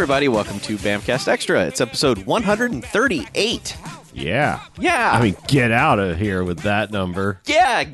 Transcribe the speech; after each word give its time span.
everybody. 0.00 0.28
Welcome 0.28 0.58
to 0.60 0.78
Bamcast 0.78 1.28
Extra. 1.28 1.66
It's 1.66 1.78
episode 1.78 2.24
138. 2.24 3.76
Yeah. 4.14 4.64
Yeah. 4.78 5.10
I 5.12 5.20
mean, 5.20 5.36
get 5.46 5.72
out 5.72 5.98
of 5.98 6.16
here 6.16 6.42
with 6.42 6.60
that 6.60 6.90
number. 6.90 7.38
yeah. 7.44 7.84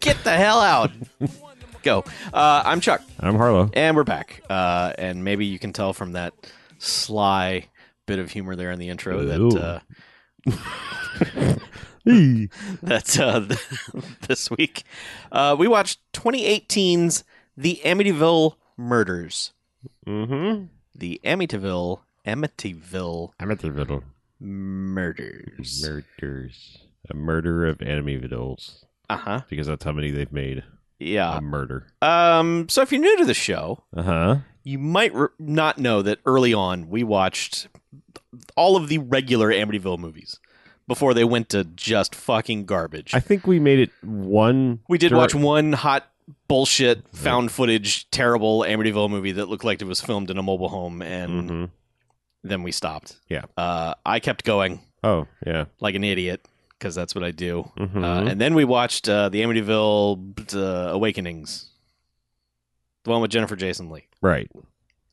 Get 0.00 0.22
the 0.22 0.32
hell 0.32 0.60
out. 0.60 0.90
Go. 1.82 2.04
Uh, 2.30 2.62
I'm 2.66 2.82
Chuck, 2.82 3.00
I'm 3.18 3.36
Harlow. 3.36 3.70
and 3.72 3.96
we're 3.96 4.04
back. 4.04 4.42
Uh, 4.50 4.92
and 4.98 5.24
maybe 5.24 5.46
you 5.46 5.58
can 5.58 5.72
tell 5.72 5.94
from 5.94 6.12
that 6.12 6.34
sly 6.76 7.68
bit 8.04 8.18
of 8.18 8.30
humor 8.30 8.54
there 8.54 8.70
in 8.70 8.78
the 8.78 8.90
intro 8.90 9.18
Ooh. 9.18 9.50
that 9.54 9.58
uh, 9.64 9.80
that 12.82 13.18
uh, 13.18 13.56
this 14.28 14.50
week 14.50 14.82
uh, 15.32 15.56
we 15.58 15.66
watched 15.66 16.00
2018's 16.12 17.24
The 17.56 17.80
Amityville 17.82 18.56
Murders. 18.76 19.54
mm-hmm. 20.06 20.66
The 21.00 21.20
Amityville 21.24 22.00
Amityville 22.26 23.30
Amityville 23.40 24.02
Murders. 24.38 25.82
murders. 25.86 26.78
A 27.10 27.14
murder 27.14 27.66
of 27.66 27.78
Amityvilles. 27.78 28.84
Uh 29.08 29.16
huh. 29.16 29.40
Because 29.48 29.66
that's 29.66 29.82
how 29.84 29.92
many 29.92 30.10
they've 30.10 30.30
made. 30.32 30.62
Yeah. 30.98 31.38
A 31.38 31.40
murder. 31.40 31.86
Um. 32.02 32.68
So 32.68 32.82
if 32.82 32.92
you're 32.92 33.00
new 33.00 33.16
to 33.18 33.24
the 33.24 33.34
show, 33.34 33.82
Uh 33.96 34.02
huh. 34.02 34.36
you 34.62 34.78
might 34.78 35.14
re- 35.14 35.28
not 35.38 35.78
know 35.78 36.02
that 36.02 36.18
early 36.26 36.52
on 36.54 36.88
we 36.90 37.02
watched 37.02 37.68
all 38.56 38.76
of 38.76 38.88
the 38.88 38.98
regular 38.98 39.50
Amityville 39.50 39.98
movies 39.98 40.38
before 40.86 41.14
they 41.14 41.24
went 41.24 41.48
to 41.48 41.64
just 41.64 42.14
fucking 42.14 42.66
garbage. 42.66 43.14
I 43.14 43.20
think 43.20 43.46
we 43.46 43.58
made 43.58 43.78
it 43.80 43.90
one. 44.04 44.80
we 44.88 44.98
did 44.98 45.12
watch 45.14 45.34
one 45.34 45.72
hot 45.72 46.06
bullshit 46.48 47.08
found 47.16 47.50
footage 47.52 48.10
terrible 48.10 48.60
Amityville 48.60 49.10
movie 49.10 49.32
that 49.32 49.48
looked 49.48 49.64
like 49.64 49.80
it 49.82 49.86
was 49.86 50.00
filmed 50.00 50.30
in 50.30 50.38
a 50.38 50.42
mobile 50.42 50.68
home, 50.68 51.02
and 51.02 51.50
Mhm. 51.50 51.70
then 52.42 52.62
we 52.62 52.72
stopped. 52.72 53.16
Yeah. 53.28 53.44
Uh, 53.56 53.94
I 54.04 54.20
kept 54.20 54.44
going 54.44 54.80
Oh, 55.02 55.26
yeah. 55.46 55.66
like 55.80 55.94
an 55.94 56.04
idiot 56.04 56.46
because 56.78 56.94
that's 56.94 57.14
what 57.14 57.24
I 57.24 57.30
do. 57.30 57.70
Mhm. 57.78 58.02
Uh, 58.04 58.30
and 58.30 58.40
then 58.40 58.54
we 58.54 58.64
watched 58.64 59.08
uh, 59.08 59.28
the 59.28 59.42
Amityville 59.42 60.54
uh, 60.56 60.92
Awakenings, 60.92 61.70
the 63.04 63.10
one 63.10 63.20
with 63.20 63.30
Jennifer 63.30 63.56
Jason 63.56 63.90
Lee. 63.90 64.06
right. 64.20 64.50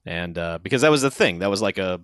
and 0.05 0.37
uh, 0.37 0.57
because 0.63 0.81
that 0.83 0.91
was 0.91 1.01
the 1.01 1.11
thing 1.11 1.39
that 1.39 1.49
was 1.49 1.61
like 1.61 1.77
a 1.77 1.99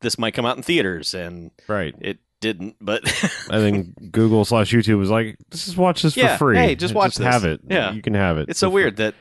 this 0.00 0.18
might 0.18 0.34
come 0.34 0.44
out 0.46 0.56
in 0.56 0.62
theaters 0.62 1.14
and 1.14 1.50
Right. 1.68 1.94
it 2.00 2.18
didn't 2.40 2.76
but 2.80 3.02
And 3.50 3.62
then 3.96 4.10
Google 4.10 4.44
slash 4.44 4.72
YouTube 4.72 4.98
was 4.98 5.10
like, 5.10 5.36
just 5.50 5.76
watch 5.76 6.02
this 6.02 6.16
Yeah, 6.16 6.36
for 6.36 6.50
free. 6.52 6.56
hey, 6.58 6.74
just 6.74 6.94
watch 6.94 7.16
Just 7.16 7.20
have 7.24 7.44
it. 7.44 7.60
Yeah. 7.68 7.92
You 7.92 8.02
can 8.02 8.14
have 8.14 8.38
it. 8.38 8.48
it's 8.48 8.58
so 8.60 8.70
weird 8.70 8.96
that 8.96 9.14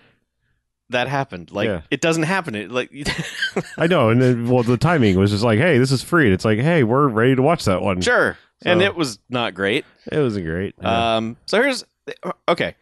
that 0.90 1.08
happened 1.08 1.52
like 1.52 1.68
Yeah. 1.68 1.82
it 1.92 2.00
doesn't 2.02 2.24
happen 2.24 2.56
it 2.56 2.72
like 2.72 2.92
I 3.78 3.88
know, 3.88 4.10
and 4.10 4.22
then 4.22 4.48
well, 4.50 4.64
the 4.64 4.78
timing 4.78 5.18
was 5.20 5.32
just 5.32 5.44
like, 5.44 5.60
"Hey, 5.60 5.78
this 5.80 5.92
is 5.92 6.02
free." 6.02 6.26
And 6.26 6.34
it's 6.34 6.46
like, 6.46 6.60
"Hey, 6.60 6.84
we're 6.84 7.08
ready 7.10 7.36
to 7.36 7.42
watch 7.42 7.66
that 7.66 7.82
one." 7.82 8.00
sure 8.02 8.38
and 8.66 8.82
it 8.82 8.96
was 8.96 9.20
not 9.30 9.54
great 9.54 9.86
It 10.12 10.18
wasn't 10.20 10.46
great. 10.46 10.74
Yeah. 10.82 11.18
um 11.18 11.38
so 11.46 11.62
here's 11.62 11.84
okay 12.50 12.76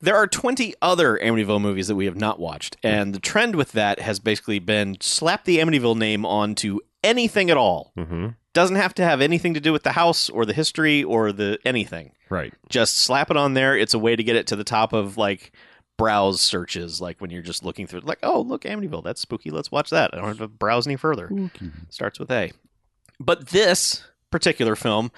there 0.00 0.16
are 0.16 0.26
20 0.26 0.74
other 0.82 1.16
Amityville 1.22 1.60
movies 1.60 1.86
that 1.86 1.94
we 1.94 2.04
have 2.06 2.16
not 2.16 2.40
watched 2.40 2.76
and 2.82 3.14
the 3.14 3.20
trend 3.20 3.54
with 3.54 3.72
that 3.72 4.00
has 4.00 4.18
basically 4.18 4.58
been 4.58 4.96
slap 5.00 5.44
the 5.44 5.58
Amityville 5.58 5.96
name 5.96 6.26
onto 6.26 6.80
anything 7.04 7.50
at 7.50 7.56
all 7.56 7.92
mm-hmm. 7.96 8.28
doesn't 8.52 8.76
have 8.76 8.94
to 8.94 9.04
have 9.04 9.20
anything 9.20 9.54
to 9.54 9.60
do 9.60 9.72
with 9.72 9.82
the 9.82 9.92
house 9.92 10.28
or 10.28 10.44
the 10.44 10.52
history 10.52 11.02
or 11.04 11.32
the 11.32 11.58
anything 11.64 12.12
Right. 12.30 12.54
just 12.68 12.98
slap 12.98 13.30
it 13.30 13.36
on 13.36 13.54
there. 13.54 13.76
It's 13.76 13.94
a 13.94 13.98
way 13.98 14.16
to 14.16 14.22
get 14.22 14.36
it 14.36 14.46
to 14.48 14.56
the 14.56 14.64
top 14.64 14.92
of 14.92 15.16
like 15.16 15.52
browse 15.98 16.40
searches, 16.40 17.00
like 17.00 17.20
when 17.20 17.30
you're 17.30 17.42
just 17.42 17.64
looking 17.64 17.86
through, 17.86 18.00
like, 18.00 18.18
oh, 18.22 18.40
look, 18.40 18.62
Amityville, 18.62 19.04
that's 19.04 19.20
spooky. 19.20 19.50
Let's 19.50 19.70
watch 19.70 19.90
that. 19.90 20.10
I 20.12 20.16
don't 20.16 20.26
have 20.28 20.38
to 20.38 20.48
browse 20.48 20.86
any 20.86 20.96
further. 20.96 21.30
Starts 21.90 22.18
with 22.18 22.30
A. 22.30 22.52
But 23.20 23.48
this 23.48 24.02
particular 24.30 24.74
film 24.74 25.12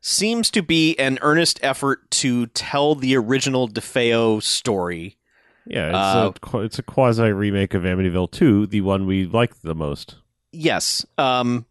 seems 0.00 0.50
to 0.52 0.62
be 0.62 0.96
an 0.98 1.18
earnest 1.20 1.58
effort 1.62 2.10
to 2.12 2.46
tell 2.48 2.94
the 2.94 3.16
original 3.16 3.68
DeFeo 3.68 4.42
story. 4.42 5.16
Yeah, 5.66 5.88
it's 5.88 5.96
Uh, 5.96 6.32
a 6.52 6.58
it's 6.60 6.78
a 6.78 6.82
quasi 6.82 7.30
remake 7.32 7.74
of 7.74 7.82
Amityville 7.82 8.30
2, 8.30 8.66
the 8.66 8.80
one 8.82 9.06
we 9.06 9.26
liked 9.26 9.62
the 9.62 9.74
most. 9.74 10.16
Yes. 10.52 11.04
Um, 11.18 11.66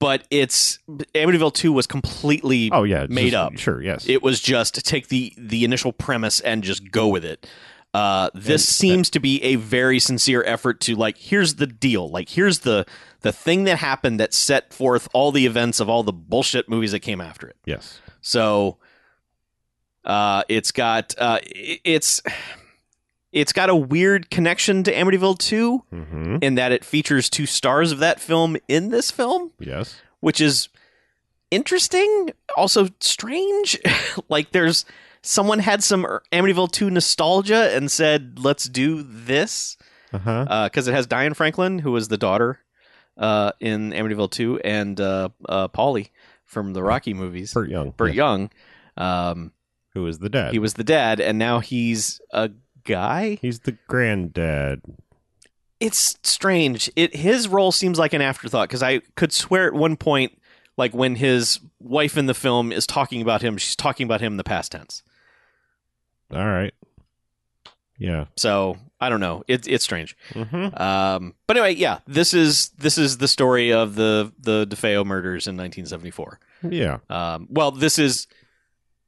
but 0.00 0.24
it's 0.30 0.78
Amityville 0.88 1.54
2 1.54 1.72
was 1.72 1.86
completely 1.86 2.70
Oh 2.72 2.82
yeah, 2.84 3.06
Made 3.08 3.30
just- 3.30 3.34
up. 3.36 3.58
Sure, 3.58 3.82
yes. 3.82 4.06
It 4.08 4.22
was 4.22 4.40
just 4.40 4.84
take 4.84 5.08
the 5.08 5.32
the 5.38 5.64
initial 5.64 5.92
premise 5.92 6.40
and 6.40 6.62
just 6.62 6.90
go 6.90 7.08
with 7.08 7.24
it. 7.24 7.46
Uh, 7.94 8.28
this 8.34 8.62
And- 8.62 8.74
seems 8.74 9.10
to 9.10 9.20
be 9.20 9.42
a 9.42 9.54
very 9.54 9.98
sincere 10.00 10.42
effort 10.46 10.80
to 10.82 10.96
like 10.96 11.16
here's 11.16 11.54
the 11.54 11.66
deal 11.66 12.08
like 12.08 12.28
here's 12.30 12.58
the 12.60 12.84
the 13.20 13.32
thing 13.32 13.64
that 13.64 13.78
happened 13.78 14.18
that 14.20 14.34
set 14.34 14.74
forth 14.74 15.08
all 15.14 15.30
the 15.32 15.46
events 15.46 15.78
of 15.80 15.88
all 15.88 16.02
the 16.02 16.12
bullshit 16.12 16.68
movies 16.68 16.90
that 16.92 17.00
came 17.00 17.20
after 17.20 17.46
it 17.46 17.56
yes. 17.64 18.00
so 18.20 18.78
uh, 20.04 20.42
it's 20.48 20.72
got 20.72 21.14
uh, 21.18 21.38
it's 21.44 22.20
it's 23.34 23.52
got 23.52 23.68
a 23.68 23.76
weird 23.76 24.30
connection 24.30 24.82
to 24.84 24.92
Amityville 24.94 25.36
2 25.38 25.82
Mm-hmm. 25.92 26.36
in 26.40 26.54
that 26.54 26.72
it 26.72 26.84
features 26.84 27.28
two 27.28 27.44
stars 27.46 27.92
of 27.92 27.98
that 27.98 28.20
film 28.20 28.56
in 28.68 28.88
this 28.90 29.10
film 29.10 29.50
Yes. 29.58 30.00
which 30.20 30.40
is 30.40 30.68
interesting, 31.50 32.30
also 32.56 32.88
strange. 33.00 33.78
like 34.28 34.52
there's 34.52 34.84
someone 35.22 35.58
had 35.58 35.82
some 35.82 36.04
Amityville 36.32 36.70
2 36.72 36.90
nostalgia 36.90 37.74
and 37.76 37.90
said, 37.90 38.38
"Let's 38.38 38.68
do 38.68 39.02
this," 39.02 39.76
Uh-huh. 40.12 40.64
because 40.68 40.88
it 40.88 40.94
has 40.94 41.06
Diane 41.06 41.34
Franklin, 41.34 41.78
who 41.80 41.92
was 41.92 42.08
the 42.08 42.16
daughter 42.18 42.60
uh, 43.16 43.52
in 43.60 43.90
Amityville 43.92 44.30
2, 44.30 44.60
and 44.60 45.00
uh, 45.00 45.28
uh, 45.48 45.68
Paulie 45.68 46.10
from 46.44 46.72
the 46.72 46.82
Rocky 46.82 47.14
movies, 47.14 47.52
Burt 47.54 47.68
Young. 47.70 47.90
Burt. 47.90 48.14
Young. 48.14 48.50
Um, 48.96 49.52
was 49.94 50.18
the 50.18 50.28
dad? 50.28 50.52
he 50.52 50.58
was 50.58 50.74
the 50.74 50.82
dad, 50.84 51.20
and 51.20 51.38
now 51.38 51.60
he's 51.60 52.20
a 52.32 52.50
guy. 52.84 53.38
He's 53.40 53.60
the 53.60 53.76
granddad. 53.88 54.82
it's 55.80 56.16
strange. 56.22 56.90
It 56.96 57.16
his 57.16 57.48
role 57.48 57.72
seems 57.72 57.98
like 57.98 58.12
an 58.12 58.22
afterthought 58.22 58.68
because 58.68 58.82
I 58.82 59.00
could 59.16 59.32
swear 59.32 59.66
at 59.66 59.74
one 59.74 59.96
point, 59.96 60.38
like 60.76 60.94
when 60.94 61.16
his 61.16 61.60
wife 61.80 62.16
in 62.16 62.26
the 62.26 62.34
film 62.34 62.72
is 62.72 62.86
talking 62.86 63.20
about 63.22 63.42
him, 63.42 63.56
she's 63.58 63.76
talking 63.76 64.04
about 64.04 64.20
him 64.20 64.34
in 64.34 64.36
the 64.36 64.44
past 64.44 64.72
tense. 64.72 65.02
All 66.32 66.46
right. 66.46 66.74
Yeah. 67.98 68.26
So 68.36 68.76
I 69.00 69.08
don't 69.08 69.20
know. 69.20 69.44
It's 69.46 69.68
it's 69.68 69.84
strange. 69.84 70.16
Mm-hmm. 70.30 70.80
Um, 70.82 71.34
but 71.46 71.56
anyway, 71.56 71.74
yeah, 71.74 71.98
this 72.06 72.34
is 72.34 72.70
this 72.70 72.98
is 72.98 73.18
the 73.18 73.28
story 73.28 73.72
of 73.72 73.94
the 73.94 74.32
the 74.38 74.66
DeFeo 74.66 75.04
murders 75.04 75.46
in 75.46 75.56
1974. 75.56 76.40
Yeah. 76.70 76.98
Um, 77.10 77.46
well, 77.50 77.70
this 77.70 77.98
is 77.98 78.26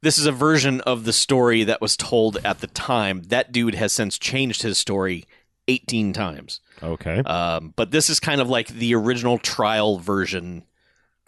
this 0.03 0.19
is 0.19 0.27
a 0.27 0.33
version 0.33 0.81
of 0.83 1.05
the 1.05 1.12
story 1.12 1.65
that 1.65 1.81
was 1.81 1.97
told 1.97 2.39
at 2.45 2.61
the 2.61 2.67
time. 2.67 3.23
That 3.29 3.53
dude 3.53 3.75
has 3.75 3.93
since 3.93 4.19
changed 4.19 4.62
his 4.62 4.79
story 4.79 5.25
18 5.69 6.12
times. 6.12 6.61
Okay. 6.83 7.19
Um, 7.21 7.73
but 7.77 7.91
this 7.91 8.09
is 8.11 8.21
kind 8.21 8.41
of 8.41 8.49
like 8.49 8.69
the 8.69 8.95
original 8.95 9.39
trial 9.39 9.99
version 9.99 10.65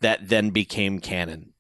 that 0.01 0.29
then 0.29 0.51
became 0.51 1.01
canon. 1.01 1.53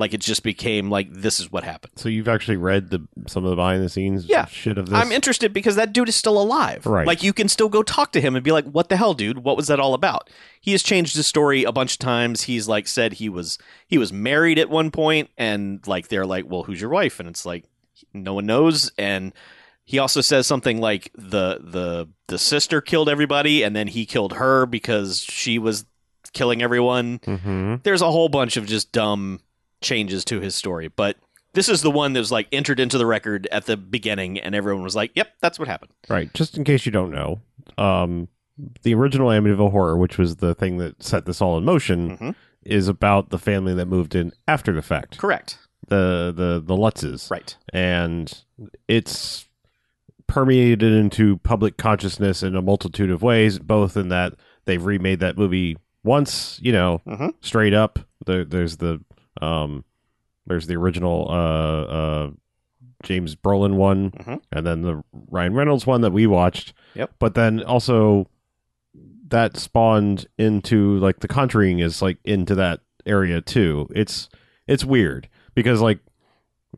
Like 0.00 0.12
it 0.14 0.20
just 0.20 0.42
became 0.42 0.90
like 0.90 1.12
this 1.12 1.38
is 1.38 1.52
what 1.52 1.62
happened. 1.62 1.92
So 1.96 2.08
you've 2.08 2.26
actually 2.26 2.56
read 2.56 2.90
the 2.90 3.06
some 3.28 3.44
of 3.44 3.50
the 3.50 3.56
behind 3.56 3.84
the 3.84 3.88
scenes 3.88 4.24
Yeah. 4.24 4.46
shit 4.46 4.76
of 4.78 4.86
this. 4.88 4.98
I'm 4.98 5.12
interested 5.12 5.52
because 5.52 5.76
that 5.76 5.92
dude 5.92 6.08
is 6.08 6.16
still 6.16 6.40
alive. 6.42 6.84
Right. 6.86 7.06
Like 7.06 7.22
you 7.22 7.32
can 7.32 7.48
still 7.48 7.68
go 7.68 7.82
talk 7.84 8.10
to 8.12 8.20
him 8.20 8.34
and 8.34 8.42
be 8.42 8.50
like, 8.50 8.64
"What 8.64 8.88
the 8.88 8.96
hell, 8.96 9.14
dude? 9.14 9.44
What 9.44 9.56
was 9.56 9.68
that 9.68 9.78
all 9.78 9.94
about?" 9.94 10.28
He 10.60 10.72
has 10.72 10.82
changed 10.82 11.14
his 11.14 11.26
story 11.28 11.62
a 11.62 11.70
bunch 11.72 11.92
of 11.92 11.98
times. 12.00 12.42
He's 12.42 12.66
like 12.66 12.88
said 12.88 13.12
he 13.14 13.28
was 13.28 13.56
he 13.86 13.98
was 13.98 14.12
married 14.12 14.58
at 14.58 14.68
one 14.70 14.90
point, 14.90 15.30
and 15.38 15.86
like 15.86 16.08
they're 16.08 16.26
like, 16.26 16.46
"Well, 16.48 16.64
who's 16.64 16.80
your 16.80 16.90
wife?" 16.90 17.20
And 17.20 17.28
it's 17.28 17.46
like 17.46 17.64
no 18.12 18.34
one 18.34 18.46
knows. 18.46 18.90
And 18.98 19.32
he 19.84 19.98
also 19.98 20.20
says 20.20 20.46
something 20.46 20.80
like 20.80 21.10
the 21.14 21.58
the 21.62 22.08
the 22.28 22.38
sister 22.38 22.80
killed 22.80 23.08
everybody, 23.08 23.62
and 23.62 23.76
then 23.76 23.88
he 23.88 24.06
killed 24.06 24.34
her 24.34 24.64
because 24.66 25.20
she 25.20 25.58
was 25.58 25.84
killing 26.32 26.62
everyone. 26.62 27.18
mm-hmm. 27.20 27.76
There's 27.82 28.02
a 28.02 28.10
whole 28.10 28.28
bunch 28.28 28.56
of 28.56 28.64
just 28.66 28.92
dumb 28.92 29.40
changes 29.80 30.24
to 30.26 30.40
his 30.40 30.54
story, 30.54 30.88
but 30.88 31.16
this 31.52 31.68
is 31.68 31.82
the 31.82 31.90
one 31.90 32.12
that 32.12 32.20
was 32.20 32.30
like 32.32 32.46
entered 32.52 32.78
into 32.80 32.96
the 32.98 33.06
record 33.06 33.48
at 33.50 33.66
the 33.66 33.76
beginning, 33.76 34.38
and 34.38 34.54
everyone 34.54 34.82
was 34.84 34.94
like, 34.94 35.10
"Yep, 35.14 35.28
that's 35.40 35.58
what 35.58 35.68
happened." 35.68 35.90
Right. 36.08 36.32
Just 36.34 36.56
in 36.56 36.64
case 36.64 36.86
you 36.86 36.92
don't 36.92 37.10
know, 37.10 37.40
um, 37.78 38.28
the 38.82 38.94
original 38.94 39.28
Amityville 39.28 39.70
Horror, 39.72 39.96
which 39.96 40.16
was 40.18 40.36
the 40.36 40.54
thing 40.54 40.76
that 40.78 41.02
set 41.02 41.24
this 41.26 41.40
all 41.40 41.56
in 41.58 41.64
motion, 41.64 42.16
Mhm. 42.18 42.34
is 42.64 42.88
about 42.88 43.30
the 43.30 43.38
family 43.38 43.74
that 43.74 43.86
moved 43.86 44.14
in 44.14 44.32
after 44.46 44.72
the 44.72 44.82
fact. 44.82 45.18
Correct. 45.18 45.58
The 45.88 46.32
the 46.36 46.62
the 46.64 46.76
Lutzes. 46.76 47.30
Right. 47.30 47.56
and 47.72 48.32
it's 48.86 49.46
permeated 50.26 50.92
into 50.92 51.38
public 51.38 51.76
consciousness 51.76 52.42
in 52.42 52.54
a 52.54 52.62
multitude 52.62 53.10
of 53.10 53.20
ways 53.22 53.58
both 53.58 53.96
in 53.96 54.08
that 54.10 54.34
they've 54.64 54.84
remade 54.84 55.18
that 55.18 55.36
movie 55.36 55.76
once 56.04 56.60
you 56.62 56.70
know 56.70 57.00
Mhm. 57.06 57.34
straight 57.40 57.74
up 57.74 57.98
there, 58.26 58.44
there's 58.44 58.76
the 58.76 59.00
um 59.40 59.84
there's 60.46 60.66
the 60.66 60.74
original 60.76 61.26
uh 61.30 61.82
uh 61.82 62.30
James 63.02 63.34
Brolin 63.36 63.74
one 63.74 64.10
Mhm. 64.10 64.40
and 64.52 64.66
then 64.66 64.82
the 64.82 65.02
Ryan 65.30 65.54
Reynolds 65.54 65.86
one 65.86 66.00
that 66.02 66.12
we 66.12 66.26
watched 66.26 66.72
Yep. 66.94 67.12
but 67.18 67.34
then 67.34 67.62
also 67.62 68.28
that 69.28 69.56
spawned 69.56 70.26
into 70.38 70.98
like 70.98 71.20
the 71.20 71.28
Conjuring 71.28 71.78
is 71.78 72.02
like 72.02 72.18
into 72.24 72.54
that 72.56 72.80
area 73.06 73.40
too. 73.40 73.88
It's 73.94 74.28
it's 74.66 74.84
weird 74.84 75.28
because 75.54 75.80
like 75.80 76.00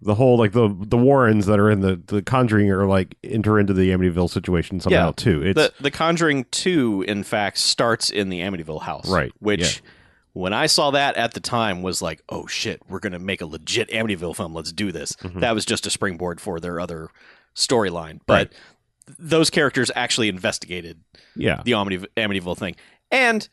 the 0.03 0.15
whole 0.15 0.37
like 0.39 0.53
the 0.53 0.69
the 0.81 0.99
Warrens 0.99 1.47
that 1.47 1.59
are 1.59 1.71
in 1.71 1.81
the 1.81 2.01
the 2.07 2.23
Conjuring 2.23 2.71
are 2.71 2.87
like 2.87 3.17
enter 3.25 3.59
into 3.59 3.73
the 3.73 3.89
Amityville 3.91 4.29
situation 4.31 4.81
somehow 4.81 5.07
Yeah. 5.09 5.13
too. 5.17 5.43
It's 5.43 5.57
the 5.61 5.73
The 5.83 5.91
Conjuring 5.91 6.45
Two, 6.51 7.05
in 7.09 7.23
fact, 7.25 7.57
starts 7.59 8.11
in 8.11 8.29
the 8.29 8.41
Amityville 8.41 8.83
house, 8.83 9.11
Right, 9.11 9.33
Which, 9.41 9.83
yeah. 9.83 9.91
When 10.33 10.53
I 10.53 10.67
saw 10.67 10.91
that 10.93 11.17
at 11.17 11.35
the 11.35 11.41
time, 11.41 11.83
was 11.83 12.01
like, 12.03 12.23
oh 12.29 12.47
shit, 12.47 12.81
we're 12.89 12.99
gonna 13.01 13.19
make 13.19 13.41
a 13.41 13.47
legit 13.47 13.89
Amityville 13.91 14.37
film. 14.37 14.55
Let's 14.55 14.73
do 14.73 14.93
this. 14.93 15.13
Mhm. 15.23 15.41
That 15.41 15.55
was 15.55 15.65
just 15.65 15.87
a 15.87 15.91
springboard 15.91 16.41
for 16.41 16.59
their 16.61 16.81
other 16.81 17.09
storyline, 17.55 18.21
but 18.27 18.53
those 19.19 19.51
characters 19.51 19.91
actually 19.95 20.29
investigated 20.29 21.01
yeah. 21.37 21.61
the 21.65 21.73
Amity- 21.75 22.07
Amityville 22.17 22.57
thing, 22.57 22.77
and 23.11 23.49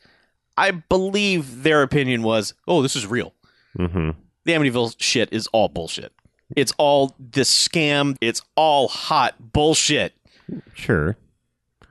I 0.57 0.71
believe 0.71 1.63
their 1.63 1.81
opinion 1.83 2.21
was, 2.23 2.53
oh, 2.67 2.81
this 2.81 2.95
is 2.95 3.05
real. 3.07 3.33
hmm 3.75 4.11
The 4.45 4.53
Amityville 4.53 4.95
shit 4.99 5.29
is 5.31 5.47
all 5.47 5.69
bullshit. 5.69 6.13
It's 6.55 6.73
all 6.77 7.15
this 7.19 7.49
scam. 7.67 8.15
It's 8.21 8.41
all 8.55 8.87
hot 8.87 9.35
bullshit. 9.53 10.13
Sure. 10.73 11.15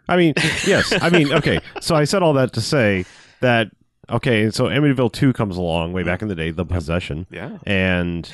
I 0.09 0.17
mean, 0.17 0.35
yes. 0.67 0.93
I 1.01 1.11
mean, 1.11 1.33
okay. 1.33 1.61
So 1.81 1.95
I 1.95 2.05
said 2.05 2.23
all 2.23 2.33
that 2.35 2.53
to 2.55 2.61
say 2.61 3.05
that 3.41 3.71
okay. 4.11 4.51
So 4.51 4.65
Amityville 4.65 5.13
Two 5.13 5.33
comes 5.33 5.57
along 5.57 5.93
way 5.93 6.03
back 6.03 6.23
in 6.23 6.29
the 6.29 6.35
day, 6.35 6.51
The 6.51 6.65
Possession, 6.65 7.27
Yeah. 7.31 7.59
and 7.67 8.31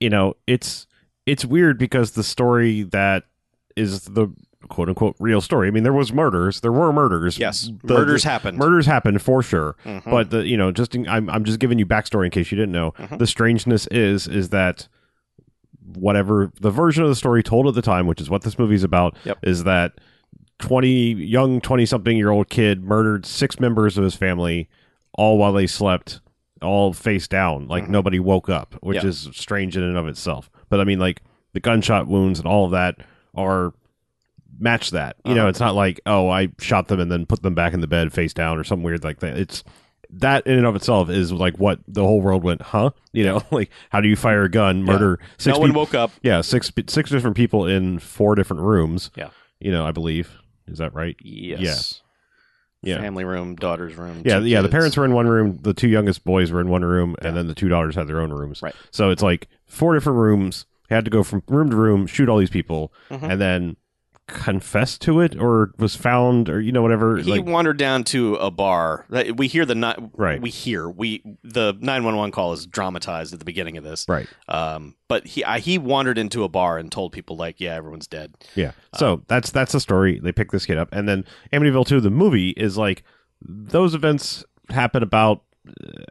you 0.00 0.10
know 0.10 0.34
it's 0.46 0.86
it's 1.26 1.44
weird 1.44 1.78
because 1.78 2.12
the 2.12 2.24
story 2.24 2.82
that 2.82 3.24
is 3.76 4.02
the 4.06 4.28
quote 4.68 4.88
unquote 4.88 5.16
real 5.18 5.40
story. 5.40 5.68
I 5.68 5.70
mean, 5.70 5.82
there 5.84 5.92
was 5.92 6.12
murders. 6.12 6.60
There 6.60 6.72
were 6.72 6.92
murders. 6.92 7.38
Yes. 7.38 7.70
The- 7.82 7.94
Murders 7.94 8.24
happened. 8.24 8.58
Murders 8.58 8.86
happened 8.86 9.20
for 9.22 9.42
sure. 9.42 9.76
Mhm. 9.84 10.04
But 10.04 10.30
the 10.30 10.46
you 10.46 10.56
know 10.56 10.70
just 10.72 10.94
in, 10.94 11.08
I'm 11.08 11.28
I'm 11.30 11.44
just 11.44 11.58
giving 11.60 11.78
you 11.78 11.86
backstory 11.86 12.26
in 12.26 12.30
case 12.30 12.50
you 12.52 12.56
didn't 12.56 12.72
know. 12.72 12.92
Mhm. 12.92 13.18
The 13.18 13.26
strangeness 13.26 13.86
is 13.88 14.26
is 14.28 14.50
that 14.50 14.88
whatever 15.94 16.52
the 16.60 16.70
version 16.70 17.02
of 17.02 17.08
the 17.08 17.16
story 17.16 17.42
told 17.42 17.66
at 17.66 17.74
the 17.74 17.82
time, 17.82 18.06
which 18.06 18.20
is 18.20 18.30
what 18.30 18.42
this 18.42 18.58
movie's 18.58 18.84
about, 18.84 19.16
Yep. 19.24 19.38
is 19.42 19.64
that 19.64 19.92
twenty 20.58 21.12
young 21.14 21.60
twenty 21.60 21.86
something 21.86 22.16
year 22.16 22.30
old 22.30 22.48
kid 22.48 22.84
murdered 22.84 23.26
six 23.26 23.58
members 23.58 23.96
of 23.98 24.04
his 24.04 24.14
family, 24.14 24.68
all 25.14 25.38
while 25.38 25.52
they 25.52 25.66
slept, 25.66 26.20
all 26.62 26.92
face 26.92 27.26
down, 27.28 27.66
like 27.68 27.84
Mhm. 27.84 27.88
nobody 27.90 28.18
woke 28.20 28.48
up, 28.48 28.74
which 28.82 29.02
Yeah. 29.02 29.08
is 29.08 29.28
strange 29.32 29.76
in 29.76 29.82
and 29.82 29.96
of 29.96 30.06
itself. 30.08 30.50
But 30.68 30.80
I 30.80 30.84
mean, 30.84 30.98
like 30.98 31.22
the 31.52 31.60
gunshot 31.60 32.06
wounds 32.06 32.38
and 32.38 32.46
all 32.46 32.64
of 32.66 32.70
that 32.72 32.96
are 33.34 33.72
match 34.58 34.90
that. 34.90 35.16
You 35.24 35.34
know, 35.34 35.42
Uh-huh. 35.42 35.48
it's 35.50 35.60
not 35.60 35.74
like 35.74 36.00
oh, 36.06 36.28
I 36.28 36.48
shot 36.60 36.88
them 36.88 37.00
and 37.00 37.10
then 37.10 37.26
put 37.26 37.42
them 37.42 37.54
back 37.54 37.72
in 37.72 37.80
the 37.80 37.86
bed 37.86 38.12
face 38.12 38.34
down 38.34 38.58
or 38.58 38.64
something 38.64 38.84
weird 38.84 39.04
like 39.04 39.20
that. 39.20 39.36
It's 39.36 39.64
that 40.12 40.44
in 40.46 40.56
and 40.58 40.66
of 40.66 40.74
itself 40.76 41.08
is 41.08 41.32
like 41.32 41.56
what 41.58 41.78
the 41.86 42.02
whole 42.02 42.20
world 42.20 42.42
went, 42.44 42.60
huh? 42.62 42.90
You 43.12 43.24
know, 43.24 43.42
like 43.50 43.70
how 43.90 44.00
do 44.00 44.08
you 44.08 44.16
fire 44.16 44.44
a 44.44 44.50
gun, 44.50 44.82
murder 44.84 45.18
six 45.38 45.56
no 45.56 45.60
one 45.60 45.72
woke 45.72 45.94
up. 45.94 46.10
yeah, 46.22 46.40
six 46.42 46.70
six 46.88 47.10
different 47.10 47.36
people 47.36 47.66
in 47.66 47.98
four 47.98 48.34
different 48.34 48.62
rooms. 48.62 49.10
Yeah. 49.16 49.30
you 49.60 49.70
know, 49.72 49.84
I 49.86 49.90
believe 49.92 50.30
is 50.66 50.78
that 50.78 50.94
right? 50.94 51.16
Yes. 51.22 51.60
Yeah. 51.60 52.09
Family 52.84 53.24
room, 53.24 53.56
daughter's 53.56 53.96
room. 53.96 54.22
Yeah, 54.24 54.38
yeah. 54.38 54.62
The 54.62 54.68
parents 54.68 54.96
were 54.96 55.04
in 55.04 55.12
one 55.12 55.26
room. 55.28 55.58
The 55.60 55.74
two 55.74 55.88
youngest 55.88 56.24
boys 56.24 56.50
were 56.50 56.60
in 56.60 56.68
one 56.68 56.84
room, 56.84 57.14
Yeah. 57.20 57.28
and 57.28 57.36
then 57.36 57.46
the 57.46 57.54
two 57.54 57.68
daughters 57.68 57.94
had 57.94 58.06
their 58.06 58.20
own 58.20 58.32
rooms. 58.32 58.62
Right. 58.62 58.74
So 58.90 59.10
it's 59.10 59.22
like 59.22 59.48
four 59.66 59.94
different 59.94 60.18
rooms. 60.18 60.66
Had 60.88 61.04
to 61.04 61.10
go 61.10 61.22
from 61.22 61.42
room 61.46 61.70
to 61.70 61.76
room, 61.76 62.06
shoot 62.06 62.28
all 62.28 62.38
these 62.38 62.50
people, 62.50 62.92
Mhm. 63.10 63.22
and 63.32 63.40
then 63.40 63.76
confess 64.30 64.96
to 64.98 65.20
it, 65.20 65.36
or 65.36 65.72
was 65.78 65.94
found, 65.94 66.48
or 66.48 66.60
you 66.60 66.72
know 66.72 66.82
whatever. 66.82 67.18
He 67.18 67.30
like, 67.30 67.46
wandered 67.46 67.76
down 67.76 68.04
to 68.04 68.36
a 68.36 68.50
bar. 68.50 69.06
We 69.34 69.46
hear 69.48 69.66
the 69.66 69.74
ni- 69.74 70.08
Right. 70.14 70.40
We 70.40 70.50
hear 70.50 70.88
we 70.88 71.22
the 71.42 71.76
nine 71.80 72.04
one 72.04 72.16
one 72.16 72.30
call 72.30 72.52
is 72.52 72.66
dramatized 72.66 73.32
at 73.32 73.38
the 73.38 73.44
beginning 73.44 73.76
of 73.76 73.84
this. 73.84 74.06
right. 74.08 74.28
Um, 74.48 74.96
but 75.08 75.26
he 75.26 75.44
I, 75.44 75.58
he 75.58 75.78
wandered 75.78 76.18
into 76.18 76.44
a 76.44 76.48
bar 76.48 76.78
and 76.78 76.90
told 76.90 77.12
people 77.12 77.36
like, 77.36 77.60
yeah, 77.60 77.74
everyone's 77.74 78.06
dead. 78.06 78.34
Yeah. 78.54 78.72
So 78.96 79.22
that's 79.28 79.50
that's 79.50 79.72
the 79.72 79.80
story. 79.80 80.20
They 80.22 80.32
pick 80.32 80.52
this 80.52 80.66
kid 80.66 80.78
up, 80.78 80.88
and 80.92 81.08
then 81.08 81.24
Amityville 81.52 81.86
Two, 81.86 82.00
the 82.00 82.10
movie, 82.10 82.50
is 82.50 82.78
like 82.78 83.02
those 83.42 83.94
events 83.94 84.44
happen 84.68 85.02
about 85.02 85.42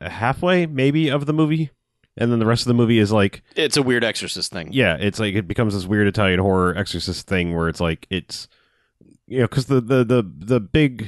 uh, 0.01 0.09
halfway, 0.09 0.65
maybe, 0.65 1.09
of 1.09 1.25
the 1.25 1.33
movie, 1.33 1.71
and 2.17 2.31
then 2.31 2.39
the 2.39 2.45
rest 2.45 2.63
of 2.63 2.67
the 2.67 2.73
movie 2.73 2.99
is 2.99 3.11
like 3.11 3.41
It's 3.55 3.77
a 3.77 3.83
weird 3.83 4.03
exorcist 4.03 4.51
thing. 4.51 4.69
yeah, 4.71 4.97
it's 4.99 5.19
like 5.19 5.35
it 5.35 5.47
becomes 5.47 5.73
this 5.73 5.85
weird 5.85 6.07
Italian 6.07 6.39
horror 6.39 6.75
exorcist 6.77 7.27
thing 7.27 7.55
where 7.55 7.69
it's 7.69 7.79
like 7.81 8.07
it's 8.09 8.47
you 9.27 9.39
know 9.39 9.47
because 9.47 9.67
the, 9.67 9.79
the 9.81 10.03
the 10.03 10.23
the 10.37 10.59
big 10.59 11.07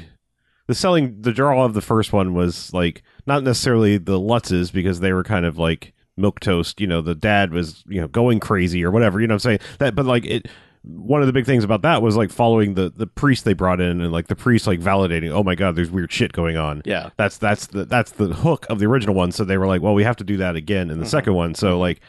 the 0.68 0.76
selling 0.76 1.22
the 1.22 1.34
draw 1.34 1.66
of 1.66 1.74
the 1.74 1.82
first 1.82 2.14
one 2.14 2.34
was 2.34 2.74
like 2.74 3.04
not 3.26 3.44
necessarily 3.44 3.98
the 3.98 4.20
Lutzes 4.20 4.72
because 4.72 5.00
they 5.00 5.12
were 5.14 5.24
kind 5.24 5.46
of 5.46 5.58
like 5.58 5.94
milk 6.18 6.40
toast. 6.40 6.80
You 6.80 6.88
know, 6.88 7.02
the 7.02 7.16
dad 7.16 7.52
was 7.52 7.84
you 7.88 8.00
know 8.00 8.08
going 8.08 8.40
crazy 8.40 8.84
or 8.86 8.92
whatever. 8.92 9.20
You 9.20 9.28
know 9.28 9.34
what 9.34 9.46
I'm 9.46 9.58
saying 9.58 9.60
that, 9.80 9.96
but 9.96 10.06
like 10.06 10.26
it. 10.26 10.48
One 10.84 11.22
of 11.22 11.28
the 11.28 11.34
big 11.34 11.46
things 11.46 11.64
about 11.64 11.84
that 11.84 12.02
was 12.02 12.16
like 12.18 12.32
following 12.32 12.74
the 12.74 12.90
the 12.90 13.06
priest 13.08 13.46
they 13.46 13.54
brought 13.54 13.80
in 13.80 14.02
and 14.02 14.12
like 14.12 14.28
the 14.28 14.36
priest 14.36 14.66
like 14.66 14.80
validating. 14.80 15.30
Oh 15.32 15.44
my 15.44 15.54
god, 15.56 15.76
there's 15.76 15.92
weird 15.92 16.12
shit 16.12 16.34
going 16.34 16.58
on 16.58 16.82
Yeah. 16.86 17.10
that's 17.18 17.38
that's 17.38 17.68
the 17.68 17.86
that's 17.86 18.12
the 18.14 18.28
hook 18.28 18.66
of 18.70 18.80
the 18.80 18.86
original 18.88 19.14
one 19.14 19.32
so 19.32 19.44
they 19.44 19.58
were 19.58 19.68
like 19.68 19.82
well 19.84 19.94
we 19.94 20.04
have 20.04 20.16
to 20.18 20.24
do 20.24 20.38
that 20.38 20.56
again 20.56 20.90
in 20.90 20.98
the 21.00 21.06
Mhm. 21.06 21.10
second 21.10 21.34
one 21.36 21.54
so 21.54 21.78
like 21.80 22.00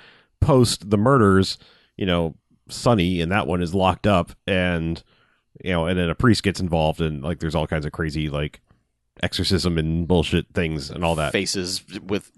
post 0.41 0.89
the 0.91 0.97
murders 0.97 1.59
you 1.99 2.07
know 2.07 2.35
Sonny 2.69 3.21
and 3.21 3.31
that 3.31 3.47
one 3.47 3.61
is 3.63 3.75
locked 3.75 4.07
up 4.07 4.33
and 4.47 5.03
you 5.63 5.71
know 5.73 5.85
and 5.87 5.99
then 5.99 6.09
a 6.09 6.15
priest 6.15 6.43
gets 6.43 6.59
involved 6.61 7.01
and 7.03 7.23
like 7.23 7.41
there's 7.41 7.55
all 7.55 7.67
kinds 7.67 7.85
of 7.85 7.93
crazy 7.93 8.31
like 8.31 8.61
exorcism 9.23 9.77
and 9.79 10.09
bullshit 10.09 10.47
things 10.55 10.91
and 10.91 11.05
all 11.05 11.15
that 11.17 11.33
Faces 11.33 11.85
with 12.03 12.31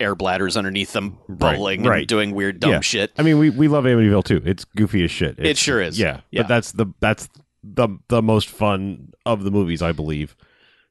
air 0.00 0.14
bladders 0.14 0.56
underneath 0.56 0.92
them, 0.92 1.18
Right, 1.28 1.38
bubbling 1.38 1.80
and 1.80 1.88
right. 1.88 2.08
doing 2.08 2.34
weird 2.34 2.58
dumb 2.60 2.70
Yeah. 2.72 2.80
shit. 2.80 3.12
i 3.18 3.22
mean 3.22 3.38
we 3.38 3.50
we 3.50 3.68
love 3.68 3.84
amityville 3.84 4.24
too 4.24 4.40
it's 4.44 4.64
goofy 4.64 5.04
as 5.04 5.10
shit 5.10 5.38
It 5.38 5.58
sure 5.58 5.80
is. 5.80 5.98
yeah, 5.98 6.20
Yeah. 6.30 6.42
but 6.42 6.48
that's 6.48 6.72
the 6.72 6.86
that's 7.00 7.28
the 7.62 7.88
the 8.08 8.22
most 8.22 8.48
fun 8.48 9.12
of 9.26 9.44
the 9.44 9.50
movies 9.50 9.82
i 9.82 9.92
believe 9.92 10.34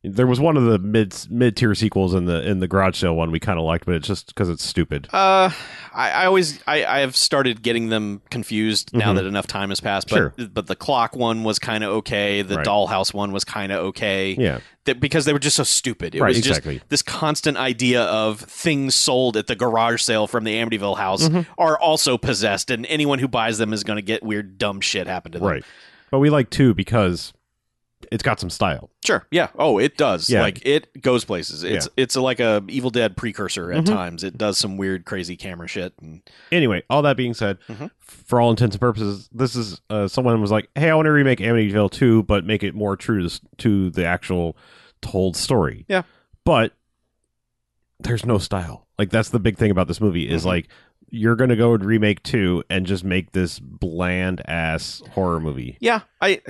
there 0.03 0.25
was 0.25 0.39
one 0.39 0.57
of 0.57 0.63
the 0.65 0.80
mid 0.80 1.15
mid 1.30 1.56
tier 1.56 1.75
sequels 1.75 2.15
in 2.15 2.25
the 2.25 2.42
in 2.48 2.59
the 2.59 2.68
garage 2.68 2.98
sale 2.98 3.15
one 3.15 3.30
we 3.30 3.39
kind 3.39 3.59
of 3.59 3.65
liked 3.65 3.86
but 3.86 3.94
it's 3.94 4.07
just 4.07 4.27
because 4.27 4.50
it's 4.50 4.63
stupid 4.63 5.08
Uh, 5.13 5.51
I, 5.93 6.10
I 6.12 6.25
always 6.25 6.60
I, 6.65 6.84
I 6.86 7.00
have 7.01 7.15
started 7.15 7.62
getting 7.62 7.89
them 7.89 8.22
confused 8.31 8.96
now 8.96 9.12
Mhm. 9.12 9.15
that 9.17 9.25
enough 9.25 9.46
time 9.46 9.70
has 9.70 9.79
passed. 9.79 10.10
But 10.10 10.15
Sure. 10.15 10.34
but 10.51 10.65
the 10.67 10.75
clock 10.75 11.15
one 11.15 11.43
was 11.43 11.60
kind 11.60 11.84
of 11.84 11.91
okay. 11.98 12.41
The 12.41 12.55
Right. 12.58 12.65
dollhouse 12.65 13.13
one 13.13 13.31
was 13.31 13.43
kind 13.43 13.72
of 13.72 13.79
okay. 13.88 14.36
yeah 14.39 14.60
That- 14.86 15.00
because 15.00 15.25
they 15.25 15.34
were 15.34 15.39
just 15.39 15.55
so 15.58 15.63
stupid. 15.63 16.15
It 16.15 16.22
right 16.22 16.29
was 16.29 16.38
exactly 16.39 16.75
just 16.77 16.89
this 16.89 17.01
constant 17.03 17.58
idea 17.58 18.01
of 18.03 18.39
things 18.39 18.96
sold 18.96 19.38
at 19.38 19.46
the 19.48 19.55
garage 19.55 20.01
sale 20.01 20.25
from 20.25 20.46
the 20.46 20.55
Amityville 20.55 20.98
house 20.98 21.29
Mhm. 21.29 21.46
are 21.60 21.77
also 21.77 22.17
possessed, 22.17 22.72
and 22.72 22.86
anyone 22.88 23.20
who 23.20 23.27
buys 23.27 23.60
them 23.60 23.72
is 23.74 23.84
going 23.84 23.98
to 23.98 24.01
get 24.01 24.24
weird 24.24 24.58
dumb 24.58 24.81
shit 24.81 25.05
happen 25.08 25.31
to 25.34 25.39
them. 25.39 25.48
Right. 25.48 25.63
But 26.10 26.20
we 26.20 26.29
like 26.31 26.50
two 26.50 26.74
because 26.74 27.34
it's 28.12 28.24
got 28.24 28.39
some 28.39 28.50
style. 28.50 28.89
Sure. 29.05 29.25
Yeah. 29.31 29.50
Oh, 29.58 29.77
it 29.79 29.98
does. 29.98 30.29
Yeah. 30.29 30.41
Like 30.41 30.65
it 30.65 31.01
goes 31.01 31.25
places. 31.25 31.63
It's 31.63 31.88
it's 31.98 32.15
a, 32.15 32.22
like 32.22 32.39
a 32.39 32.63
Evil 32.67 32.89
Dead 32.89 33.17
precursor 33.17 33.72
at 33.72 33.84
Mhm. 33.84 33.88
times. 33.88 34.24
It 34.24 34.38
does 34.38 34.58
some 34.58 34.77
weird, 34.77 35.05
crazy 35.05 35.36
camera 35.36 35.67
shit. 35.67 35.93
And 36.01 36.22
Anyway, 36.51 36.84
all 36.89 37.01
that 37.03 37.17
being 37.17 37.34
said, 37.34 37.58
Mhm. 37.67 37.91
for 38.00 38.39
all 38.41 38.50
intents 38.51 38.75
and 38.75 38.81
purposes, 38.81 39.29
this 39.34 39.55
is 39.55 39.81
uh, 39.89 40.08
someone 40.08 40.39
was 40.41 40.51
like, 40.51 40.70
"Hey, 40.75 40.89
I 40.89 40.96
want 40.96 41.05
to 41.08 41.12
remake 41.12 41.39
Amityville 41.39 41.91
2, 41.91 42.24
but 42.24 42.46
make 42.46 42.63
it 42.63 42.75
more 42.75 42.96
true 42.96 43.27
to, 43.27 43.41
to 43.58 43.89
the 43.89 44.05
actual 44.05 44.55
told 45.01 45.36
story." 45.36 45.86
Yeah. 45.88 46.03
But 46.46 46.74
there's 48.00 48.25
no 48.25 48.38
style. 48.38 48.88
Like 48.98 49.10
that's 49.10 49.29
the 49.29 49.39
big 49.39 49.58
thing 49.58 49.72
about 49.72 49.88
this 49.88 50.01
movie 50.01 50.27
is 50.29 50.43
Mhm. 50.43 50.48
like 50.48 50.67
you're 51.13 51.36
going 51.36 51.50
to 51.50 51.55
go 51.58 51.74
and 51.74 51.84
remake 51.84 52.24
2 52.24 52.63
and 52.70 52.86
just 52.86 53.03
make 53.03 53.34
this 53.34 53.60
bland 53.60 54.41
ass 54.48 55.01
horror 55.12 55.39
movie. 55.41 55.77
yeah, 55.81 56.01
I 56.22 56.41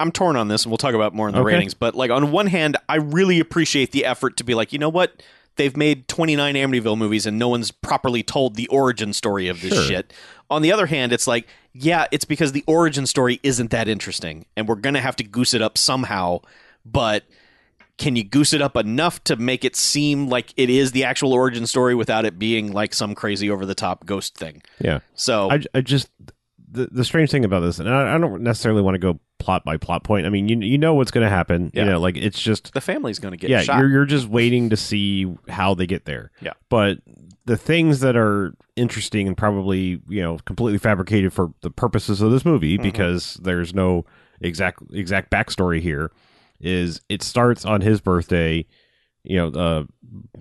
I'm 0.00 0.10
torn 0.12 0.36
on 0.36 0.48
this, 0.48 0.64
and 0.64 0.70
we'll 0.70 0.78
talk 0.78 0.94
about 0.94 1.14
more 1.14 1.28
in 1.28 1.34
the 1.34 1.40
Okay. 1.40 1.54
ratings. 1.54 1.74
But 1.74 1.94
like 1.94 2.10
on 2.10 2.32
one 2.32 2.46
hand, 2.48 2.76
I 2.88 2.96
really 2.96 3.38
appreciate 3.40 3.92
the 3.92 4.04
effort 4.04 4.36
to 4.38 4.44
be 4.44 4.54
like, 4.54 4.72
you 4.72 4.78
know 4.78 4.88
what? 4.88 5.22
They've 5.56 5.76
made 5.76 6.08
29 6.08 6.54
Amityville 6.54 6.96
movies, 6.96 7.26
and 7.26 7.38
no 7.38 7.48
one's 7.48 7.70
properly 7.70 8.22
told 8.22 8.56
the 8.56 8.66
origin 8.68 9.12
story 9.12 9.48
of 9.48 9.60
this 9.60 9.74
Sure. 9.74 9.82
shit. 9.84 10.12
On 10.50 10.62
the 10.62 10.72
other 10.72 10.86
hand, 10.86 11.12
it's 11.12 11.26
like, 11.26 11.46
yeah, 11.74 12.06
it's 12.10 12.24
because 12.24 12.52
the 12.52 12.64
origin 12.66 13.06
story 13.06 13.38
isn't 13.42 13.70
that 13.70 13.86
interesting, 13.86 14.46
and 14.56 14.66
we're 14.66 14.74
gonna 14.76 15.00
have 15.02 15.16
to 15.16 15.24
goose 15.24 15.52
it 15.54 15.60
up 15.62 15.76
somehow. 15.76 16.40
But 16.86 17.24
can 17.98 18.16
you 18.16 18.24
goose 18.24 18.52
it 18.54 18.62
up 18.62 18.76
enough 18.76 19.22
to 19.24 19.36
make 19.36 19.64
it 19.64 19.76
seem 19.76 20.26
like 20.28 20.52
it 20.56 20.70
is 20.70 20.92
the 20.92 21.04
actual 21.04 21.32
origin 21.32 21.66
story 21.66 21.94
without 21.94 22.24
it 22.24 22.38
being 22.38 22.72
like 22.72 22.94
some 22.94 23.14
crazy 23.14 23.50
over 23.50 23.64
the 23.66 23.74
top 23.74 24.06
ghost 24.06 24.36
thing? 24.36 24.62
Yeah. 24.80 25.00
So 25.14 25.50
I, 25.50 25.62
I 25.74 25.80
just 25.82 26.08
the, 26.72 26.88
the 26.90 27.04
strange 27.04 27.30
thing 27.30 27.44
about 27.44 27.60
this, 27.60 27.78
and 27.78 27.88
I, 27.88 28.14
I 28.14 28.18
don't 28.18 28.42
necessarily 28.42 28.82
want 28.82 28.94
to 28.94 28.98
go 28.98 29.20
plot 29.38 29.64
by 29.64 29.76
plot 29.76 30.04
point. 30.04 30.26
I 30.26 30.30
mean, 30.30 30.48
you 30.48 30.58
you 30.60 30.78
know 30.78 30.94
what's 30.94 31.10
going 31.10 31.24
to 31.24 31.30
happen. 31.30 31.70
Yeah. 31.74 31.84
You 31.84 31.90
know, 31.90 32.00
like 32.00 32.16
it's 32.16 32.40
just 32.40 32.72
the 32.74 32.80
family's 32.80 33.18
gonna 33.18 33.36
get 33.36 33.50
yeah, 33.50 33.60
shot. 33.62 33.78
you're 33.78 33.88
you're 33.90 34.04
just 34.04 34.26
waiting 34.28 34.70
to 34.70 34.76
see 34.76 35.32
how 35.48 35.74
they 35.74 35.86
get 35.86 36.04
there. 36.04 36.30
Yeah. 36.40 36.52
but 36.68 36.98
the 37.44 37.56
things 37.56 37.98
that 38.00 38.16
are 38.16 38.54
interesting 38.76 39.26
and 39.26 39.36
probably 39.36 40.00
you 40.08 40.22
know 40.22 40.38
completely 40.44 40.78
fabricated 40.78 41.32
for 41.32 41.52
the 41.62 41.70
purposes 41.70 42.20
of 42.20 42.30
this 42.30 42.44
movie 42.44 42.78
Mhm. 42.78 42.82
because 42.82 43.34
there's 43.42 43.74
no 43.74 44.04
exact 44.40 44.78
exact 44.92 45.30
backstory 45.30 45.80
here 45.80 46.10
is 46.60 47.00
it 47.08 47.22
starts 47.22 47.64
on 47.64 47.80
his 47.80 48.00
birthday. 48.00 48.64
You 49.24 49.36
know, 49.36 49.48
uh, 49.60 49.84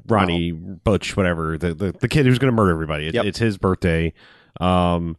Ronnie 0.07 0.51
Butch, 0.51 1.15
whatever 1.17 1.57
the, 1.57 1.73
the 1.73 1.91
the 1.91 2.07
kid 2.07 2.25
who's 2.25 2.39
going 2.39 2.51
to 2.51 2.55
murder 2.55 2.71
everybody. 2.71 3.07
It, 3.07 3.13
Yep. 3.15 3.25
It's 3.25 3.39
his 3.39 3.57
birthday. 3.57 4.13
Um, 4.59 5.17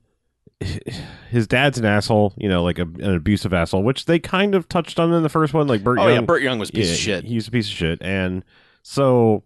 his 1.30 1.46
dad's 1.46 1.78
an 1.78 1.84
asshole. 1.84 2.34
You 2.36 2.48
know, 2.48 2.62
like 2.62 2.78
a, 2.78 2.82
an 2.82 3.14
abusive 3.14 3.52
asshole, 3.52 3.82
which 3.82 4.06
they 4.06 4.18
kind 4.18 4.54
of 4.54 4.68
touched 4.68 4.98
on 5.00 5.12
in 5.12 5.22
the 5.22 5.28
first 5.28 5.54
one. 5.54 5.66
Like 5.66 5.82
Burt 5.84 5.98
Oh 5.98 6.06
Young, 6.08 6.14
yeah, 6.14 6.20
Burt 6.22 6.42
Young 6.42 6.58
was 6.58 6.70
a 6.70 6.72
piece 6.72 6.88
yeah, 6.88 6.92
of 6.94 6.98
shit. 6.98 7.24
He's 7.24 7.48
a 7.48 7.50
piece 7.50 7.66
of 7.68 7.74
shit, 7.74 8.00
and 8.02 8.44
so 8.82 9.44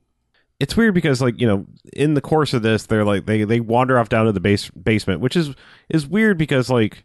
it's 0.58 0.76
weird 0.76 0.94
because 0.94 1.20
like 1.20 1.40
you 1.40 1.46
know 1.46 1.66
in 1.92 2.14
the 2.14 2.20
course 2.20 2.54
of 2.54 2.62
this 2.62 2.86
they're 2.86 3.04
like 3.04 3.26
they 3.26 3.44
they 3.44 3.60
wander 3.60 3.98
off 3.98 4.08
down 4.08 4.26
to 4.26 4.32
the 4.32 4.40
base 4.40 4.70
basement, 4.70 5.20
which 5.20 5.36
is 5.36 5.54
is 5.88 6.06
weird 6.06 6.38
because 6.38 6.70
like. 6.70 7.04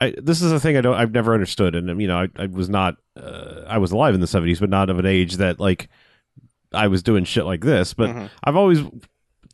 I, 0.00 0.12
this 0.20 0.42
is 0.42 0.50
a 0.50 0.58
thing 0.58 0.76
I 0.76 0.80
don't 0.80 0.96
I've 0.96 1.12
never 1.12 1.34
understood 1.34 1.76
and 1.76 2.00
you 2.02 2.08
know 2.08 2.18
I, 2.18 2.28
I 2.36 2.46
was 2.46 2.68
not 2.68 2.96
uh, 3.16 3.60
I 3.66 3.78
was 3.78 3.92
alive 3.92 4.12
in 4.12 4.20
the 4.20 4.26
70s 4.26 4.58
but 4.58 4.68
not 4.68 4.90
of 4.90 4.98
an 4.98 5.06
age 5.06 5.36
that 5.36 5.60
like 5.60 5.88
I 6.72 6.88
was 6.88 7.04
doing 7.04 7.24
shit 7.24 7.44
like 7.44 7.60
this 7.60 7.94
but 7.94 8.10
Mhm. 8.10 8.28
I've 8.42 8.56
always 8.56 8.80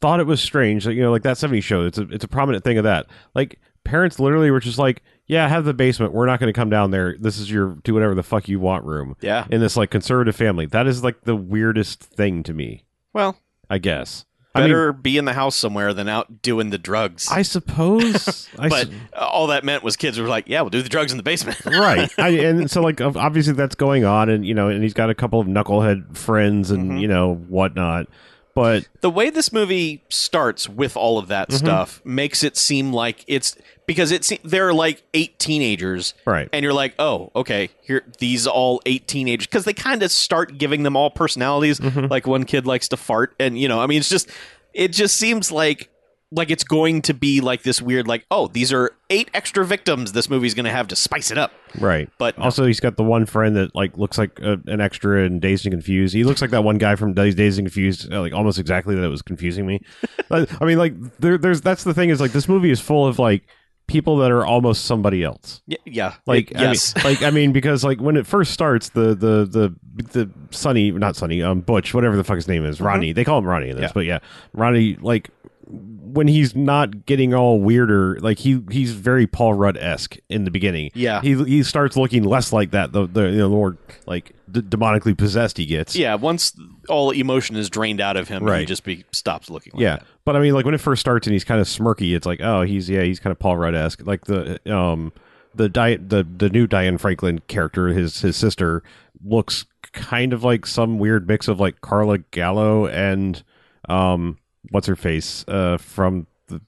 thought 0.01 0.21
it 0.21 0.27
was 0.27 0.41
strange 0.41 0.85
that 0.85 0.95
you 0.95 1.03
know 1.03 1.11
like 1.11 1.23
that 1.23 1.37
70s 1.37 1.63
show 1.63 1.83
it's 1.85 1.99
a 1.99 2.03
it's 2.11 2.25
a 2.25 2.29
prominent 2.29 2.65
thing 2.65 2.79
of 2.79 2.85
that. 2.85 3.07
Like 3.35 3.59
parents 3.85 4.19
literally 4.21 4.51
were 4.51 4.61
just 4.61 4.79
like 4.79 5.03
yeah 5.27 5.47
have 5.49 5.65
the 5.65 5.75
basement. 5.75 6.13
We're 6.13 6.27
not 6.27 6.41
going 6.41 6.53
to 6.53 6.59
come 6.59 6.71
down 6.71 6.91
there. 6.91 7.17
This 7.19 7.39
is 7.39 7.51
your 7.51 7.77
do 7.85 7.95
whatever 7.95 8.15
the 8.15 8.23
fuck 8.23 8.49
you 8.49 8.61
want 8.61 8.85
room. 8.85 9.17
Yeah. 9.21 9.47
in 9.51 9.61
this 9.61 9.77
like 9.77 9.91
conservative 9.91 10.35
family. 10.37 10.67
That 10.67 10.87
is 10.87 11.05
like 11.05 11.23
the 11.23 11.37
weirdest 11.37 12.01
thing 12.03 12.43
to 12.45 12.53
me. 12.55 12.85
Well, 13.13 13.37
I 13.69 13.79
guess. 13.79 14.25
I 14.53 14.63
mean 14.63 14.71
better 14.71 14.93
be 14.93 15.17
in 15.17 15.27
the 15.27 15.33
house 15.35 15.55
somewhere 15.55 15.95
than 15.95 16.09
out 16.09 16.43
doing 16.43 16.71
the 16.71 16.79
drugs. 16.79 17.29
I 17.31 17.43
suppose. 17.43 18.49
I 18.59 18.69
but 18.69 18.89
all 19.17 19.47
that 19.47 19.65
meant 19.65 19.85
was 19.85 19.97
kids 19.97 20.19
were 20.19 20.27
like, 20.27 20.49
"Yeah, 20.49 20.63
we'll 20.63 20.71
do 20.71 20.83
the 20.83 20.89
drugs 20.89 21.13
in 21.13 21.19
the 21.19 21.23
basement." 21.23 21.65
right. 21.67 22.11
I, 22.19 22.31
and 22.31 22.69
so 22.69 22.81
like 22.83 23.01
obviously 23.01 23.53
that's 23.53 23.77
going 23.77 24.05
on 24.05 24.29
and 24.29 24.45
you 24.45 24.55
know 24.55 24.69
and 24.69 24.83
he's 24.83 24.93
got 24.95 25.09
a 25.09 25.15
couple 25.15 25.39
of 25.39 25.47
knucklehead 25.47 26.17
friends 26.17 26.73
and 26.73 26.93
Mhm. 26.93 27.01
you 27.01 27.07
know 27.07 27.35
whatnot 27.49 28.07
but 28.55 28.87
the 29.01 29.11
way 29.11 29.31
this 29.31 29.53
movie 29.53 30.03
starts 30.09 30.69
with 30.69 30.97
all 30.97 31.19
of 31.19 31.29
that 31.29 31.51
Mhm. 31.51 31.59
stuff 31.59 32.01
makes 32.05 32.43
it 32.43 32.57
seem 32.57 32.93
like 32.93 33.25
it's 33.27 33.57
because 33.87 34.11
it's 34.13 34.33
they're 34.45 34.73
like 34.73 35.03
eight 35.15 35.39
teenagers 35.39 36.15
right 36.25 36.49
and 36.53 36.63
you're 36.63 36.73
like 36.73 36.95
oh 36.99 37.31
okay 37.37 37.71
here 37.83 38.03
these 38.19 38.47
all 38.47 38.81
eight 38.87 39.07
teenagers 39.07 39.47
because 39.47 39.65
they 39.65 39.73
kind 39.73 40.03
of 40.03 40.11
start 40.11 40.57
giving 40.59 40.83
them 40.85 40.97
all 40.97 41.11
personalities 41.11 41.79
Mhm. 41.81 42.09
like 42.11 42.27
one 42.27 42.45
kid 42.45 42.67
likes 42.67 42.89
to 42.89 42.97
fart 42.97 43.35
and 43.39 43.59
you 43.59 43.69
know 43.69 43.81
i 43.81 43.87
mean 43.87 43.99
it's 43.99 44.09
just 44.09 44.29
it 44.73 44.93
just 44.93 45.17
seems 45.17 45.51
like 45.53 45.89
like 46.33 46.51
it's 46.51 46.63
going 46.65 47.03
to 47.03 47.13
be 47.13 47.41
like 47.41 47.63
this 47.65 47.83
weird 47.83 48.07
like 48.07 48.25
oh 48.31 48.47
these 48.49 48.73
are 48.73 48.93
eight 49.11 49.29
extra 49.35 49.65
victims 49.67 50.13
this 50.13 50.31
movie's 50.31 50.55
going 50.55 50.65
to 50.65 50.71
have 50.71 50.87
to 50.87 50.95
spice 50.95 51.31
it 51.33 51.39
up 51.39 51.53
right 51.81 52.09
but 52.19 52.39
no. 52.39 52.45
Also, 52.45 52.65
he's 52.67 52.79
got 52.81 52.97
the 52.97 53.03
one 53.03 53.27
friend 53.27 53.57
that 53.57 53.75
like 53.75 53.97
looks 53.99 54.17
like 54.19 54.39
a, 54.41 54.59
an 54.67 54.81
extra 54.81 55.25
in 55.25 55.41
Dazed 55.41 55.67
and 55.67 55.73
Confused. 55.73 56.15
He 56.15 56.23
looks 56.25 56.41
like 56.41 56.51
that 56.51 56.63
one 56.65 56.79
guy 56.79 56.95
from 56.97 57.15
Dazed 57.15 57.39
and 57.41 57.67
Confused, 57.67 58.13
uh, 58.13 58.21
like 58.21 58.33
almost 58.33 58.59
exactly. 58.59 58.95
That 58.95 59.03
it 59.05 59.09
was 59.09 59.23
confusing 59.23 59.67
me. 59.67 59.81
I 60.31 60.47
mean, 60.65 60.79
like 60.79 60.95
there, 61.19 61.37
there's 61.39 61.61
that's 61.61 61.85
the 61.85 61.95
thing 61.95 62.11
is 62.11 62.21
like 62.21 62.33
this 62.33 62.49
movie 62.49 62.71
is 62.71 62.81
full 62.81 63.07
of 63.07 63.19
like 63.19 63.45
people 63.87 64.19
that 64.19 64.31
are 64.31 64.45
almost 64.47 64.85
somebody 64.85 65.25
else. 65.25 65.63
Yeah 65.85 66.15
Like 66.27 66.53
I 66.55 66.61
mean- 66.61 66.69
yes 66.71 66.95
like 67.05 67.23
I 67.23 67.31
mean, 67.31 67.53
because 67.53 67.83
like 67.85 68.01
when 68.01 68.17
it 68.17 68.27
first 68.27 68.53
starts, 68.53 68.91
the 68.91 69.15
the 69.15 69.45
the 69.47 69.75
the 70.13 70.31
Sonny, 70.51 70.91
not 70.93 71.17
Sonny, 71.17 71.43
um, 71.43 71.61
Butch, 71.61 71.93
whatever 71.95 72.17
the 72.17 72.25
fuck 72.25 72.37
his 72.37 72.47
name 72.49 72.65
is, 72.65 72.81
Ronnie. 72.81 73.13
They 73.13 73.25
call 73.25 73.39
him 73.39 73.45
Ronnie 73.47 73.71
in 73.71 73.77
this, 73.77 73.91
Mm-hmm. 73.93 74.01
Yeah. 74.01 74.19
but 74.19 74.25
yeah, 74.25 74.31
Ronnie. 74.53 74.97
Like 75.01 75.31
when 75.71 76.27
he's 76.27 76.57
not 76.57 77.07
getting 77.07 77.33
all 77.35 77.61
weirder, 77.61 78.19
like 78.21 78.39
he 78.41 78.61
he's 78.71 78.93
very 78.93 79.27
Paul 79.27 79.55
Rudd 79.55 79.77
esque 79.77 80.17
in 80.29 80.45
the 80.45 80.51
beginning. 80.51 80.91
yeah 80.95 81.21
He 81.21 81.35
he 81.45 81.63
starts 81.63 81.97
looking 81.97 82.25
less 82.25 82.53
like 82.53 82.73
that. 82.73 82.93
The 82.93 83.07
the 83.07 83.23
you 83.31 83.39
know 83.39 83.49
the 83.49 83.55
more 83.55 83.77
like 84.07 84.33
d- 84.51 84.61
demonically 84.63 85.17
possessed 85.17 85.57
he 85.57 85.67
gets. 85.67 85.95
yeah 85.95 86.17
once 86.17 86.53
all 86.89 87.11
emotion 87.13 87.55
is 87.57 87.71
drained 87.71 88.01
out 88.01 88.17
of 88.17 88.27
him 88.29 88.43
he 88.43 88.51
Right. 88.51 88.67
just 88.67 88.83
be 88.85 89.05
stops 89.13 89.49
looking 89.51 89.73
like 89.75 89.83
yeah. 89.83 89.97
that. 89.97 90.07
But 90.25 90.35
I 90.37 90.41
mean, 90.41 90.53
like 90.55 90.65
when 90.65 90.75
it 90.75 90.81
first 90.81 91.01
starts 91.01 91.27
and 91.27 91.33
he's 91.33 91.45
kind 91.45 91.61
of 91.61 91.67
smirky, 91.69 92.15
it's 92.17 92.27
like, 92.27 92.41
oh, 92.43 92.63
he's 92.63 92.91
yeah, 92.91 93.03
he's 93.03 93.21
kind 93.21 93.31
of 93.31 93.39
Paul 93.39 93.57
Rudd 93.57 93.75
esque. 93.77 94.03
Like 94.05 94.25
the 94.27 94.59
um 94.73 95.13
the 95.55 95.69
Di- 95.69 95.97
the 95.97 96.25
the 96.25 96.49
new 96.49 96.67
Diane 96.67 96.99
Franklin 96.99 97.41
character, 97.47 97.89
his 97.89 98.21
his 98.21 98.37
sister, 98.37 98.83
looks 99.25 99.65
kind 99.93 100.33
of 100.33 100.43
like 100.45 100.67
some 100.67 100.99
weird 100.99 101.29
mix 101.29 101.47
of 101.49 101.59
like 101.61 101.81
Carla 101.81 102.19
Gallo 102.19 102.87
and 102.89 103.43
um 103.89 104.37
what's 104.71 104.87
her 104.87 104.97
face 104.97 105.45
uh 105.49 105.79
from 105.79 106.27
the 106.49 106.61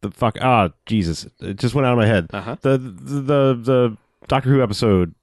the 0.00 0.10
fuck 0.10 0.36
ah 0.40 0.70
Jesus 0.86 1.26
it 1.40 1.56
just 1.56 1.74
went 1.74 1.86
out 1.86 1.92
of 1.92 1.98
my 1.98 2.06
head 2.06 2.26
uh-huh 2.32 2.56
the 2.62 2.76
the 2.78 3.20
the, 3.20 3.54
the 3.62 3.96
Doctor 4.28 4.50
Who 4.50 4.62
episode 4.62 5.14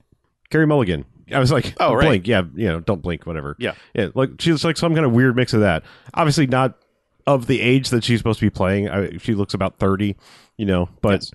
Carey 0.49 0.65
Mulligan. 0.67 1.03
I 1.33 1.39
was 1.39 1.51
like, 1.51 1.73
Oh, 1.79 1.93
right. 1.93 2.05
blink, 2.07 2.27
yeah, 2.27 2.43
you 2.55 2.67
know, 2.67 2.79
don't 2.79 3.01
blink, 3.01 3.25
whatever. 3.25 3.55
Yeah. 3.57 3.73
yeah, 3.95 4.09
like 4.13 4.29
she's 4.39 4.63
like 4.63 4.77
some 4.77 4.93
kind 4.93 5.05
of 5.05 5.11
weird 5.13 5.35
mix 5.35 5.51
of 5.53 5.61
that. 5.61 5.83
Obviously, 6.13 6.45
not 6.47 6.77
of 7.25 7.47
the 7.47 7.59
age 7.59 7.89
that 7.89 8.03
she's 8.03 8.19
supposed 8.19 8.39
to 8.39 8.45
be 8.45 8.49
playing. 8.51 8.87
I, 8.89 9.17
she 9.17 9.33
looks 9.33 9.53
about 9.53 9.79
thirty, 9.79 10.15
you 10.57 10.65
know, 10.65 10.89
but 11.01 11.21
Yes. 11.21 11.31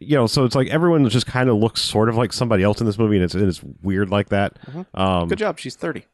you 0.00 0.16
know, 0.16 0.26
so 0.26 0.44
it's 0.44 0.54
like 0.54 0.68
everyone 0.68 1.08
just 1.08 1.26
kind 1.26 1.48
of 1.48 1.56
looks 1.56 1.80
sort 1.80 2.08
of 2.08 2.16
like 2.16 2.32
somebody 2.32 2.62
else 2.62 2.80
in 2.80 2.86
this 2.86 2.98
movie, 2.98 3.16
and 3.16 3.24
it's 3.24 3.34
and 3.34 3.48
it's 3.48 3.62
weird 3.82 4.10
like 4.10 4.28
that. 4.28 4.56
Mhm. 4.66 4.86
Um, 4.94 5.28
good 5.28 5.38
job 5.38 5.58
she's 5.58 5.74
30 5.74 6.04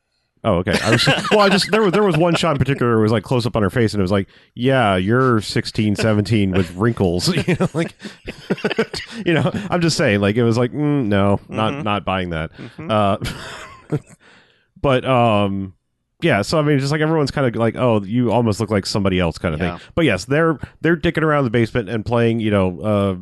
Oh, 0.43 0.55
okay. 0.57 0.73
I 0.83 0.91
was 0.91 1.07
well. 1.31 1.41
I 1.41 1.49
just 1.51 1.71
there 1.71 1.83
was 1.83 1.93
there 1.93 2.03
was 2.03 2.17
one 2.17 2.35
shot 2.35 2.53
in 2.53 2.59
particular. 2.59 2.93
Where 2.93 3.01
it 3.01 3.03
was 3.03 3.13
like 3.13 3.25
close 3.25 3.45
up 3.45 3.57
on 3.57 3.63
her 3.63 3.69
face, 3.71 3.93
and 3.93 4.01
it 4.01 4.03
was 4.03 4.11
like, 4.11 4.27
yeah, 4.55 4.97
you're 4.97 5.41
16, 5.43 5.97
17 5.97 6.53
with 6.53 6.75
wrinkles. 6.77 7.29
You 7.47 7.57
know, 7.61 7.69
like, 7.75 7.95
you 9.27 9.35
know, 9.35 9.51
I'm 9.69 9.81
just 9.83 9.97
saying, 9.99 10.21
like, 10.21 10.37
it 10.37 10.45
was 10.45 10.57
like, 10.57 10.73
mm, 10.73 11.07
no, 11.07 11.41
not 11.49 11.75
Mhm. 11.75 11.85
not 11.85 12.05
buying 12.07 12.31
that. 12.31 12.53
Mhm. 12.55 12.91
Uh, 12.91 13.99
but 14.81 15.05
um, 15.05 15.75
yeah. 16.23 16.43
So 16.43 16.59
I 16.59 16.63
mean, 16.63 16.79
just 16.79 16.93
like 16.93 17.01
everyone's 17.01 17.31
kind 17.31 17.47
of 17.47 17.55
like, 17.57 17.77
oh, 17.77 18.03
you 18.03 18.33
almost 18.33 18.61
look 18.61 18.71
like 18.71 18.87
somebody 18.87 19.19
else, 19.21 19.39
kind 19.39 19.55
of 19.55 19.61
Yeah. 19.61 19.77
thing. 19.79 19.87
But 19.95 20.05
yes, 20.07 20.25
they're 20.25 20.59
they're 20.81 20.97
dicking 20.97 21.23
around 21.23 21.45
the 21.45 21.51
basement 21.51 21.89
and 21.89 22.05
playing, 22.05 22.41
you 22.41 22.51
know, 22.51 22.81
uh, 22.81 23.17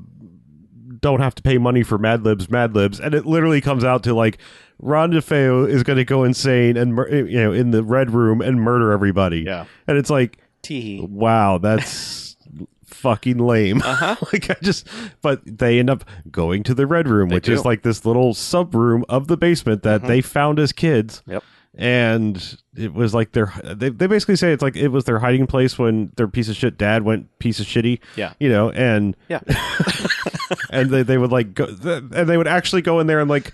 don't 1.00 1.20
have 1.20 1.34
to 1.36 1.42
pay 1.42 1.58
money 1.58 1.82
for 1.82 1.98
Mad 1.98 2.24
Libs, 2.24 2.50
Mad 2.50 2.74
Libs, 2.74 2.98
and 3.00 3.14
it 3.14 3.26
literally 3.26 3.60
comes 3.60 3.84
out 3.84 4.02
to 4.04 4.14
like 4.14 4.38
Ron 4.80 5.10
DeFeo 5.12 5.68
is 5.68 5.82
going 5.82 5.96
to 5.96 6.04
go 6.04 6.24
insane 6.24 6.76
and 6.76 6.94
mur- 6.94 7.08
you 7.08 7.42
know 7.42 7.52
in 7.52 7.70
the 7.72 7.82
red 7.82 8.10
room 8.12 8.40
and 8.40 8.60
murder 8.60 8.92
everybody, 8.92 9.40
yeah 9.40 9.64
and 9.86 9.98
it's 9.98 10.10
like, 10.10 10.38
tee 10.62 11.00
wow, 11.00 11.58
that's 11.58 12.36
fucking 12.86 13.38
lame. 13.38 13.80
uh-huh 13.84 14.16
like 14.32 14.50
I 14.50 14.56
just, 14.62 14.86
but 15.22 15.40
they 15.44 15.78
end 15.78 15.90
up 15.90 16.04
going 16.30 16.62
to 16.64 16.74
the 16.74 16.86
red 16.86 17.08
room, 17.08 17.28
They 17.28 17.36
which 17.36 17.44
do. 17.46 17.52
is 17.52 17.64
like 17.64 17.82
this 17.82 18.04
little 18.04 18.34
sub 18.34 18.74
room 18.74 19.04
of 19.08 19.26
the 19.28 19.36
basement 19.36 19.82
that 19.84 20.02
Mhm. 20.02 20.06
they 20.08 20.20
found 20.20 20.58
as 20.58 20.72
kids. 20.72 21.22
Yep. 21.26 21.44
And 21.80 22.58
it 22.76 22.92
was 22.92 23.14
like 23.14 23.32
their 23.32 23.52
they, 23.62 23.90
they 23.90 24.08
basically 24.08 24.34
say 24.34 24.52
it's 24.52 24.62
like 24.62 24.74
it 24.74 24.88
was 24.88 25.04
their 25.04 25.20
hiding 25.20 25.46
place 25.46 25.78
when 25.78 26.10
their 26.16 26.26
piece 26.26 26.48
of 26.48 26.56
shit 26.56 26.76
dad 26.76 27.04
went 27.04 27.38
piece 27.38 27.60
of 27.60 27.66
shitty. 27.66 28.00
Yeah. 28.16 28.32
You 28.40 28.48
know, 28.48 28.70
and 28.72 29.16
Yeah. 29.28 29.40
and 30.70 30.90
they, 30.90 31.02
they 31.02 31.18
would 31.18 31.30
like 31.32 31.54
go 31.54 31.66
and 31.66 32.28
they 32.28 32.36
would 32.36 32.48
actually 32.48 32.82
go 32.82 33.00
in 33.00 33.06
there 33.06 33.20
and 33.20 33.28
like 33.30 33.52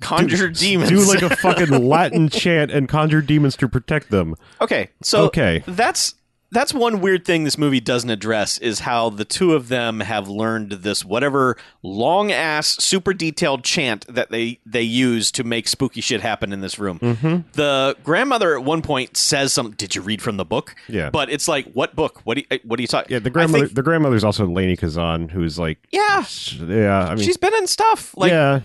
conjure 0.00 0.48
do, 0.48 0.54
demons 0.54 0.90
do 0.90 1.06
like 1.06 1.22
a 1.22 1.36
fucking 1.36 1.68
Latin 1.88 2.28
chant 2.28 2.70
and 2.70 2.88
conjure 2.88 3.20
demons 3.22 3.56
to 3.56 3.68
protect 3.68 4.10
them. 4.10 4.34
Okay, 4.60 4.90
so 5.02 5.24
Okay. 5.26 5.62
that's 5.66 6.14
that's 6.50 6.72
one 6.72 7.00
weird 7.00 7.24
thing 7.24 7.44
this 7.44 7.58
movie 7.58 7.80
doesn't 7.80 8.10
address 8.10 8.58
is 8.58 8.80
how 8.80 9.10
the 9.10 9.24
two 9.24 9.54
of 9.54 9.68
them 9.68 10.00
have 10.00 10.28
learned 10.28 10.70
this 10.70 11.04
whatever 11.04 11.56
long 11.82 12.30
ass 12.30 12.76
super 12.82 13.12
detailed 13.12 13.64
chant 13.64 14.06
that 14.08 14.30
they 14.30 14.60
they 14.64 14.82
use 14.82 15.32
to 15.32 15.42
make 15.42 15.66
spooky 15.66 16.00
shit 16.00 16.20
happen 16.20 16.52
in 16.52 16.60
this 16.60 16.78
room. 16.78 16.98
Mm-hmm. 17.00 17.48
The 17.54 17.96
grandmother 18.04 18.56
at 18.56 18.64
one 18.64 18.82
point 18.82 19.16
says 19.16 19.52
something. 19.52 19.74
Did 19.76 19.94
you 19.96 20.02
read 20.02 20.22
from 20.22 20.36
the 20.36 20.44
book? 20.44 20.76
Yeah. 20.88 21.10
But 21.10 21.28
it's 21.30 21.48
like, 21.48 21.66
what 21.72 21.96
book? 21.96 22.20
What 22.24 22.36
do 22.36 22.44
you, 22.48 22.58
what 22.64 22.78
are 22.78 22.82
you 22.82 22.88
talking? 22.88 23.12
Yeah, 23.12 23.18
the 23.18 23.30
grandmother. 23.30 23.66
think- 23.66 23.74
the 23.74 23.82
grandmother's 23.82 24.22
also 24.24 24.46
Lainie 24.46 24.78
Kazan, 24.78 25.28
who's 25.30 25.58
like, 25.58 25.78
yeah, 25.90 26.24
yeah. 26.60 27.06
I 27.08 27.14
mean, 27.16 27.24
she's 27.24 27.36
been 27.36 27.54
in 27.54 27.66
stuff 27.66 28.16
like 28.16 28.30
yeah, 28.30 28.60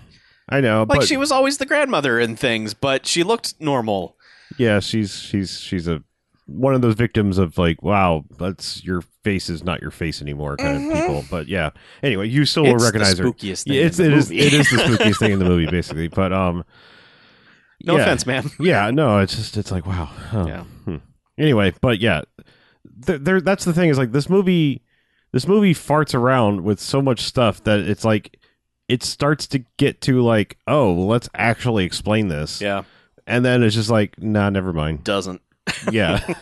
I 0.47 0.61
know, 0.61 0.85
like 0.87 0.99
but 0.99 1.07
she 1.07 1.17
was 1.17 1.31
always 1.31 1.57
the 1.57 1.65
grandmother 1.65 2.19
in 2.19 2.35
things, 2.35 2.73
but 2.73 3.05
she 3.07 3.23
looked 3.23 3.55
normal. 3.59 4.15
yeah, 4.57 4.79
she's 4.79 5.15
she's 5.15 5.59
she's 5.59 5.87
a 5.87 6.03
one 6.49 6.73
of 6.73 6.81
those 6.81 6.95
victims 6.95 7.37
of 7.37 7.57
like, 7.57 7.81
wow, 7.83 8.25
that's 8.37 8.83
your 8.83 9.01
face 9.23 9.49
is 9.49 9.63
not 9.63 9.81
your 9.81 9.91
face 9.91 10.21
anymore 10.21 10.57
kind 10.57 10.79
Mhm. 10.79 10.91
of 10.91 10.97
people. 10.97 11.25
But 11.29 11.47
yeah, 11.47 11.69
anyway, 12.01 12.27
you 12.27 12.45
still 12.45 12.65
it's 12.65 12.73
will 12.73 12.85
recognize 12.85 13.17
the 13.17 13.23
her. 13.23 13.31
thing. 13.33 13.49
It's 13.51 13.63
it 13.65 13.67
the 14.03 14.13
is 14.13 14.31
it 14.31 14.53
is 14.53 14.69
the 14.69 14.77
spookiest 14.77 15.19
thing 15.19 15.31
in 15.31 15.39
the 15.39 15.45
movie, 15.45 15.65
basically. 15.71 16.07
But 16.07 16.33
um, 16.33 16.63
no 17.83 17.95
yeah. 17.95 18.01
offense, 18.03 18.25
man. 18.25 18.49
Yeah, 18.59 18.91
no, 18.91 19.19
it's 19.19 19.35
just 19.35 19.57
it's 19.57 19.71
like 19.71 19.85
wow. 19.85 20.09
Yeah. 20.33 20.63
Hmm. 20.85 20.97
Anyway, 21.37 21.73
but 21.81 21.99
yeah, 21.99 22.21
th- 23.05 23.21
there. 23.21 23.39
That's 23.41 23.65
the 23.65 23.73
thing 23.73 23.89
is 23.89 23.97
like 23.97 24.11
this 24.11 24.29
movie. 24.29 24.83
This 25.31 25.47
movie 25.47 25.75
farts 25.75 26.15
around 26.15 26.63
with 26.63 26.79
so 26.79 27.01
much 27.03 27.19
stuff 27.21 27.63
that 27.65 27.79
it's 27.81 28.03
like 28.03 28.37
it 28.87 29.03
starts 29.03 29.45
to 29.47 29.59
get 29.77 30.01
to 30.01 30.21
like 30.23 30.57
oh 30.65 30.91
well, 30.91 31.05
let's 31.07 31.29
actually 31.35 31.85
explain 31.85 32.29
this 32.29 32.59
Yeah, 32.59 32.81
and 33.27 33.45
then 33.45 33.61
it's 33.61 33.75
just 33.75 33.91
like 33.91 34.19
nah 34.19 34.49
never 34.49 34.73
mind 34.73 35.03
doesn't. 35.03 35.41
Yeah 35.91 36.33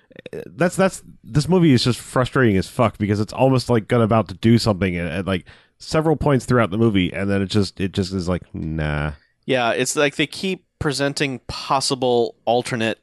that's 0.46 0.76
that's 0.76 1.02
this 1.24 1.48
movie 1.48 1.72
is 1.72 1.82
just 1.84 1.98
frustrating 1.98 2.56
as 2.56 2.68
fuck 2.68 2.98
because 2.98 3.20
it's 3.20 3.32
almost 3.32 3.70
like 3.70 3.88
gonna 3.88 4.04
about 4.04 4.28
to 4.28 4.34
do 4.34 4.58
something 4.58 4.96
at, 4.96 5.06
at 5.06 5.26
like 5.26 5.46
several 5.78 6.16
points 6.16 6.44
throughout 6.44 6.70
the 6.70 6.78
movie 6.78 7.12
and 7.12 7.30
then 7.30 7.42
it 7.42 7.46
just 7.46 7.80
it 7.80 7.92
just 7.92 8.12
is 8.12 8.28
like 8.28 8.42
nah 8.54 9.12
Yeah, 9.46 9.70
it's 9.72 9.96
like 9.96 10.16
they 10.16 10.26
keep 10.26 10.64
presenting 10.78 11.40
possible 11.48 12.36
alternate 12.44 12.98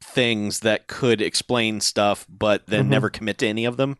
things 0.00 0.60
that 0.60 0.86
could 0.86 1.20
explain 1.20 1.80
stuff, 1.80 2.26
but 2.30 2.66
then 2.66 2.86
Mhm. 2.86 2.90
never 2.90 3.10
commit 3.10 3.38
to 3.38 3.46
any 3.46 3.64
of 3.66 3.76
them. 3.76 3.98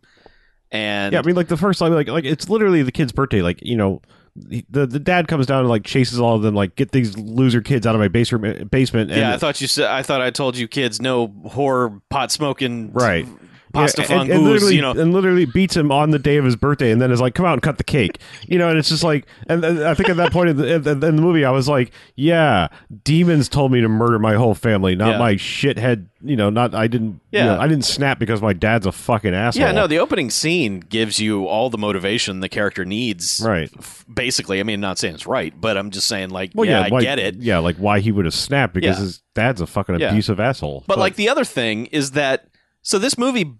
And 0.70 1.12
Yeah, 1.12 1.18
I 1.20 1.22
mean, 1.22 1.34
like 1.36 1.48
the 1.48 1.56
first 1.56 1.78
time, 1.78 1.92
like 1.92 2.08
like 2.08 2.24
it's 2.24 2.48
literally 2.48 2.82
the 2.82 2.92
kid's 2.92 3.12
birthday. 3.12 3.42
Like 3.42 3.58
you 3.62 3.76
know, 3.76 4.00
the 4.47 4.64
the, 4.71 4.87
the 4.87 4.99
dad 4.99 5.28
comes 5.28 5.47
down 5.47 5.61
and 5.61 5.68
like 5.68 5.85
chases 5.85 6.21
all 6.21 6.37
of 6.37 6.42
them, 6.42 6.54
like 6.54 6.76
get 6.76 6.92
these 6.92 7.16
loser 7.16 7.61
kids 7.61 7.87
out 7.87 7.95
of 7.95 8.00
my 8.00 8.09
basement 8.09 8.71
basement. 8.71 9.11
And, 9.11 9.21
yeah, 9.21 9.35
I 9.35 9.38
thought 9.38 9.61
you 9.61 9.66
said 9.66 9.87
I 9.87 10.02
thought 10.02 10.21
I 10.21 10.30
told 10.30 10.57
you 10.57 10.68
kids 10.68 11.00
no 11.00 11.28
whore 11.28 12.00
pot 12.11 12.30
smoking 12.30 12.92
Right. 12.92 13.26
Pasta 13.72 14.02
Yeah, 14.08 14.22
and, 14.22 14.30
and 14.30 14.44
literally, 14.44 14.76
you 14.76 14.82
know. 14.82 14.90
and 14.92 15.12
literally 15.12 15.44
beats 15.44 15.76
him 15.76 15.90
on 15.92 16.10
the 16.10 16.18
day 16.18 16.37
of 16.37 16.44
his 16.44 16.56
birthday, 16.56 16.90
and 16.90 17.00
then 17.00 17.10
is 17.10 17.20
like, 17.20 17.34
"Come 17.34 17.46
out 17.46 17.54
and 17.54 17.62
cut 17.62 17.78
the 17.78 17.84
cake," 17.84 18.18
you 18.46 18.58
know. 18.58 18.68
And 18.68 18.78
it's 18.78 18.88
just 18.88 19.04
like, 19.04 19.26
and, 19.48 19.64
and 19.64 19.82
I 19.84 19.94
think 19.94 20.08
at 20.08 20.16
that 20.16 20.32
point 20.32 20.50
in 20.50 20.56
the, 20.56 20.90
in 20.90 21.00
the, 21.00 21.12
movie, 21.12 21.44
I 21.44 21.50
was 21.50 21.68
like, 21.68 21.90
"Yeah, 22.16 22.68
demons 23.04 23.48
told 23.48 23.72
me 23.72 23.80
to 23.80 23.88
murder 23.88 24.18
my 24.18 24.34
whole 24.34 24.54
family, 24.54 24.94
not 24.96 25.12
Yeah. 25.12 25.18
my 25.18 25.34
shithead." 25.34 26.06
You 26.20 26.34
know, 26.34 26.50
not 26.50 26.75
I 26.75 26.88
didn't. 26.88 27.20
Yeah, 27.30 27.44
Yeah. 27.44 27.60
I 27.60 27.68
didn't 27.68 27.84
snap 27.84 28.18
because 28.18 28.42
my 28.42 28.52
dad's 28.52 28.87
a 28.87 28.92
fucking 28.92 29.34
asshole. 29.34 29.62
Yeah, 29.62 29.70
no, 29.72 29.87
the 29.87 30.00
opening 30.00 30.30
scene 30.30 30.80
gives 30.80 31.20
you 31.20 31.46
all 31.46 31.70
the 31.70 31.78
motivation 31.78 32.40
the 32.40 32.48
character 32.48 32.84
needs. 32.84 33.40
right. 33.44 33.70
f- 33.78 34.04
Basically, 34.12 34.58
I 34.58 34.64
mean, 34.64 34.80
not 34.80 34.98
saying 34.98 35.14
it's 35.14 35.26
right, 35.28 35.54
but 35.60 35.76
I'm 35.76 35.90
just 35.90 36.08
saying, 36.08 36.30
like, 36.30 36.50
Well, 36.56 36.68
yeah, 36.68 36.88
yeah, 36.88 36.96
I 36.96 37.00
get 37.00 37.18
it. 37.20 37.37
Yeah, 37.37 37.58
like 37.58 37.76
why 37.76 38.00
he 38.00 38.10
would 38.10 38.25
have 38.25 38.34
snapped 38.34 38.75
because 38.75 38.98
his 38.98 39.22
dad's 39.37 39.60
a 39.60 39.66
fucking 39.66 39.94
abusive 40.02 40.40
asshole. 40.40 40.82
But 40.88 40.98
like 40.98 41.14
the 41.14 41.28
other 41.28 41.44
thing 41.44 41.87
is 41.87 42.12
that 42.12 42.48
so 42.88 42.99
this 42.99 43.18
movie 43.18 43.52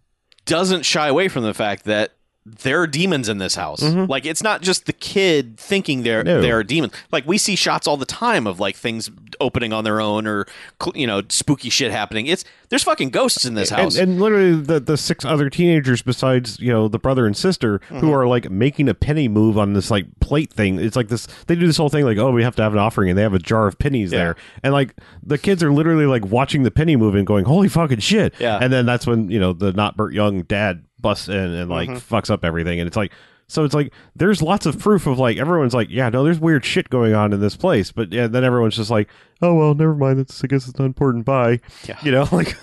doesn't 0.47 0.85
shy 0.87 1.09
away 1.09 1.29
from 1.29 1.43
the 1.45 1.53
fact 1.53 1.85
that 1.85 2.13
there 2.47 2.81
are 2.81 2.87
demons 2.87 3.29
in 3.29 3.37
this 3.37 3.57
house. 3.57 3.81
Mhm. 3.81 4.09
Like 4.09 4.25
it's 4.25 4.43
not 4.43 4.63
just 4.63 4.87
the 4.87 4.95
kid 4.95 5.59
thinking 5.59 6.03
there 6.03 6.25
No. 6.25 6.41
there 6.41 6.57
are 6.57 6.65
demons. 6.65 6.95
Like 7.13 7.27
we 7.27 7.37
see 7.37 7.55
shots 7.57 7.87
all 7.87 7.99
the 7.99 8.07
time 8.07 8.47
of 8.47 8.59
like 8.59 8.75
things 8.75 9.11
opening 9.39 9.75
on 9.75 9.85
their 9.85 10.01
own 10.01 10.27
or 10.27 10.47
you 10.95 11.07
know 11.07 11.21
spooky 11.29 11.69
shit 11.69 11.91
happening. 11.93 12.27
It's 12.27 12.45
there's 12.71 12.83
fucking 12.85 13.11
ghosts 13.11 13.45
in 13.45 13.55
this 13.55 13.71
house. 13.71 13.97
And, 13.97 14.13
and 14.13 14.21
literally 14.21 14.55
the 14.61 14.81
the 14.81 14.97
six 14.97 15.25
other 15.25 15.49
teenagers 15.51 16.03
besides 16.03 16.59
you 16.61 16.71
know 16.73 16.89
the 16.89 16.99
brother 16.99 17.27
and 17.27 17.37
sister 17.37 17.79
Mm-hmm. 17.79 17.99
who 18.01 18.13
are 18.13 18.27
like 18.27 18.51
making 18.51 18.89
a 18.89 18.95
penny 18.95 19.29
move 19.29 19.57
on 19.59 19.73
this 19.73 19.91
like 19.91 20.07
plate 20.21 20.53
thing. 20.53 20.79
It's 20.79 20.97
like 20.97 21.09
this. 21.09 21.27
They 21.47 21.55
do 21.55 21.67
this 21.67 21.77
whole 21.77 21.89
thing 21.89 22.05
like 22.05 22.19
oh 22.19 22.31
we 22.31 22.43
have 22.43 22.57
to 22.57 22.63
have 22.63 22.73
an 22.73 22.79
offering 22.79 23.09
and 23.11 23.19
they 23.19 23.23
have 23.23 23.35
a 23.35 23.39
jar 23.39 23.67
of 23.67 23.79
pennies 23.79 24.13
Yeah. 24.13 24.19
there 24.19 24.37
and 24.63 24.73
like 24.73 24.95
the 25.23 25.39
kids 25.39 25.63
are 25.63 25.73
literally 25.73 26.07
like 26.07 26.25
watching 26.27 26.63
the 26.63 26.71
penny 26.71 26.97
move 26.97 27.15
and 27.15 27.27
going 27.27 27.45
holy 27.45 27.69
fucking 27.69 27.99
shit. 28.01 28.35
Yeah. 28.39 28.59
And 28.61 28.73
then 28.73 28.87
that's 28.87 29.07
when 29.07 29.31
you 29.31 29.41
know 29.41 29.53
the 29.53 29.73
not 29.73 29.97
Burt 29.97 30.13
Young 30.13 30.43
dad 30.43 30.85
busts 31.01 31.29
in 31.29 31.35
and 31.37 31.71
like 31.71 31.89
Mhm. 31.89 32.01
fucks 32.01 32.31
up 32.31 32.45
everything 32.45 32.81
and 32.81 32.87
it's 32.87 32.97
like. 32.97 33.13
So 33.49 33.65
it's 33.65 33.75
like 33.75 33.93
there's 34.15 34.43
lots 34.43 34.67
of 34.67 34.79
proof 34.79 35.07
of 35.07 35.19
like 35.19 35.39
everyone's 35.39 35.73
like 35.75 35.89
yeah 35.91 36.09
no 36.11 36.23
there's 36.23 36.39
weird 36.39 36.65
shit 36.65 36.91
going 36.91 37.15
on 37.15 37.33
in 37.33 37.41
this 37.41 37.57
place 37.57 37.91
but 37.91 38.13
yeah 38.13 38.27
then 38.27 38.45
everyone's 38.45 38.77
just 38.77 38.91
like 38.91 39.09
oh 39.43 39.55
well 39.55 39.75
never 39.75 39.95
mind. 39.95 40.19
That's 40.19 40.45
I 40.45 40.47
guess 40.49 40.69
it's 40.69 40.79
not 40.79 40.85
important. 40.85 41.25
Bye. 41.25 41.61
Yeah. 41.89 41.99
you 42.03 42.13
know 42.13 42.29
like 42.33 42.57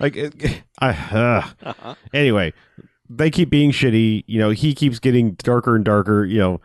like 0.00 0.16
it, 0.16 0.62
I 0.78 0.90
uh, 0.90 1.46
Uh-huh. 1.70 1.94
anyway 2.14 2.52
they 3.10 3.30
keep 3.30 3.50
being 3.50 3.72
shitty. 3.72 4.24
You 4.26 4.38
know 4.38 4.50
he 4.50 4.74
keeps 4.74 4.98
getting 4.98 5.32
darker 5.34 5.74
and 5.76 5.84
darker 5.84 6.24
you 6.24 6.38
know 6.38 6.60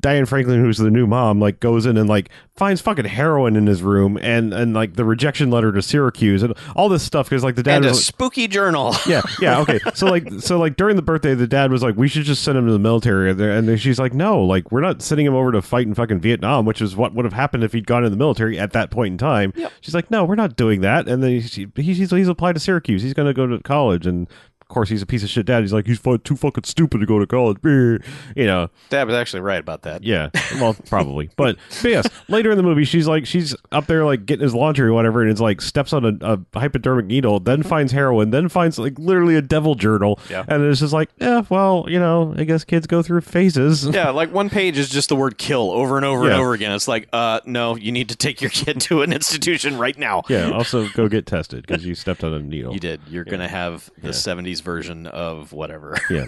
Diane 0.00 0.26
Franklin 0.26 0.60
who's 0.60 0.78
the 0.78 0.90
new 0.90 1.06
mom 1.06 1.38
like 1.38 1.60
goes 1.60 1.86
in 1.86 1.96
and 1.96 2.08
like 2.08 2.30
finds 2.56 2.80
fucking 2.80 3.04
heroin 3.04 3.56
in 3.56 3.66
his 3.66 3.82
room 3.82 4.18
and 4.20 4.52
and 4.52 4.74
like 4.74 4.94
the 4.96 5.04
rejection 5.04 5.50
letter 5.50 5.70
to 5.70 5.82
Syracuse 5.82 6.42
and 6.42 6.54
all 6.74 6.88
this 6.88 7.02
stuff 7.02 7.28
because 7.28 7.44
like 7.44 7.54
the 7.54 7.62
dad 7.62 7.76
and 7.76 7.84
a 7.84 7.88
was 7.88 8.04
spooky 8.04 8.48
journal. 8.48 8.94
yeah, 9.06 9.22
yeah, 9.40 9.60
okay. 9.60 9.78
So 9.94 10.06
like, 10.06 10.28
so 10.40 10.58
like 10.58 10.76
during 10.76 10.96
the 10.96 11.02
birthday, 11.02 11.34
the 11.34 11.46
dad 11.46 11.70
was 11.70 11.82
like, 11.82 11.96
"We 11.96 12.08
should 12.08 12.24
just 12.24 12.42
send 12.42 12.58
him 12.58 12.66
to 12.66 12.72
the 12.72 12.78
military," 12.78 13.30
and 13.30 13.38
then- 13.38 13.76
she's 13.76 13.98
like, 13.98 14.14
"No, 14.14 14.42
like 14.42 14.72
we're 14.72 14.80
not 14.80 15.02
sending 15.02 15.26
him 15.26 15.34
over 15.34 15.52
to 15.52 15.62
fight 15.62 15.86
in 15.86 15.94
fucking 15.94 16.20
Vietnam, 16.20 16.64
which 16.64 16.80
is 16.82 16.96
what 16.96 17.14
would 17.14 17.24
have 17.24 17.34
happened 17.34 17.62
if 17.64 17.72
he'd 17.72 17.86
gone 17.86 18.04
in 18.04 18.10
the 18.10 18.16
military 18.16 18.58
at 18.58 18.72
that 18.72 18.90
point 18.90 19.12
in 19.12 19.18
time." 19.18 19.52
Yep. 19.56 19.72
She's 19.80 19.94
like, 19.94 20.10
"No, 20.10 20.24
we're 20.24 20.34
not 20.34 20.56
doing 20.56 20.80
that." 20.80 21.06
And 21.06 21.22
then 21.22 21.40
he, 21.40 21.66
he, 21.76 21.82
he's 21.82 22.10
he's 22.10 22.28
applied 22.28 22.54
to 22.54 22.60
Syracuse. 22.60 23.02
He's 23.02 23.14
going 23.14 23.28
to 23.28 23.34
go 23.34 23.46
to 23.46 23.58
college, 23.60 24.06
and 24.06 24.28
course 24.72 24.88
he's 24.88 25.02
a 25.02 25.06
piece 25.06 25.22
of 25.22 25.28
shit 25.28 25.46
dad. 25.46 25.60
He's 25.60 25.72
like, 25.72 25.86
he's 25.86 26.00
too 26.00 26.36
fucking 26.36 26.64
stupid 26.64 26.98
to 27.00 27.06
go 27.06 27.18
to 27.18 27.26
college. 27.26 27.58
You 28.36 28.46
know, 28.46 28.70
Dad 28.88 29.06
was 29.06 29.14
actually 29.16 29.40
right 29.40 29.60
about 29.60 29.82
that. 29.82 30.02
yeah, 30.04 30.30
well, 30.54 30.74
probably, 30.88 31.30
but, 31.36 31.56
but 31.82 31.90
yes, 31.90 32.06
later 32.28 32.50
in 32.50 32.56
the 32.56 32.62
movie, 32.62 32.84
she's 32.84 33.06
like, 33.06 33.26
she's 33.26 33.54
up 33.70 33.86
there 33.86 34.04
like 34.04 34.24
getting 34.26 34.42
his 34.42 34.54
laundry 34.54 34.88
or 34.88 34.92
whatever, 34.92 35.20
and 35.22 35.30
it's 35.30 35.40
like 35.40 35.60
steps 35.60 35.92
on 35.92 36.04
a, 36.04 36.16
a 36.22 36.58
hypodermic 36.58 37.06
needle, 37.06 37.38
then 37.40 37.62
finds 37.62 37.92
heroin, 37.92 38.30
then 38.30 38.48
finds 38.48 38.78
like 38.78 38.98
literally 38.98 39.36
a 39.36 39.42
devil 39.42 39.74
journal, 39.74 40.18
Yeah. 40.30 40.44
and 40.48 40.62
it's 40.64 40.80
just 40.80 40.92
like, 40.92 41.10
yeah, 41.20 41.42
well, 41.50 41.84
you 41.88 41.98
know, 41.98 42.34
I 42.36 42.44
guess 42.44 42.64
kids 42.64 42.86
go 42.86 43.02
through 43.02 43.20
phases. 43.22 43.86
Yeah, 43.92 44.10
like 44.10 44.32
one 44.32 44.48
page 44.48 44.78
is 44.78 44.88
just 44.88 45.10
the 45.10 45.16
word 45.16 45.36
kill 45.36 45.70
over 45.70 45.96
and 45.96 46.06
over 46.06 46.24
Yeah. 46.24 46.32
and 46.32 46.40
over 46.40 46.54
again. 46.54 46.72
It's 46.72 46.88
like, 46.88 47.08
uh, 47.12 47.40
no, 47.44 47.76
you 47.76 47.92
need 47.92 48.08
to 48.08 48.16
take 48.16 48.40
your 48.40 48.50
kid 48.50 48.80
to 48.82 49.02
an 49.02 49.12
institution 49.12 49.76
right 49.78 49.96
now. 49.98 50.22
Yeah, 50.28 50.50
also 50.50 50.88
go 50.90 51.08
get 51.08 51.26
tested 51.26 51.66
because 51.66 51.84
you 51.84 51.94
stepped 51.94 52.24
on 52.24 52.32
a 52.32 52.38
needle. 52.40 52.72
You 52.72 52.80
did. 52.80 53.00
You're 53.08 53.24
gonna 53.24 53.48
have 53.48 53.90
the 54.00 54.08
Yeah. 54.08 54.12
'70s 54.14 54.61
version 54.62 55.06
of 55.06 55.52
whatever. 55.52 55.96
Yeah. 56.10 56.26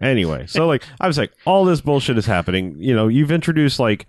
anyway, 0.00 0.46
so 0.46 0.66
like 0.66 0.82
I 1.00 1.06
was 1.06 1.18
like, 1.18 1.32
all 1.44 1.64
this 1.64 1.80
bullshit 1.80 2.18
is 2.18 2.26
happening. 2.26 2.76
You 2.78 2.94
know, 2.94 3.08
you've 3.08 3.30
introduced 3.32 3.78
like 3.78 4.06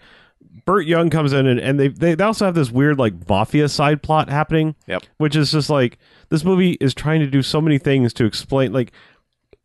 Burt 0.65 0.85
Young 0.85 1.09
comes 1.09 1.31
in 1.31 1.45
and, 1.47 1.59
and 1.59 1.79
they, 1.79 1.87
they 1.89 2.15
they 2.15 2.23
also 2.23 2.45
have 2.45 2.55
this 2.55 2.71
weird 2.71 2.97
like 2.97 3.13
mafia 3.29 3.69
side 3.69 4.01
plot 4.01 4.29
happening. 4.29 4.75
Yep. 4.87 5.03
Which 5.17 5.35
is 5.35 5.51
just 5.51 5.69
like 5.69 5.97
this 6.29 6.43
movie 6.43 6.71
is 6.81 6.93
trying 6.93 7.19
to 7.21 7.27
do 7.27 7.41
so 7.41 7.61
many 7.61 7.77
things 7.77 8.13
to 8.13 8.25
explain 8.25 8.73
like 8.73 8.91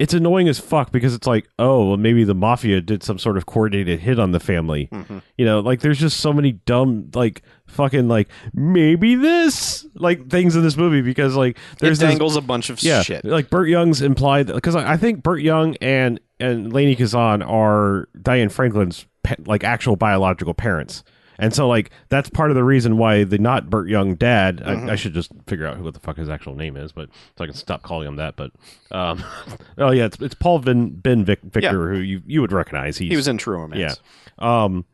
it's 0.01 0.15
annoying 0.15 0.49
as 0.49 0.59
fuck 0.59 0.91
because 0.91 1.15
it's 1.15 1.27
like, 1.27 1.47
oh, 1.59 1.89
well, 1.89 1.97
maybe 1.99 2.25
the 2.25 2.35
mafia 2.35 2.81
did 2.81 3.03
some 3.03 3.19
sort 3.19 3.37
of 3.37 3.45
coordinated 3.45 4.01
hit 4.01 4.19
on 4.19 4.33
the 4.33 4.41
family. 4.41 4.89
Mhm. 4.91 5.21
You 5.37 5.45
know, 5.45 5.61
like 5.61 5.81
there's 5.81 5.99
just 6.01 6.21
so 6.21 6.33
many 6.33 6.53
dumb, 6.53 7.11
like 7.15 7.43
fucking, 7.67 8.09
like 8.09 8.29
maybe 8.55 9.15
this, 9.15 9.87
like 9.95 10.31
things 10.31 10.57
in 10.57 10.63
this 10.63 10.79
movie 10.79 11.03
because 11.03 11.37
like 11.37 11.59
there's 11.81 12.03
it 12.03 12.19
this 12.19 12.37
a 12.37 12.41
bunch 12.41 12.71
of 12.71 12.83
yeah, 12.83 13.03
shit. 13.03 13.27
like 13.27 13.51
Burt 13.51 13.69
Young's 13.69 14.01
implied 14.01 14.47
because 14.47 14.75
I 14.75 14.93
I 14.93 14.97
think 14.97 15.23
Burt 15.23 15.43
Young 15.43 15.77
and 15.83 16.19
and 16.41 16.73
Lainie 16.73 16.97
Kazan 16.97 17.43
are 17.43 18.09
Diane 18.23 18.49
Franklin's 18.49 19.05
like 19.45 19.65
actual 19.65 19.97
biological 19.97 20.55
parents, 20.55 21.05
and 21.41 21.53
so 21.55 21.67
like 21.69 21.91
that's 22.09 22.31
part 22.31 22.51
of 22.51 22.55
the 22.55 22.63
reason 22.65 22.97
why 22.99 23.25
the 23.25 23.39
not 23.39 23.69
Burt 23.71 23.89
Young 23.89 24.15
dad. 24.15 24.59
Mhm. 24.59 24.89
I, 24.89 24.93
I 24.93 24.97
should 24.97 25.15
just 25.15 25.33
figure 25.47 25.67
out 25.67 25.77
who 25.77 25.85
what 25.85 25.95
the 25.95 26.01
fuck 26.01 26.17
his 26.17 26.29
actual 26.29 26.55
name 26.55 26.77
is, 26.77 26.93
but 26.93 27.09
so 27.37 27.45
I 27.45 27.47
can 27.47 27.57
stop 27.57 27.83
calling 27.83 28.07
him 28.07 28.17
that. 28.17 28.37
But 28.37 28.53
um, 28.93 29.25
oh 29.79 29.91
yeah, 29.91 30.05
it's 30.05 30.19
it's 30.21 30.35
Paul 30.35 30.61
Ben 30.61 30.91
Ben 30.91 31.25
Vic, 31.25 31.41
Victor 31.43 31.93
who 31.93 31.99
you 31.99 32.23
you 32.27 32.41
would 32.41 32.53
recognize. 32.53 32.99
He's, 32.99 33.11
He 33.11 33.17
was 33.17 33.27
in 33.29 33.39
True 33.39 33.57
Romance. 33.57 34.01
Yeah. 34.41 34.65
um 34.65 34.85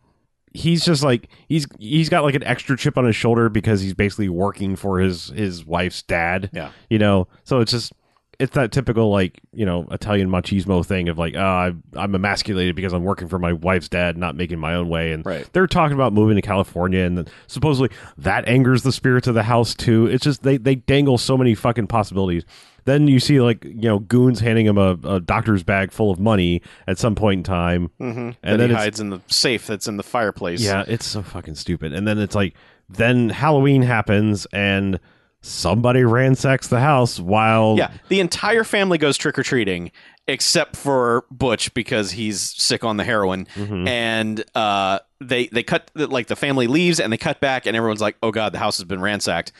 he's 0.54 0.82
just 0.86 1.02
like 1.02 1.28
he's 1.48 1.66
he's 1.78 2.08
got 2.08 2.24
like 2.24 2.34
an 2.34 2.42
extra 2.44 2.78
chip 2.78 2.96
on 2.96 3.04
his 3.04 3.14
shoulder 3.14 3.50
because 3.50 3.82
he's 3.82 3.92
basically 3.92 4.30
working 4.30 4.74
for 4.74 4.98
his 5.00 5.26
his 5.28 5.66
wife's 5.66 6.02
dad 6.02 6.48
Yeah. 6.50 6.70
you 6.88 6.98
know 6.98 7.28
so 7.44 7.60
it's 7.60 7.72
just 7.72 7.92
it's 8.38 8.54
that 8.54 8.70
typical 8.72 9.10
like 9.10 9.40
you 9.52 9.64
know 9.64 9.86
italian 9.90 10.28
machismo 10.28 10.84
thing 10.84 11.08
of 11.08 11.16
like 11.18 11.34
oh 11.36 11.40
i'm, 11.40 11.82
I'm 11.94 12.14
emasculated 12.14 12.76
because 12.76 12.92
i'm 12.92 13.04
working 13.04 13.28
for 13.28 13.38
my 13.38 13.52
wife's 13.52 13.88
dad 13.88 14.16
not 14.18 14.36
making 14.36 14.58
my 14.58 14.74
own 14.74 14.88
way 14.88 15.12
and 15.12 15.24
Right. 15.24 15.48
they're 15.52 15.66
talking 15.66 15.94
about 15.94 16.12
moving 16.12 16.36
to 16.36 16.42
california 16.42 17.00
and 17.04 17.16
then 17.18 17.26
supposedly 17.46 17.90
that 18.18 18.46
angers 18.48 18.82
the 18.82 18.92
spirits 18.92 19.26
of 19.26 19.34
the 19.34 19.42
house 19.44 19.74
too 19.74 20.06
it's 20.06 20.24
just 20.24 20.42
they 20.42 20.56
they 20.58 20.74
dangle 20.74 21.18
so 21.18 21.36
many 21.38 21.54
fucking 21.54 21.86
possibilities 21.86 22.44
then 22.84 23.08
you 23.08 23.18
see 23.18 23.40
like 23.40 23.64
you 23.64 23.74
know 23.88 23.98
goons 24.00 24.38
handing 24.40 24.66
him 24.66 24.78
a, 24.78 24.92
a 25.04 25.18
doctor's 25.20 25.62
bag 25.64 25.90
full 25.90 26.10
of 26.10 26.20
money 26.20 26.62
at 26.86 26.98
some 26.98 27.14
point 27.14 27.38
in 27.38 27.42
time 27.44 27.90
Mm-hmm. 28.00 28.18
And 28.18 28.36
And 28.42 28.60
then 28.60 28.70
he 28.70 28.76
hides 28.76 29.00
in 29.00 29.10
the 29.10 29.20
safe 29.26 29.66
that's 29.66 29.88
in 29.88 29.96
the 29.96 30.02
fireplace. 30.02 30.60
yeah, 30.60 30.84
it's 30.86 31.06
so 31.06 31.22
fucking 31.22 31.54
stupid. 31.56 31.92
And 31.92 32.06
then 32.06 32.18
it's 32.18 32.34
like, 32.34 32.54
then 32.88 33.30
Halloween 33.30 33.82
happens 33.82 34.46
and 34.52 35.00
somebody 35.42 36.02
ransacks 36.04 36.68
the 36.68 36.80
house 36.80 37.20
while. 37.20 37.76
Yeah. 37.78 37.90
The 38.08 38.20
entire 38.20 38.64
family 38.64 38.98
goes 38.98 39.16
trick 39.16 39.38
or 39.38 39.42
treating 39.42 39.90
except 40.28 40.74
for 40.76 41.24
Butch 41.30 41.72
because 41.72 42.10
he's 42.10 42.40
sick 42.40 42.82
on 42.82 42.96
the 42.96 43.04
heroin. 43.04 43.46
Mhm. 43.54 43.86
And 43.88 44.44
uh, 44.56 44.98
they 45.20 45.46
they 45.48 45.62
cut 45.62 45.90
like 45.94 46.26
the 46.26 46.34
family 46.36 46.66
leaves 46.66 46.98
and 46.98 47.12
they 47.12 47.16
cut 47.16 47.40
back 47.40 47.66
and 47.66 47.76
everyone's 47.76 48.00
like, 48.00 48.16
oh 48.22 48.32
god, 48.32 48.52
the 48.52 48.58
house 48.58 48.76
has 48.78 48.84
been 48.84 49.00
ransacked. 49.00 49.52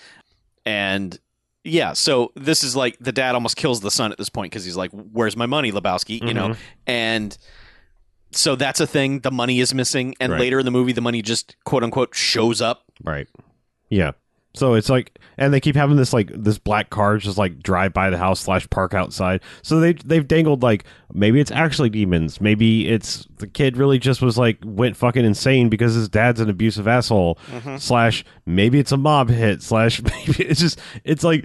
And 0.65 1.19
yeah, 1.63 1.93
so 1.93 2.33
this 2.35 2.63
is 2.65 2.75
like 2.75 2.97
the 2.99 3.13
dad 3.13 3.35
almost 3.35 3.57
kills 3.57 3.81
the 3.81 3.91
son 3.91 4.11
at 4.13 4.19
this 4.19 4.29
point 4.29 4.51
because 4.53 4.65
he's 4.65 4.77
like, 4.77 4.91
"Where's 4.93 5.37
my 5.37 5.47
money, 5.47 5.73
Lebowski?" 5.73 6.21
You 6.27 6.33
know, 6.35 6.49
Mhm. 6.51 6.57
and 6.87 7.39
so 8.33 8.55
that's 8.57 8.79
a 8.81 8.87
thing. 8.87 9.21
The 9.21 9.31
money 9.33 9.59
is 9.61 9.73
missing, 9.75 10.15
and 10.21 10.33
Right. 10.33 10.41
later 10.43 10.59
in 10.61 10.65
the 10.65 10.71
movie, 10.71 10.93
the 10.93 11.01
money 11.01 11.23
just 11.23 11.57
quote 11.65 11.83
unquote 11.83 12.15
shows 12.15 12.61
up. 12.61 12.85
Right. 13.03 13.27
Yeah. 13.89 14.13
So 14.57 14.73
it's 14.73 14.89
like, 14.89 15.19
and 15.37 15.53
they 15.53 15.61
keep 15.61 15.77
having 15.77 15.97
this 15.97 16.15
like 16.15 16.31
this 16.33 16.57
black 16.57 16.89
car 16.89 17.19
just 17.19 17.37
like 17.37 17.63
drive 17.63 17.93
by 17.93 18.09
the 18.09 18.17
house 18.17 18.41
slash 18.41 18.69
park 18.71 18.95
outside. 18.95 19.43
So 19.61 19.81
they 19.81 19.93
they've 19.93 20.27
dangled 20.27 20.63
like 20.63 20.85
maybe 21.13 21.41
it's 21.41 21.51
actually 21.51 21.91
demons, 21.91 22.41
maybe 22.41 22.89
it's 22.89 23.27
the 23.37 23.47
kid 23.47 23.77
really 23.77 23.99
just 23.99 24.23
was 24.23 24.39
like 24.39 24.57
went 24.65 24.97
fucking 24.97 25.27
insane 25.27 25.69
because 25.69 25.95
his 25.95 26.09
dad's 26.09 26.41
an 26.41 26.49
abusive 26.49 26.89
asshole. 26.89 27.39
Mm-hmm. 27.51 27.77
Slash 27.77 28.25
maybe 28.47 28.79
it's 28.79 28.93
a 28.93 28.97
mob 28.97 29.29
hit. 29.29 29.63
Slash 29.63 30.03
maybe 30.03 30.45
it's 30.45 30.61
just 30.61 30.81
it's 31.05 31.23
like 31.23 31.45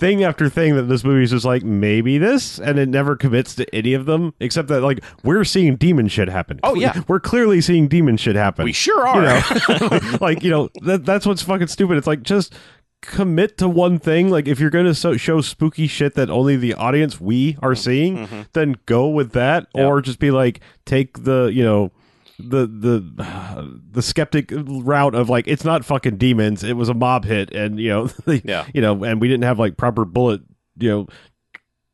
thing 0.00 0.24
after 0.24 0.48
thing 0.48 0.74
that 0.74 0.84
this 0.84 1.04
movie 1.04 1.22
is 1.22 1.30
just 1.30 1.44
like 1.44 1.62
maybe 1.62 2.18
this, 2.18 2.58
and 2.58 2.78
it 2.78 2.88
never 2.88 3.14
commits 3.14 3.54
to 3.56 3.74
any 3.74 3.94
of 3.94 4.06
them 4.06 4.34
except 4.40 4.68
that 4.68 4.80
like 4.80 5.04
we're 5.22 5.44
seeing 5.44 5.76
demon 5.76 6.08
shit 6.08 6.28
happen. 6.28 6.58
Oh, 6.64 6.74
yeah. 6.74 7.02
we're 7.06 7.20
clearly 7.20 7.60
seeing 7.60 7.86
demon 7.86 8.16
shit 8.16 8.34
happen. 8.34 8.64
We 8.64 8.72
sure 8.72 9.06
are. 9.06 9.16
you 9.16 9.78
know, 9.78 10.00
like 10.20 10.42
you 10.42 10.50
know 10.50 10.70
that 10.82 11.04
that's 11.04 11.26
what's 11.26 11.42
fucking 11.42 11.68
stupid. 11.68 11.98
It's 11.98 12.06
like 12.06 12.22
just 12.22 12.54
commit 13.02 13.58
to 13.58 13.68
one 13.68 13.98
thing. 13.98 14.30
Like 14.30 14.48
if 14.48 14.58
you're 14.58 14.70
gonna 14.70 14.94
so, 14.94 15.16
show 15.16 15.40
spooky 15.40 15.86
shit 15.86 16.14
that 16.14 16.30
only 16.30 16.56
the 16.56 16.74
audience 16.74 17.20
we 17.20 17.56
are 17.62 17.74
seeing, 17.74 18.46
then 18.52 18.76
go 18.86 19.08
with 19.08 19.32
that, 19.32 19.68
Mm-hmm. 19.74 19.86
Or 19.86 20.00
just 20.00 20.18
be 20.18 20.30
like 20.30 20.60
take 20.86 21.24
the 21.24 21.50
you 21.52 21.62
know 21.62 21.92
the 22.40 22.66
the 22.66 23.76
the 23.92 24.02
skeptic 24.02 24.50
route 24.52 25.14
of 25.14 25.28
like 25.28 25.46
it's 25.48 25.64
not 25.64 25.84
fucking 25.84 26.16
demons 26.16 26.64
it 26.64 26.74
was 26.76 26.88
a 26.88 26.94
mob 26.94 27.24
hit 27.24 27.50
and 27.52 27.78
you 27.78 27.88
know 27.88 28.06
they, 28.26 28.40
Yeah. 28.44 28.66
you 28.74 28.80
know 28.80 29.04
and 29.04 29.20
we 29.20 29.28
didn't 29.28 29.44
have 29.44 29.58
like 29.58 29.76
proper 29.76 30.04
bullet 30.04 30.40
you 30.78 30.88
know 30.90 31.06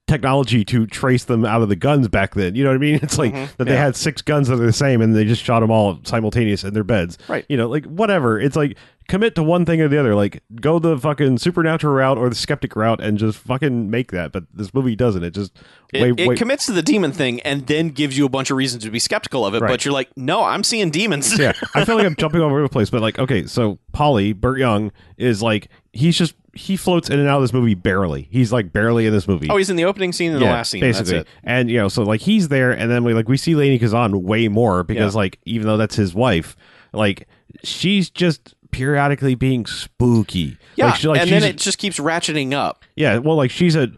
technology 0.06 0.64
to 0.64 0.86
trace 0.86 1.24
them 1.24 1.44
out 1.44 1.62
of 1.62 1.68
the 1.68 1.74
guns 1.74 2.06
back 2.06 2.34
then 2.34 2.54
you 2.54 2.62
know 2.62 2.70
what 2.70 2.76
i 2.76 2.78
mean 2.78 2.94
it's 3.02 3.18
like 3.18 3.32
that 3.34 3.58
they 3.58 3.64
Mm-hmm. 3.64 3.72
Yeah. 3.72 3.82
had 3.84 3.96
six 3.96 4.22
guns 4.22 4.46
that 4.48 4.54
are 4.54 4.66
the 4.66 4.72
same 4.72 5.00
and 5.02 5.16
they 5.16 5.24
just 5.24 5.42
shot 5.42 5.60
them 5.60 5.70
all 5.72 5.98
simultaneous 6.04 6.62
in 6.62 6.74
their 6.74 6.84
beds 6.84 7.18
Right. 7.28 7.44
you 7.48 7.56
know 7.56 7.68
like 7.68 7.84
whatever 7.86 8.38
it's 8.40 8.54
like 8.54 8.76
commit 9.08 9.34
to 9.34 9.42
one 9.42 9.64
thing 9.64 9.80
or 9.80 9.88
the 9.88 9.98
other 9.98 10.14
like 10.14 10.42
go 10.60 10.78
the 10.78 10.98
fucking 10.98 11.38
supernatural 11.38 11.94
route 11.94 12.18
or 12.18 12.28
the 12.28 12.34
skeptic 12.34 12.74
route 12.74 13.00
and 13.00 13.18
just 13.18 13.38
fucking 13.38 13.88
make 13.90 14.10
that 14.12 14.32
but 14.32 14.44
this 14.52 14.72
movie 14.74 14.96
doesn't 14.96 15.22
it 15.22 15.30
just 15.32 15.56
It, 15.92 16.02
wait 16.02 16.20
it 16.20 16.28
wait 16.28 16.38
commits 16.38 16.66
to 16.66 16.72
the 16.72 16.82
demon 16.82 17.12
thing 17.12 17.40
and 17.42 17.66
then 17.66 17.90
gives 17.90 18.18
you 18.18 18.26
a 18.26 18.28
bunch 18.28 18.50
of 18.50 18.56
reasons 18.56 18.82
to 18.84 18.90
be 18.90 18.98
skeptical 18.98 19.46
of 19.46 19.54
it, 19.54 19.62
Right. 19.62 19.68
but 19.70 19.84
you're 19.84 19.94
like, 19.94 20.08
no, 20.16 20.42
I'm 20.42 20.64
seeing 20.64 20.90
demons. 20.90 21.38
yeah, 21.38 21.52
I 21.74 21.84
feel 21.84 21.96
like 21.96 22.06
I'm 22.06 22.16
jumping 22.16 22.40
all 22.40 22.50
over 22.50 22.62
the 22.62 22.68
place, 22.68 22.90
but 22.90 23.00
like, 23.02 23.18
okay, 23.18 23.46
so 23.46 23.78
Paulie 23.92 24.34
Burt 24.34 24.58
Young 24.58 24.90
is 25.16 25.42
like 25.42 25.68
he's 25.92 26.16
just 26.18 26.34
he 26.54 26.76
floats 26.76 27.10
in 27.10 27.18
and 27.20 27.28
out 27.28 27.36
of 27.36 27.42
this 27.42 27.52
movie 27.52 27.74
barely. 27.74 28.28
He's 28.30 28.50
like 28.52 28.72
barely 28.72 29.06
in 29.06 29.12
this 29.12 29.28
movie. 29.28 29.48
oh, 29.50 29.56
he's 29.58 29.68
in 29.70 29.76
the 29.76 29.84
opening 29.84 30.12
scene 30.12 30.32
and 30.32 30.40
the 30.40 30.46
last 30.46 30.70
scene. 30.70 30.80
basically. 30.80 31.18
That's 31.18 31.28
it. 31.28 31.34
And 31.44 31.70
you 31.70 31.76
know, 31.76 31.88
so 31.88 32.02
like 32.02 32.22
he's 32.22 32.48
there, 32.48 32.72
and 32.72 32.90
then 32.90 33.04
we 33.04 33.14
like 33.14 33.28
we 33.28 33.36
see 33.36 33.52
Lainie 33.54 33.78
Kazan 33.78 34.22
way 34.22 34.48
more 34.48 34.82
because 34.82 35.14
Yeah. 35.14 35.18
like 35.18 35.38
even 35.44 35.66
though 35.68 35.76
that's 35.76 35.94
his 35.96 36.14
wife, 36.14 36.56
like 36.94 37.28
she's 37.62 38.10
just 38.10 38.54
periodically 38.70 39.34
being 39.34 39.66
spooky. 39.66 40.56
Yeah, 40.76 40.86
like, 40.86 40.96
she, 40.96 41.08
like, 41.08 41.20
and 41.20 41.30
then 41.30 41.42
it 41.42 41.56
just 41.58 41.78
keeps 41.78 41.98
ratcheting 41.98 42.52
up. 42.52 42.84
yeah, 42.96 43.18
well, 43.18 43.36
like 43.36 43.50
she's 43.50 43.76
a, 43.76 43.88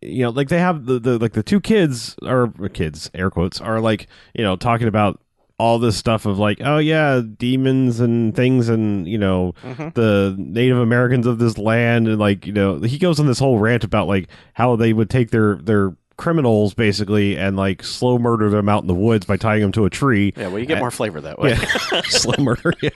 you 0.00 0.22
know, 0.22 0.30
like 0.30 0.48
they 0.48 0.58
have 0.58 0.86
the, 0.86 0.98
the 0.98 1.18
like 1.18 1.32
the 1.32 1.42
two 1.42 1.60
kids 1.60 2.16
or 2.22 2.48
kids 2.72 3.10
air 3.14 3.30
quotes 3.30 3.60
are 3.60 3.80
like 3.80 4.06
you 4.34 4.42
know 4.44 4.56
talking 4.56 4.88
about 4.88 5.20
all 5.58 5.78
this 5.78 5.96
stuff 5.96 6.26
of 6.26 6.38
like 6.38 6.60
oh 6.62 6.76
yeah 6.76 7.22
demons 7.38 7.98
and 7.98 8.36
things 8.36 8.68
and 8.68 9.08
you 9.08 9.16
know 9.16 9.54
Mm-hmm. 9.62 9.88
the 9.94 10.34
Native 10.38 10.76
Americans 10.78 11.26
of 11.26 11.38
this 11.38 11.56
land 11.56 12.08
and 12.08 12.18
like 12.18 12.44
you 12.46 12.52
know 12.52 12.78
he 12.80 12.98
goes 12.98 13.18
on 13.18 13.26
this 13.26 13.38
whole 13.38 13.58
rant 13.58 13.82
about 13.82 14.06
like 14.06 14.28
how 14.52 14.76
they 14.76 14.92
would 14.92 15.08
take 15.10 15.30
their 15.30 15.56
their 15.56 15.96
criminals 16.16 16.72
basically 16.74 17.36
and 17.36 17.56
like 17.56 17.82
slow 17.82 18.18
murder 18.18 18.48
them 18.50 18.68
out 18.68 18.82
in 18.82 18.86
the 18.86 18.94
woods 18.94 19.26
by 19.26 19.36
tying 19.36 19.60
them 19.60 19.72
to 19.72 19.84
a 19.84 19.90
tree 19.90 20.32
Yeah, 20.36 20.48
well, 20.48 20.58
you 20.58 20.66
get 20.66 20.78
Uh, 20.78 20.80
more 20.80 20.90
flavor 20.90 21.20
that 21.20 21.38
way. 21.38 21.50
yeah. 21.50 22.00
slow 22.04 22.42
murder. 22.42 22.72
Yeah. 22.80 22.90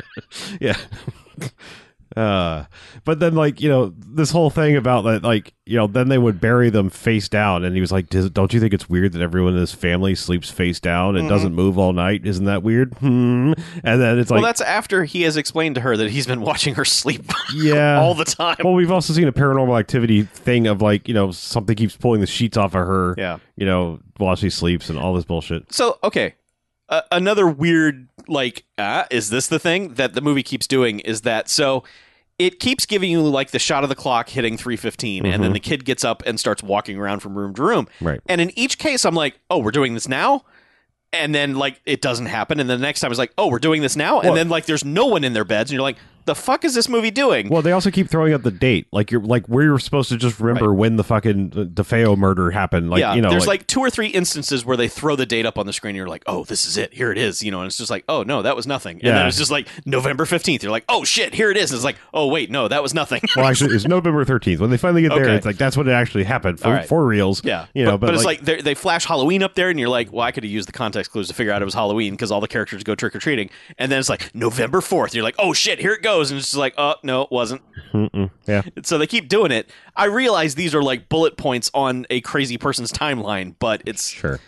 yeah. 0.60 0.76
Uh, 2.16 2.64
but 3.04 3.20
then 3.20 3.34
like 3.34 3.60
you 3.60 3.68
know 3.68 3.92
this 3.98 4.30
whole 4.30 4.50
thing 4.50 4.76
about 4.76 5.02
that 5.02 5.22
like 5.22 5.54
you 5.64 5.76
know 5.76 5.86
then 5.86 6.08
they 6.08 6.18
would 6.18 6.40
bury 6.40 6.68
them 6.70 6.90
face 6.90 7.28
down 7.28 7.64
and 7.64 7.74
he 7.74 7.80
was 7.80 7.90
like 7.92 8.08
"Does- 8.08 8.30
don't 8.30 8.52
you 8.52 8.60
think 8.60 8.74
it's 8.74 8.88
weird 8.88 9.12
that 9.12 9.22
everyone 9.22 9.54
in 9.54 9.60
this 9.60 9.72
family 9.72 10.14
sleeps 10.14 10.50
face 10.50 10.80
down 10.80 11.16
and 11.16 11.28
doesn't 11.28 11.54
move 11.54 11.78
all 11.78 11.92
night? 11.92 12.26
Isn't 12.26 12.44
that 12.46 12.62
weird? 12.62 12.94
Hmm. 13.02 13.52
And 13.84 14.00
then 14.00 14.18
it's 14.18 14.30
well, 14.30 14.38
like 14.38 14.42
"Well, 14.42 14.48
that's 14.48 14.60
after 14.60 15.04
he 15.04 15.22
has 15.22 15.36
explained 15.36 15.74
to 15.76 15.80
her 15.80 15.96
that 15.96 16.10
he's 16.10 16.26
been 16.26 16.40
watching 16.50 16.74
her 16.74 16.84
sleep 16.84 17.30
yeah. 17.54 17.98
all 18.00 18.14
the 18.14 18.24
time. 18.24 18.56
well 18.62 18.74
we've 18.74 18.90
also 18.92 19.12
seen 19.12 19.26
a 19.28 19.32
paranormal 19.32 19.78
activity 19.78 20.22
thing 20.22 20.66
of 20.66 20.80
like 20.82 21.08
you 21.08 21.14
know 21.14 21.30
something 21.30 21.74
keeps 21.76 21.96
pulling 21.96 22.20
the 22.20 22.26
sheets 22.26 22.56
off 22.56 22.74
of 22.74 22.86
her 22.86 23.14
Yeah. 23.18 23.38
you 23.56 23.66
know 23.66 24.00
while 24.18 24.36
she 24.36 24.50
sleeps 24.50 24.88
and 24.90 24.98
all 24.98 25.14
this 25.14 25.24
bullshit. 25.24 25.72
So 25.72 25.98
okay, 26.04 26.34
uh, 26.92 27.00
another 27.10 27.48
weird 27.48 28.08
like 28.28 28.64
ah, 28.78 29.06
is 29.10 29.30
this 29.30 29.48
the 29.48 29.58
thing 29.58 29.94
that 29.94 30.12
the 30.14 30.20
movie 30.20 30.42
keeps 30.42 30.66
doing? 30.66 31.00
Is 31.00 31.22
that 31.22 31.48
so? 31.48 31.82
It 32.38 32.60
keeps 32.60 32.86
giving 32.86 33.10
you 33.10 33.22
like 33.22 33.50
the 33.50 33.58
shot 33.58 33.82
of 33.82 33.88
the 33.88 33.94
clock 33.94 34.28
hitting 34.28 34.56
315 34.56 35.26
and 35.26 35.42
then 35.44 35.52
the 35.52 35.60
kid 35.60 35.84
gets 35.84 36.02
up 36.04 36.22
and 36.26 36.40
starts 36.40 36.62
walking 36.62 36.96
around 36.98 37.20
from 37.20 37.36
room 37.36 37.54
to 37.54 37.62
room. 37.62 37.86
Right. 38.00 38.20
And 38.26 38.40
in 38.40 38.56
each 38.58 38.78
case 38.78 39.04
I'm 39.04 39.14
like, 39.14 39.38
"Oh, 39.50 39.58
we're 39.58 39.70
doing 39.70 39.94
this 39.94 40.08
now?" 40.08 40.44
And 41.12 41.34
then 41.34 41.54
like 41.54 41.80
it 41.86 42.00
doesn't 42.00 42.26
happen 42.26 42.58
and 42.58 42.68
then 42.68 42.78
the 42.80 42.86
next 42.86 43.00
time 43.00 43.10
it's 43.12 43.18
like, 43.18 43.32
"Oh, 43.38 43.48
we're 43.48 43.58
doing 43.58 43.80
this 43.82 43.96
now?" 43.96 44.18
And 44.20 44.28
Well- 44.30 44.34
then 44.34 44.48
like 44.48 44.66
there's 44.66 44.84
no 44.84 45.06
one 45.06 45.24
in 45.24 45.32
their 45.34 45.44
beds 45.44 45.70
and 45.70 45.74
you're 45.74 45.82
like, 45.82 45.98
"The 46.24 46.34
fuck 46.34 46.64
is 46.64 46.74
this 46.74 46.88
movie 46.88 47.10
doing?" 47.10 47.48
Well, 47.48 47.62
they 47.62 47.72
also 47.72 47.90
keep 47.90 48.08
throwing 48.08 48.32
up 48.32 48.42
the 48.42 48.50
date. 48.50 48.86
Like 48.92 49.10
you're 49.10 49.20
like 49.20 49.48
we 49.48 49.68
were 49.68 49.78
supposed 49.78 50.08
to 50.10 50.16
just 50.16 50.40
remember 50.40 50.72
when 50.74 50.96
the 50.96 51.04
fucking 51.04 51.52
uh, 51.54 51.64
DeFeo 51.64 52.16
murder 52.16 52.50
happened. 52.50 52.90
Like 52.90 53.00
yeah, 53.00 53.14
you 53.14 53.22
know, 53.22 53.30
there's 53.30 53.46
like, 53.46 53.66
two 53.66 53.80
or 53.80 53.90
three 53.90 54.08
instances 54.08 54.64
where 54.64 54.76
they 54.76 54.88
throw 54.88 55.16
the 55.16 55.26
date 55.26 55.46
up 55.46 55.58
on 55.58 55.66
the 55.66 55.72
screen. 55.72 55.90
And 55.90 55.96
you're 55.98 56.08
like, 56.08 56.24
oh, 56.26 56.44
this 56.44 56.64
is 56.64 56.76
it. 56.76 56.94
Here 56.94 57.10
it 57.12 57.18
is. 57.18 57.42
You 57.42 57.50
know, 57.50 57.60
and 57.60 57.66
it's 57.66 57.78
just 57.78 57.90
like, 57.90 58.04
oh 58.08 58.22
no, 58.22 58.42
that 58.42 58.56
was 58.56 58.66
nothing. 58.66 58.96
And 58.98 59.08
then 59.08 59.14
Yeah. 59.16 59.28
it's 59.28 59.38
just 59.38 59.50
like 59.50 59.68
November 59.84 60.24
fifteenth. 60.24 60.62
You're 60.62 60.72
like, 60.72 60.84
oh 60.88 61.04
shit, 61.04 61.34
here 61.34 61.50
it 61.50 61.56
is. 61.56 61.70
And 61.70 61.76
it's 61.76 61.84
like, 61.84 61.96
oh 62.14 62.26
wait, 62.28 62.50
no, 62.50 62.68
that 62.68 62.82
was 62.82 62.94
nothing. 62.94 63.20
well, 63.36 63.46
actually, 63.46 63.74
it's 63.74 63.86
November 63.86 64.24
thirteenth 64.24 64.60
when 64.60 64.70
they 64.70 64.76
finally 64.76 65.02
get 65.02 65.10
there. 65.10 65.24
Okay. 65.24 65.36
It's 65.36 65.46
like 65.46 65.56
that's 65.58 65.76
when 65.76 65.88
it 65.88 65.92
actually 65.92 66.24
happened 66.24 66.60
for, 66.60 66.70
right. 66.70 66.88
for 66.88 67.04
reals. 67.06 67.44
yeah, 67.44 67.66
you 67.74 67.84
know, 67.84 67.98
but, 67.98 68.06
but, 68.06 68.14
it's 68.14 68.24
like, 68.24 68.42
they 68.42 68.60
they 68.60 68.74
flash 68.74 69.04
Halloween 69.04 69.42
up 69.42 69.54
there, 69.54 69.70
and 69.70 69.78
you're 69.78 69.88
like, 69.88 70.12
well, 70.12 70.22
I 70.22 70.32
could 70.32 70.44
have 70.44 70.50
used 70.52 70.68
the 70.68 70.72
context 70.72 71.10
clues 71.10 71.28
to 71.28 71.34
figure 71.34 71.52
out 71.52 71.62
it 71.62 71.64
was 71.64 71.74
Halloween 71.74 72.12
because 72.14 72.30
all 72.30 72.40
the 72.40 72.48
characters 72.48 72.82
go 72.82 72.94
trick 72.94 73.14
or 73.14 73.18
treating. 73.18 73.50
And 73.78 73.90
then 73.90 73.98
it's 73.98 74.08
like 74.08 74.34
November 74.34 74.80
fourth. 74.80 75.14
You're 75.14 75.24
like, 75.24 75.34
oh 75.38 75.52
shit, 75.52 75.78
here 75.78 75.92
it 75.92 76.02
goes. 76.02 76.11
And 76.20 76.38
it's 76.38 76.46
just 76.48 76.56
like, 76.56 76.74
oh 76.78 76.94
no, 77.02 77.22
it 77.22 77.30
wasn't. 77.30 77.62
mm-mm, 77.92 78.30
yeah, 78.46 78.62
So 78.82 78.98
they 78.98 79.06
keep 79.06 79.28
doing 79.28 79.50
it. 79.52 79.70
I 79.96 80.04
realize 80.06 80.54
these 80.54 80.74
are 80.74 80.82
like 80.82 81.08
bullet 81.08 81.36
points 81.36 81.70
on 81.74 82.06
a 82.10 82.20
crazy 82.20 82.58
person's 82.58 82.92
timeline, 82.92 83.54
but 83.58 83.82
it's 83.86 84.08
sure. 84.08 84.40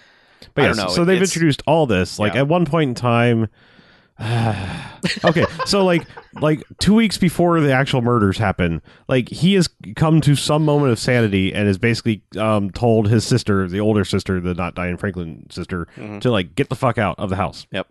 But 0.55 0.62
I 0.62 0.66
yes, 0.68 0.77
don't 0.77 0.87
know, 0.88 0.92
so 0.94 1.05
they've 1.05 1.20
introduced 1.20 1.62
all 1.66 1.87
this. 1.87 2.18
Like 2.18 2.35
Yeah. 2.35 2.40
at 2.40 2.48
one 2.48 2.64
point 2.66 2.88
in 2.90 2.94
time. 2.94 3.48
okay, 5.24 5.44
so 5.66 5.85
like 5.85 6.07
like 6.40 6.62
two 6.79 6.94
weeks 6.94 7.18
before 7.18 7.61
the 7.61 7.72
actual 7.72 8.00
murders 8.03 8.38
happen, 8.38 8.81
like 9.09 9.29
he 9.29 9.55
has 9.55 9.68
come 9.96 10.20
to 10.20 10.37
some 10.37 10.64
moment 10.64 10.92
of 10.92 10.98
sanity 10.98 11.53
and 11.53 11.66
has 11.66 11.79
basically 11.79 12.22
um, 12.38 12.70
told 12.70 13.09
his 13.09 13.27
sister, 13.27 13.66
the 13.68 13.81
older 13.81 14.05
sister, 14.05 14.40
the 14.40 14.55
not 14.55 14.74
Diane 14.74 14.96
Franklin 14.96 15.46
sister, 15.50 15.87
Mm-hmm. 15.96 16.20
to 16.20 16.31
like 16.31 16.55
get 16.55 16.68
the 16.68 16.77
fuck 16.77 16.96
out 16.98 17.18
of 17.18 17.29
the 17.31 17.37
house. 17.37 17.66
yep. 17.72 17.88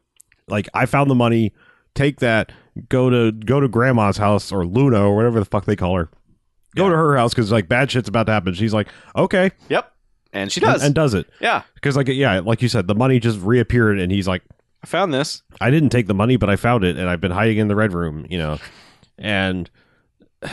like 0.47 0.69
I 0.73 0.85
found 0.85 1.09
the 1.09 1.15
money, 1.15 1.51
take 1.95 2.19
that, 2.19 2.51
go 2.89 3.09
to 3.09 3.31
go 3.31 3.59
to 3.59 3.67
grandma's 3.67 4.17
house 4.17 4.51
or 4.51 4.65
Luna 4.65 5.01
or 5.07 5.15
whatever 5.15 5.39
the 5.39 5.45
fuck 5.45 5.65
they 5.65 5.75
call 5.75 5.95
her. 5.95 6.09
Go 6.75 6.85
Yeah. 6.85 6.89
to 6.91 6.95
her 6.95 7.17
house 7.17 7.33
because 7.33 7.51
like 7.51 7.67
bad 7.69 7.91
shit's 7.91 8.09
about 8.09 8.25
to 8.27 8.31
happen. 8.31 8.53
She's 8.53 8.73
like, 8.73 8.87
okay, 9.15 9.51
Yep. 9.69 9.91
And 10.33 10.51
she 10.51 10.59
and, 10.61 10.73
does. 10.73 10.83
and 10.83 10.95
does 10.95 11.13
it 11.13 11.27
yeah. 11.39 11.61
because 11.75 11.95
like 11.95 12.07
yeah, 12.07 12.39
like 12.39 12.61
you 12.63 12.67
said, 12.69 12.87
the 12.87 12.95
money 12.95 13.19
just 13.19 13.39
reappeared 13.41 13.99
and 13.99 14.11
he's 14.11 14.27
like, 14.27 14.41
I 14.83 14.87
found 14.87 15.13
this. 15.13 15.43
I 15.61 15.69
didn't 15.71 15.89
take 15.89 16.07
the 16.07 16.13
money, 16.15 16.35
but 16.37 16.49
I 16.49 16.55
found 16.55 16.83
it 16.83 16.97
and 16.97 17.07
I've 17.09 17.21
been 17.21 17.31
hiding 17.31 17.57
in 17.59 17.67
the 17.67 17.75
red 17.75 17.93
room, 17.93 18.25
you 18.29 18.37
know, 18.37 18.57
and. 19.17 19.69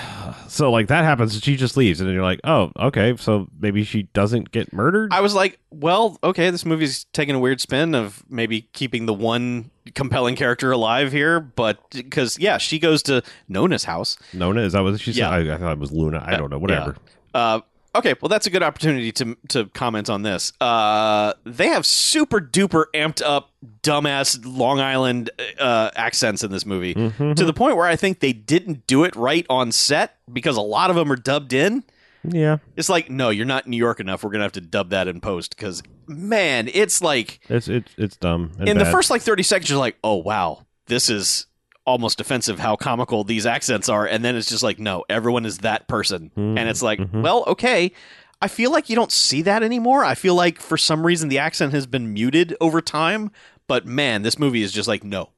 So 0.49 0.69
like 0.73 0.89
that 0.89 1.05
happens, 1.05 1.35
and 1.35 1.45
she 1.45 1.55
just 1.55 1.77
leaves, 1.77 2.01
and 2.01 2.09
then 2.09 2.15
you're 2.15 2.25
like, 2.25 2.41
"Oh, 2.43 2.73
okay." 2.77 3.17
So 3.17 3.47
maybe 3.61 3.85
she 3.85 4.03
doesn't 4.03 4.51
get 4.51 4.73
murdered. 4.73 5.13
I 5.13 5.21
was 5.21 5.33
like, 5.33 5.61
well, 5.71 6.19
okay, 6.25 6.51
this 6.51 6.67
movie's 6.67 7.05
taking 7.13 7.37
a 7.37 7.39
weird 7.39 7.61
spin 7.61 7.95
of 7.95 8.25
maybe 8.29 8.63
keeping 8.73 9.07
the 9.07 9.15
one 9.15 9.71
compelling 9.95 10.35
character 10.35 10.73
alive 10.73 11.13
here, 11.13 11.39
but 11.39 11.79
because 11.91 12.37
yeah, 12.37 12.59
she 12.59 12.81
goes 12.81 13.05
to 13.05 13.23
Nona's 13.49 13.85
house. 13.85 14.19
Nona, 14.33 14.63
is 14.63 14.73
that 14.73 14.81
what 14.83 14.99
she 14.99 15.13
said? 15.13 15.21
Yeah. 15.21 15.31
I, 15.31 15.55
I 15.55 15.57
thought 15.57 15.73
it 15.73 15.79
was 15.79 15.93
Luna. 15.93 16.21
I 16.27 16.37
don't 16.37 16.51
know. 16.51 16.59
Whatever. 16.59 16.97
Uh, 17.33 17.61
okay, 17.95 18.15
well, 18.21 18.29
that's 18.29 18.47
a 18.47 18.51
good 18.51 18.63
opportunity 18.63 19.13
to 19.13 19.37
to 19.49 19.67
comment 19.67 20.09
on 20.11 20.23
this. 20.23 20.53
Uh, 20.61 21.33
they 21.45 21.69
have 21.69 21.85
super 21.87 22.41
duper 22.41 22.85
amped 22.95 23.23
up 23.25 23.51
dumbass 23.83 24.41
Long 24.45 24.81
Island 24.81 25.31
uh, 25.59 25.91
accents 25.97 26.43
in 26.45 26.51
this 26.51 26.65
movie 26.67 26.95
Mm-hmm. 26.95 27.35
to 27.35 27.45
the 27.45 27.53
point 27.53 27.77
where 27.77 27.87
I 27.87 27.97
think 27.97 28.21
they 28.21 28.33
didn't 28.33 28.87
do 28.87 29.05
it 29.05 29.15
right 29.17 29.47
on 29.51 29.73
set 29.73 30.17
because 30.33 30.57
a 30.57 30.61
lot 30.63 30.91
of 30.91 30.97
them 30.97 31.11
are 31.13 31.17
dubbed 31.17 31.53
in. 31.53 31.85
Yeah, 32.23 32.59
It's 32.77 32.91
like, 32.91 33.09
no, 33.09 33.31
you're 33.31 33.47
not 33.47 33.67
New 33.67 33.79
York 33.79 33.99
enough. 33.99 34.23
We're 34.23 34.31
gonna 34.31 34.45
have 34.45 34.53
to 34.53 34.61
dub 34.61 34.91
that 34.91 35.09
in 35.09 35.21
post 35.23 35.57
because 35.57 35.83
man, 36.07 36.69
it's 36.73 37.01
like 37.01 37.41
it's 37.49 37.67
it's 37.69 37.93
it's 37.97 38.17
dumb. 38.17 38.53
in 38.61 38.77
the 38.77 38.85
first 38.85 39.11
like 39.11 39.23
30 39.23 39.43
seconds 39.43 39.71
you're 39.71 39.79
like 39.79 39.97
oh 40.05 40.17
wow 40.17 40.67
this 40.87 41.09
is 41.09 41.47
almost 41.87 42.21
offensive 42.21 42.59
how 42.59 42.77
comical 42.77 43.25
these 43.25 43.47
accents 43.47 43.89
are 43.89 44.07
and 44.07 44.25
then 44.25 44.37
it's 44.37 44.49
just 44.49 44.63
like 44.63 44.79
no 44.79 45.05
everyone 45.09 45.47
is 45.47 45.59
that 45.59 45.89
person. 45.89 46.31
Mm-hmm. 46.37 46.59
and 46.59 46.69
it's 46.69 46.83
like 46.83 47.01
well 47.13 47.45
okay 47.47 47.93
i 48.43 48.49
feel 48.49 48.71
like 48.71 48.89
you 48.89 48.97
don't 48.97 49.13
see 49.13 49.43
that 49.43 49.63
anymore. 49.63 50.05
I 50.05 50.15
feel 50.15 50.35
like 50.35 50.61
for 50.61 50.77
some 50.77 51.05
reason 51.07 51.29
the 51.29 51.39
accent 51.39 51.73
has 51.73 51.87
been 51.87 52.13
muted 52.13 52.57
over 52.61 52.81
time 52.81 53.31
but 53.67 53.87
man 53.87 54.23
this 54.23 54.39
movie 54.39 54.63
is 54.63 54.73
just 54.73 54.89
like 54.89 55.03
no 55.05 55.31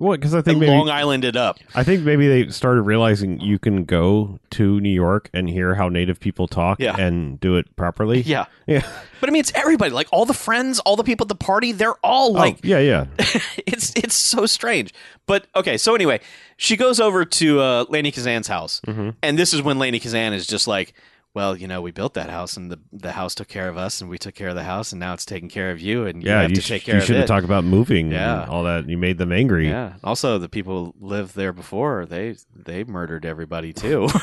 What? 0.00 0.18
Because 0.18 0.34
I 0.34 0.40
think 0.40 0.58
maybe 0.60 0.72
Long 0.72 0.88
Island 0.88 1.24
it 1.26 1.36
up. 1.36 1.58
I 1.74 1.84
think 1.84 2.04
maybe 2.04 2.26
they 2.26 2.48
started 2.50 2.80
realizing 2.82 3.38
you 3.40 3.58
can 3.58 3.84
go 3.84 4.38
to 4.52 4.80
New 4.80 4.88
York 4.88 5.28
and 5.34 5.46
hear 5.46 5.74
how 5.74 5.90
native 5.90 6.18
people 6.18 6.48
talk 6.48 6.80
Yeah. 6.80 6.96
and 6.98 7.38
do 7.38 7.56
it 7.56 7.76
properly. 7.76 8.22
Yeah. 8.22 8.46
Yeah. 8.66 8.82
But 9.20 9.28
I 9.28 9.32
mean, 9.32 9.40
it's 9.40 9.52
everybody. 9.54 9.90
Like 9.90 10.08
all 10.10 10.24
the 10.24 10.32
friends, 10.32 10.80
all 10.80 10.96
the 10.96 11.04
people 11.04 11.24
at 11.24 11.28
the 11.28 11.34
party, 11.34 11.72
they're 11.72 11.96
all 12.02 12.32
like, 12.32 12.54
oh, 12.54 12.60
yeah, 12.62 12.78
yeah. 12.78 13.04
it's 13.66 13.92
it's 13.94 14.14
so 14.14 14.46
strange. 14.46 14.94
But 15.26 15.46
okay, 15.54 15.76
so 15.76 15.94
anyway, 15.94 16.20
she 16.56 16.78
goes 16.78 16.98
over 16.98 17.26
to 17.26 17.60
uh, 17.60 17.84
Lainie 17.84 18.10
Kazan's 18.14 18.48
house, 18.48 18.80
Mhm. 18.86 19.14
and 19.22 19.38
this 19.38 19.52
is 19.52 19.60
when 19.60 19.76
Lainie 19.78 20.00
Kazan 20.00 20.32
is 20.32 20.46
just 20.46 20.66
like, 20.66 20.94
"Well, 21.34 21.56
you 21.56 21.68
know, 21.68 21.80
we 21.80 21.90
built 21.92 22.14
that 22.14 22.28
house, 22.30 22.56
and 22.56 22.70
the 22.70 22.78
the 22.92 23.12
house 23.12 23.34
took 23.34 23.48
care 23.48 23.68
of 23.68 23.76
us, 23.76 24.00
and 24.00 24.08
we 24.10 24.18
took 24.18 24.34
care 24.34 24.48
of 24.48 24.54
the 24.56 24.64
house, 24.64 24.92
and 24.92 24.98
now 25.00 25.12
it's 25.14 25.24
taking 25.24 25.48
care 25.48 25.70
of 25.70 25.80
you, 25.80 26.06
and 26.06 26.22
you 26.22 26.28
Yeah, 26.30 26.42
have 26.42 26.50
you, 26.50 26.56
to 26.56 26.62
sh- 26.62 26.68
take 26.68 26.86
you 26.86 26.92
care 26.92 27.00
of 27.00 27.06
should 27.06 27.16
have 27.16 27.24
it." 27.24 27.28
talked 27.28 27.44
about 27.44 27.64
moving 27.64 28.10
Yeah. 28.10 28.42
and 28.42 28.50
all 28.50 28.64
that. 28.64 28.88
You 28.88 28.98
made 28.98 29.18
them 29.18 29.30
angry. 29.32 29.68
yeah. 29.68 29.94
Also, 30.04 30.38
the 30.38 30.48
people 30.48 30.94
who 30.98 31.06
lived 31.06 31.36
there 31.36 31.52
before 31.52 32.06
they 32.06 32.36
they 32.54 32.84
murdered 32.84 33.24
everybody 33.24 33.72
too. 33.72 34.08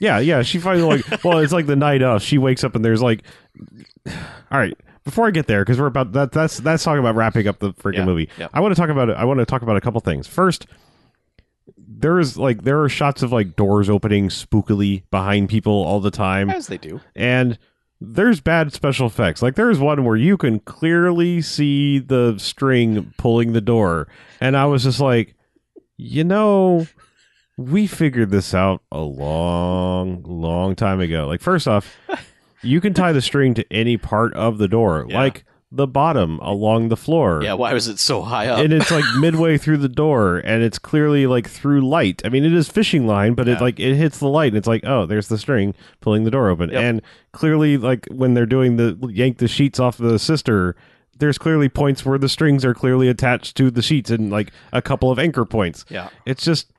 Yeah, 0.00 0.18
yeah. 0.18 0.42
She 0.42 0.58
finally 0.58 0.82
like, 1.00 1.24
well, 1.24 1.38
it's 1.38 1.52
like 1.52 1.66
the 1.66 1.76
night 1.76 2.02
of. 2.02 2.22
She 2.22 2.36
wakes 2.38 2.64
up 2.64 2.74
and 2.74 2.84
there's 2.84 3.00
like, 3.02 3.22
all 4.06 4.58
right. 4.58 4.76
Before 5.04 5.26
I 5.26 5.30
get 5.32 5.46
there, 5.48 5.64
because 5.64 5.80
we're 5.80 5.86
about 5.86 6.12
that, 6.12 6.30
that's 6.32 6.58
that's 6.58 6.84
talking 6.84 7.00
about 7.00 7.16
wrapping 7.16 7.48
up 7.48 7.58
the 7.58 7.72
freaking 7.74 7.98
Yeah, 7.98 8.04
movie. 8.04 8.28
yeah. 8.38 8.48
I 8.54 8.60
want 8.60 8.74
to 8.74 8.80
talk 8.80 8.88
about. 8.90 9.10
I 9.10 9.24
want 9.24 9.38
to 9.40 9.46
talk 9.46 9.62
about 9.62 9.76
a 9.76 9.80
couple 9.80 10.00
things. 10.00 10.26
First, 10.28 10.66
there 12.02 12.18
is 12.20 12.36
like 12.36 12.62
there 12.64 12.82
are 12.82 12.88
shots 12.88 13.22
of 13.22 13.32
like 13.32 13.56
doors 13.56 13.88
opening 13.88 14.28
spookily 14.28 15.02
behind 15.10 15.48
people 15.48 15.72
all 15.72 16.00
the 16.00 16.10
time, 16.10 16.50
As 16.50 16.66
they 16.66 16.76
do. 16.78 17.00
and 17.16 17.58
there's 18.00 18.40
bad 18.40 18.72
special 18.72 19.06
effects. 19.06 19.40
Like 19.42 19.54
there's 19.54 19.78
one 19.78 20.04
where 20.04 20.16
you 20.16 20.36
can 20.36 20.58
clearly 20.60 21.40
see 21.40 21.98
the 22.00 22.34
string 22.38 23.14
pulling 23.16 23.52
the 23.52 23.60
door, 23.60 24.08
and 24.40 24.56
I 24.56 24.66
was 24.66 24.82
just 24.84 25.00
like, 25.00 25.34
you 25.96 26.24
know, 26.24 26.86
we 27.56 27.86
figured 27.86 28.30
this 28.30 28.54
out 28.54 28.82
a 28.90 29.00
long, 29.00 30.22
long 30.24 30.74
time 30.74 31.00
ago. 31.00 31.26
Like 31.26 31.40
first 31.40 31.68
off, 31.68 31.96
you 32.62 32.80
can 32.80 32.92
tie 32.94 33.12
the 33.12 33.22
string 33.22 33.54
to 33.54 33.72
any 33.72 33.96
part 33.96 34.34
of 34.34 34.58
the 34.58 34.68
door, 34.68 35.06
Yeah. 35.08 35.18
like 35.20 35.44
the 35.74 35.86
bottom 35.86 36.38
along 36.40 36.88
the 36.88 36.96
floor. 36.96 37.42
Yeah. 37.42 37.54
Why 37.54 37.72
was 37.72 37.88
it 37.88 37.98
so 37.98 38.20
high 38.20 38.46
up? 38.46 38.58
And 38.58 38.72
it's 38.72 38.90
like 38.90 39.04
midway 39.18 39.56
through 39.56 39.78
the 39.78 39.88
door, 39.88 40.36
and 40.38 40.62
it's 40.62 40.78
clearly 40.78 41.26
like 41.26 41.48
through 41.48 41.80
light. 41.80 42.20
I 42.24 42.28
mean, 42.28 42.44
it 42.44 42.52
is 42.52 42.68
fishing 42.68 43.06
line, 43.06 43.34
but 43.34 43.48
it 43.48 43.60
like 43.60 43.80
it 43.80 43.96
hits 43.96 44.18
the 44.18 44.28
light, 44.28 44.48
and 44.48 44.58
it's 44.58 44.68
like, 44.68 44.84
oh, 44.86 45.06
there's 45.06 45.28
the 45.28 45.38
string 45.38 45.74
pulling 46.00 46.24
the 46.24 46.30
door 46.30 46.50
open. 46.50 46.70
Yep. 46.70 46.82
And 46.82 47.02
clearly, 47.32 47.78
like 47.78 48.06
when 48.10 48.34
they're 48.34 48.46
doing 48.46 48.76
the 48.76 48.98
yank 49.10 49.38
the 49.38 49.48
sheets 49.48 49.80
off 49.80 49.96
the 49.96 50.18
sister, 50.18 50.76
there's 51.18 51.38
clearly 51.38 51.68
points 51.68 52.04
where 52.04 52.18
the 52.18 52.28
strings 52.28 52.64
are 52.64 52.74
clearly 52.74 53.08
attached 53.08 53.56
to 53.56 53.70
the 53.70 53.82
sheets, 53.82 54.10
and 54.10 54.30
like 54.30 54.52
a 54.72 54.82
couple 54.82 55.10
of 55.10 55.18
anchor 55.18 55.44
points. 55.44 55.84
yeah. 55.88 56.10
It's 56.26 56.44
just. 56.44 56.71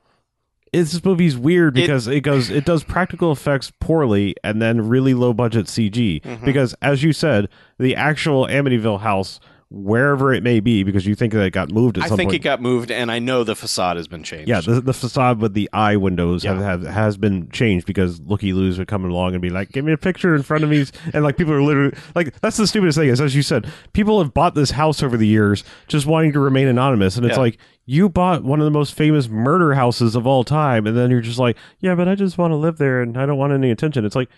It's, 0.74 0.92
this 0.92 1.04
movie's 1.04 1.36
weird 1.36 1.76
It- 1.78 1.82
because 1.82 2.06
it, 2.08 2.20
goes 2.20 2.50
it 2.50 2.64
does 2.64 2.82
practical 2.84 3.32
effects 3.32 3.72
poorly 3.80 4.34
and 4.44 4.60
then 4.60 4.88
really 4.88 5.14
low 5.14 5.32
budget 5.32 5.66
CG 5.66 6.20
Mm-hmm. 6.22 6.44
because 6.44 6.74
as 6.82 7.02
you 7.02 7.12
said 7.12 7.48
the 7.78 7.94
actual 7.96 8.46
Amityville 8.46 9.00
house 9.00 9.40
wherever 9.74 10.32
it 10.32 10.42
may 10.42 10.60
be 10.60 10.84
because 10.84 11.04
you 11.04 11.14
think 11.16 11.32
that 11.32 11.42
it 11.44 11.50
got 11.50 11.70
moved 11.72 11.98
at 11.98 12.04
I 12.04 12.06
some 12.08 12.16
think 12.16 12.28
point 12.30 12.36
it 12.36 12.44
got 12.44 12.62
moved, 12.62 12.90
and 12.92 13.10
I 13.10 13.18
know 13.18 13.42
the 13.42 13.56
facade 13.56 13.96
has 13.96 14.06
been 14.06 14.22
changed. 14.22 14.48
yeah, 14.48 14.60
the, 14.60 14.80
the 14.80 14.92
facade 14.92 15.40
with 15.40 15.52
the 15.54 15.68
eye 15.72 15.96
windows 15.96 16.44
have, 16.44 16.58
Yeah. 16.60 16.62
have 16.64 16.82
has 16.84 17.16
been 17.16 17.50
changed 17.50 17.84
because 17.86 18.20
looky 18.20 18.52
loos 18.52 18.78
would 18.78 18.86
come 18.88 19.04
along 19.04 19.32
and 19.34 19.42
be 19.42 19.50
like, 19.50 19.72
"Give 19.72 19.84
me 19.84 19.92
a 19.92 19.96
picture 19.98 20.34
in 20.34 20.42
front 20.42 20.62
of 20.64 20.70
me," 20.70 20.84
and 21.12 21.24
like 21.24 21.36
people 21.36 21.52
are 21.52 21.62
literally 21.62 21.94
like, 22.14 22.40
"That's 22.40 22.56
the 22.56 22.66
stupidest 22.66 22.96
thing." 22.98 23.08
Is 23.08 23.20
as 23.20 23.34
you 23.34 23.42
said, 23.42 23.66
people 23.92 24.22
have 24.22 24.32
bought 24.32 24.54
this 24.54 24.70
house 24.70 25.02
over 25.02 25.16
the 25.16 25.26
years 25.26 25.64
just 25.88 26.06
wanting 26.06 26.32
to 26.32 26.40
remain 26.40 26.68
anonymous, 26.68 27.16
and 27.16 27.26
it's 27.26 27.34
Yeah. 27.36 27.40
like 27.40 27.58
you 27.86 28.08
bought 28.08 28.44
one 28.44 28.60
of 28.60 28.64
the 28.64 28.70
most 28.70 28.94
famous 28.94 29.28
murder 29.28 29.74
houses 29.74 30.14
of 30.14 30.26
all 30.26 30.44
time, 30.44 30.86
and 30.86 30.96
then 30.96 31.10
you're 31.10 31.20
just 31.20 31.38
like, 31.38 31.56
"Yeah, 31.80 31.94
but 31.96 32.08
I 32.08 32.14
just 32.14 32.38
want 32.38 32.52
to 32.52 32.56
live 32.56 32.78
there 32.78 33.02
and 33.02 33.18
I 33.18 33.26
don't 33.26 33.38
want 33.38 33.52
any 33.52 33.70
attention." 33.70 34.04
It's 34.04 34.16
like 34.16 34.28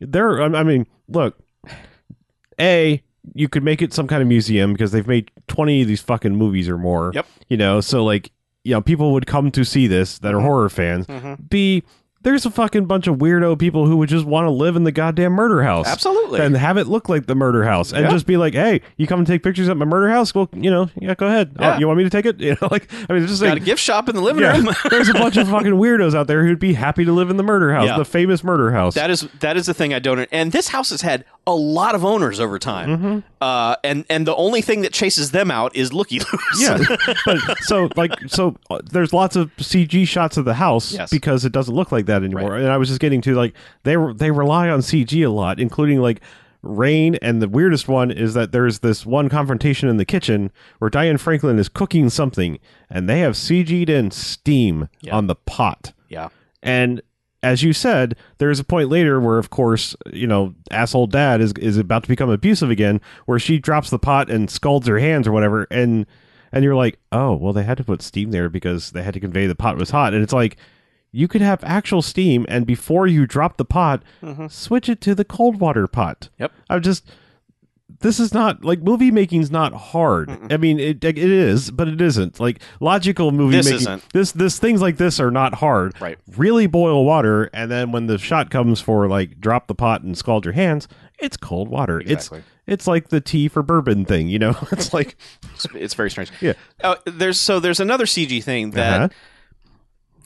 there. 0.00 0.40
I 0.42 0.46
I 0.46 0.62
mean, 0.62 0.86
look, 1.08 1.38
a 2.60 3.02
you 3.34 3.48
could 3.48 3.62
make 3.62 3.82
it 3.82 3.92
some 3.92 4.06
kind 4.06 4.22
of 4.22 4.28
museum 4.28 4.72
because 4.72 4.92
they've 4.92 5.06
made 5.06 5.30
20 5.48 5.82
of 5.82 5.88
these 5.88 6.00
fucking 6.02 6.36
movies 6.36 6.68
or 6.68 6.78
more. 6.78 7.12
Yep. 7.14 7.26
You 7.48 7.56
know, 7.56 7.80
so 7.80 8.04
like, 8.04 8.30
you 8.64 8.72
know, 8.72 8.80
people 8.80 9.12
would 9.12 9.26
come 9.26 9.50
to 9.52 9.64
see 9.64 9.86
this 9.86 10.18
that 10.18 10.34
are 10.34 10.40
horror 10.40 10.68
fans. 10.68 11.06
Mhm. 11.06 11.48
B, 11.48 11.82
there's 12.26 12.44
a 12.44 12.50
fucking 12.50 12.86
bunch 12.86 13.06
of 13.06 13.18
weirdo 13.18 13.56
people 13.56 13.86
who 13.86 13.96
would 13.98 14.08
just 14.08 14.24
want 14.24 14.46
to 14.46 14.50
live 14.50 14.74
in 14.74 14.82
the 14.82 14.90
goddamn 14.90 15.32
murder 15.32 15.62
house. 15.62 15.86
Absolutely. 15.86 16.40
And 16.40 16.56
have 16.56 16.76
it 16.76 16.88
look 16.88 17.08
like 17.08 17.26
the 17.26 17.36
murder 17.36 17.62
house 17.62 17.92
and 17.92 18.02
Yeah. 18.02 18.10
just 18.10 18.26
be 18.26 18.36
like, 18.36 18.52
hey, 18.52 18.80
you 18.96 19.06
come 19.06 19.20
and 19.20 19.26
take 19.28 19.44
pictures 19.44 19.68
at 19.68 19.76
my 19.76 19.84
murder 19.84 20.08
house? 20.10 20.34
Well, 20.34 20.48
you 20.52 20.68
know, 20.68 20.90
yeah, 21.00 21.14
go 21.14 21.28
ahead. 21.28 21.54
Oh, 21.60 21.78
you 21.78 21.86
want 21.86 21.98
me 21.98 22.04
to 22.04 22.10
take 22.10 22.26
it? 22.26 22.40
You 22.46 22.56
know, 22.60 22.68
like, 22.70 22.92
I 23.08 23.12
mean, 23.12 23.22
it's 23.22 23.30
just 23.30 23.42
Got 23.42 23.50
like, 23.54 23.62
a 23.62 23.64
gift 23.64 23.80
shop 23.80 24.08
in 24.08 24.16
the 24.16 24.20
living 24.22 24.42
yeah, 24.42 24.56
room. 24.56 24.74
there's 24.90 25.08
a 25.08 25.12
bunch 25.14 25.36
of 25.36 25.48
fucking 25.48 25.72
weirdos 25.74 26.14
out 26.16 26.26
there 26.26 26.44
who'd 26.44 26.58
be 26.58 26.72
happy 26.74 27.04
to 27.04 27.12
live 27.12 27.30
in 27.30 27.36
the 27.36 27.42
murder 27.44 27.72
house, 27.72 27.86
Yeah. 27.86 27.96
the 27.96 28.04
famous 28.04 28.42
murder 28.42 28.72
house. 28.72 28.94
That 28.94 29.08
is 29.10 29.28
that 29.40 29.56
is 29.56 29.66
the 29.66 29.74
thing 29.74 29.94
I 29.94 30.00
don't. 30.00 30.28
And 30.32 30.50
this 30.50 30.66
house 30.68 30.90
has 30.90 31.02
had 31.02 31.24
a 31.46 31.54
lot 31.54 31.94
of 31.94 32.04
owners 32.04 32.40
over 32.40 32.58
time. 32.58 32.88
Mm-hmm. 32.88 33.18
Uh, 33.40 33.76
and 33.84 34.04
and 34.10 34.26
the 34.26 34.34
only 34.34 34.62
thing 34.62 34.80
that 34.82 34.92
chases 34.92 35.30
them 35.30 35.48
out 35.50 35.76
is 35.76 35.92
looky 35.92 36.18
loos. 36.18 36.60
yeah 36.60 36.78
but 37.26 37.38
so 37.60 37.88
like 37.94 38.12
so 38.26 38.56
uh, 38.70 38.80
there's 38.90 39.12
lots 39.12 39.36
of 39.36 39.54
cg 39.58 40.08
shots 40.08 40.36
of 40.36 40.44
the 40.44 40.54
house 40.54 40.92
Yes. 40.92 41.10
because 41.10 41.44
it 41.44 41.52
doesn't 41.52 41.74
look 41.74 41.92
like 41.92 42.06
that 42.06 42.15
anymore 42.24 42.52
Right. 42.52 42.62
and 42.62 42.70
i 42.70 42.76
was 42.76 42.88
just 42.88 43.00
getting 43.00 43.20
to 43.22 43.34
like 43.34 43.54
they 43.84 43.96
re- 43.96 44.14
they 44.14 44.30
rely 44.30 44.68
on 44.68 44.80
cg 44.80 45.24
a 45.26 45.30
lot 45.30 45.58
including 45.60 46.00
like 46.00 46.20
rain 46.62 47.14
and 47.22 47.40
the 47.40 47.48
weirdest 47.48 47.86
one 47.86 48.10
is 48.10 48.34
that 48.34 48.50
there's 48.52 48.80
this 48.80 49.06
one 49.06 49.28
confrontation 49.28 49.88
in 49.88 49.96
the 49.98 50.04
kitchen 50.04 50.50
where 50.78 50.90
diane 50.90 51.16
franklin 51.18 51.58
is 51.58 51.68
cooking 51.68 52.10
something 52.10 52.58
and 52.90 53.08
they 53.08 53.20
have 53.20 53.34
cg'd 53.34 53.88
in 53.88 54.10
steam 54.10 54.88
Yeah. 55.00 55.14
on 55.16 55.26
the 55.28 55.36
pot 55.36 55.92
yeah. 56.08 56.28
and 56.62 57.02
as 57.42 57.62
you 57.62 57.72
said, 57.72 58.16
there's 58.38 58.58
a 58.58 58.64
point 58.64 58.88
later 58.88 59.20
where, 59.20 59.38
of 59.38 59.50
course, 59.50 59.94
you 60.12 60.26
know, 60.26 60.54
asshole 60.72 61.06
dad 61.06 61.40
is 61.40 61.52
is 61.60 61.76
about 61.76 62.02
to 62.02 62.08
become 62.08 62.28
abusive 62.30 62.70
again, 62.70 63.00
where 63.26 63.38
she 63.38 63.58
drops 63.60 63.88
the 63.88 64.00
pot 64.00 64.28
and 64.28 64.50
scalds 64.50 64.88
her 64.88 64.98
hands 64.98 65.28
or 65.28 65.32
whatever, 65.32 65.64
and 65.70 66.06
and 66.50 66.64
you're 66.64 66.74
like, 66.74 66.98
oh, 67.12 67.34
well, 67.36 67.52
they 67.52 67.62
had 67.62 67.76
to 67.76 67.84
put 67.84 68.02
steam 68.02 68.32
there 68.32 68.48
because 68.48 68.90
they 68.92 69.02
had 69.04 69.14
to 69.14 69.20
convey 69.20 69.46
the 69.46 69.54
pot 69.54 69.76
was 69.76 69.90
hot, 69.90 70.12
and 70.14 70.24
it's 70.24 70.32
like. 70.32 70.56
You 71.16 71.28
could 71.28 71.40
have 71.40 71.64
actual 71.64 72.02
steam, 72.02 72.44
and 72.48 72.66
before 72.66 73.06
you 73.06 73.26
drop 73.26 73.56
the 73.56 73.64
pot, 73.64 74.02
switch 74.48 74.88
it 74.88 75.00
to 75.00 75.14
the 75.14 75.24
cold 75.24 75.60
water 75.60 75.86
pot. 75.86 76.28
Yep. 76.38 76.52
I'm 76.68 76.82
just. 76.82 77.08
This 78.00 78.20
is 78.20 78.34
not 78.34 78.62
like 78.62 78.80
movie 78.82 79.10
making's 79.10 79.50
not 79.50 79.72
hard. 79.72 80.28
I 80.52 80.58
mean, 80.58 80.78
it 80.78 81.02
it 81.02 81.16
is, 81.16 81.70
but 81.70 81.88
it 81.88 82.00
isn't. 82.02 82.38
Like 82.38 82.60
logical 82.80 83.30
movie 83.32 83.56
This 83.56 83.66
making. 83.66 83.80
isn't. 83.80 84.12
This 84.12 84.32
this 84.32 84.58
things 84.58 84.82
like 84.82 84.98
this 84.98 85.18
are 85.18 85.30
not 85.30 85.54
hard 85.54 85.98
Right. 86.00 86.18
really 86.36 86.66
boil 86.66 87.06
water 87.06 87.44
and 87.54 87.70
then 87.70 87.92
when 87.92 88.06
the 88.06 88.18
shot 88.18 88.50
comes 88.50 88.80
for 88.82 89.08
like 89.08 89.40
drop 89.40 89.66
the 89.68 89.74
pot 89.74 90.02
and 90.02 90.18
scald 90.18 90.44
your 90.44 90.52
hands 90.52 90.88
it's 91.18 91.38
cold 91.38 91.68
water 91.68 92.00
Exactly. 92.00 92.40
it's 92.40 92.46
it's 92.66 92.86
like 92.86 93.08
the 93.08 93.20
tea 93.22 93.48
for 93.48 93.62
bourbon 93.62 94.04
thing 94.04 94.28
you 94.28 94.38
know 94.38 94.54
it's 94.72 94.92
like 94.92 95.16
It's, 95.54 95.66
it's 95.74 95.94
very 95.94 96.10
strange. 96.10 96.30
Yeah. 96.42 96.52
Uh, 96.84 96.96
there's 97.06 97.40
so 97.40 97.60
there's 97.60 97.80
another 97.80 98.04
CG 98.04 98.42
thing 98.44 98.72
that 98.72 99.00
Uh-huh. 99.00 99.08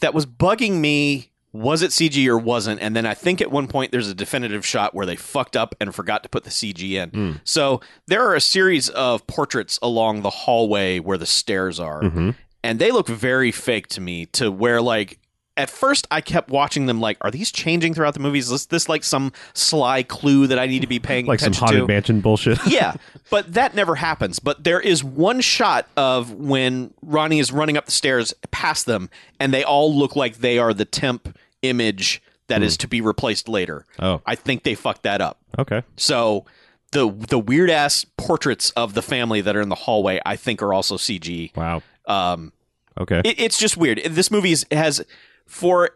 That 0.00 0.14
was 0.14 0.26
bugging 0.26 0.80
me. 0.80 1.28
Was 1.52 1.82
it 1.82 1.90
CG 1.90 2.26
or 2.28 2.38
wasn't? 2.38 2.80
And 2.80 2.94
then 2.94 3.04
I 3.06 3.14
think 3.14 3.40
at 3.40 3.50
one 3.50 3.66
point 3.66 3.90
there's 3.90 4.08
a 4.08 4.14
definitive 4.14 4.64
shot 4.64 4.94
where 4.94 5.04
they 5.04 5.16
fucked 5.16 5.56
up 5.56 5.74
and 5.80 5.92
forgot 5.94 6.22
to 6.22 6.28
put 6.28 6.44
the 6.44 6.50
CG 6.50 6.92
in. 6.92 7.10
Hmm. 7.10 7.32
So 7.42 7.80
there 8.06 8.22
are 8.24 8.36
a 8.36 8.40
series 8.40 8.88
of 8.88 9.26
portraits 9.26 9.76
along 9.82 10.22
the 10.22 10.30
hallway 10.30 11.00
where 11.00 11.18
the 11.18 11.26
stairs 11.26 11.80
are, 11.80 12.02
Mhm. 12.02 12.36
and 12.62 12.78
they 12.78 12.92
look 12.92 13.08
very 13.08 13.50
fake 13.50 13.88
to 13.88 14.00
me. 14.00 14.26
To 14.26 14.52
where 14.52 14.80
like 14.80 15.18
at 15.60 15.70
first 15.70 16.06
I 16.10 16.20
kept 16.20 16.50
watching 16.50 16.86
them 16.86 17.00
like, 17.00 17.18
are 17.20 17.30
these 17.30 17.52
changing 17.52 17.94
throughout 17.94 18.14
the 18.14 18.20
movies? 18.20 18.50
Is 18.50 18.66
this, 18.66 18.88
like 18.88 19.04
some 19.04 19.32
sly 19.54 20.02
clue 20.02 20.46
that 20.46 20.58
I 20.58 20.66
need 20.66 20.80
to 20.80 20.86
be 20.86 20.98
paying 20.98 21.26
attention 21.28 21.38
to? 21.38 21.44
like 21.50 21.54
some 21.54 21.66
haunted 21.68 21.80
to? 21.82 21.92
mansion 21.92 22.20
bullshit 22.20 22.58
yeah, 22.66 22.94
but 23.30 23.52
that 23.54 23.74
never 23.74 23.94
happens. 23.94 24.38
But 24.38 24.64
there 24.64 24.80
is 24.80 25.04
one 25.04 25.40
shot 25.40 25.86
of 25.96 26.32
when 26.32 26.92
Ronnie 27.02 27.38
is 27.38 27.52
running 27.52 27.76
up 27.76 27.84
the 27.86 27.92
stairs 27.92 28.32
past 28.50 28.86
them, 28.86 29.10
and 29.38 29.52
they 29.54 29.62
all 29.62 29.94
look 29.94 30.16
like 30.16 30.38
they 30.38 30.58
are 30.58 30.72
the 30.74 30.84
temp 30.86 31.36
image 31.62 32.22
that 32.48 32.62
is 32.62 32.76
to 32.78 32.88
be 32.88 33.00
replaced 33.00 33.48
later. 33.48 33.84
oh 34.00 34.22
I 34.26 34.34
think 34.34 34.64
they 34.64 34.74
fucked 34.74 35.04
that 35.04 35.20
up. 35.20 35.38
okay 35.58 35.82
So 35.96 36.46
the 36.92 37.08
the 37.28 37.38
weird 37.38 37.70
ass 37.70 38.04
portraits 38.16 38.70
of 38.70 38.94
the 38.94 39.02
family 39.02 39.40
that 39.40 39.54
are 39.54 39.60
in 39.60 39.68
the 39.68 39.76
hallway, 39.76 40.20
I 40.26 40.34
think, 40.36 40.60
are 40.62 40.74
also 40.74 40.96
CG. 40.96 41.54
wow 41.56 41.82
Um, 42.06 42.52
okay 42.98 43.20
it, 43.24 43.38
it's 43.38 43.56
just 43.58 43.76
weird. 43.76 44.00
This 44.04 44.30
movie 44.32 44.50
is, 44.50 44.66
has 44.72 45.04
for 45.50 45.90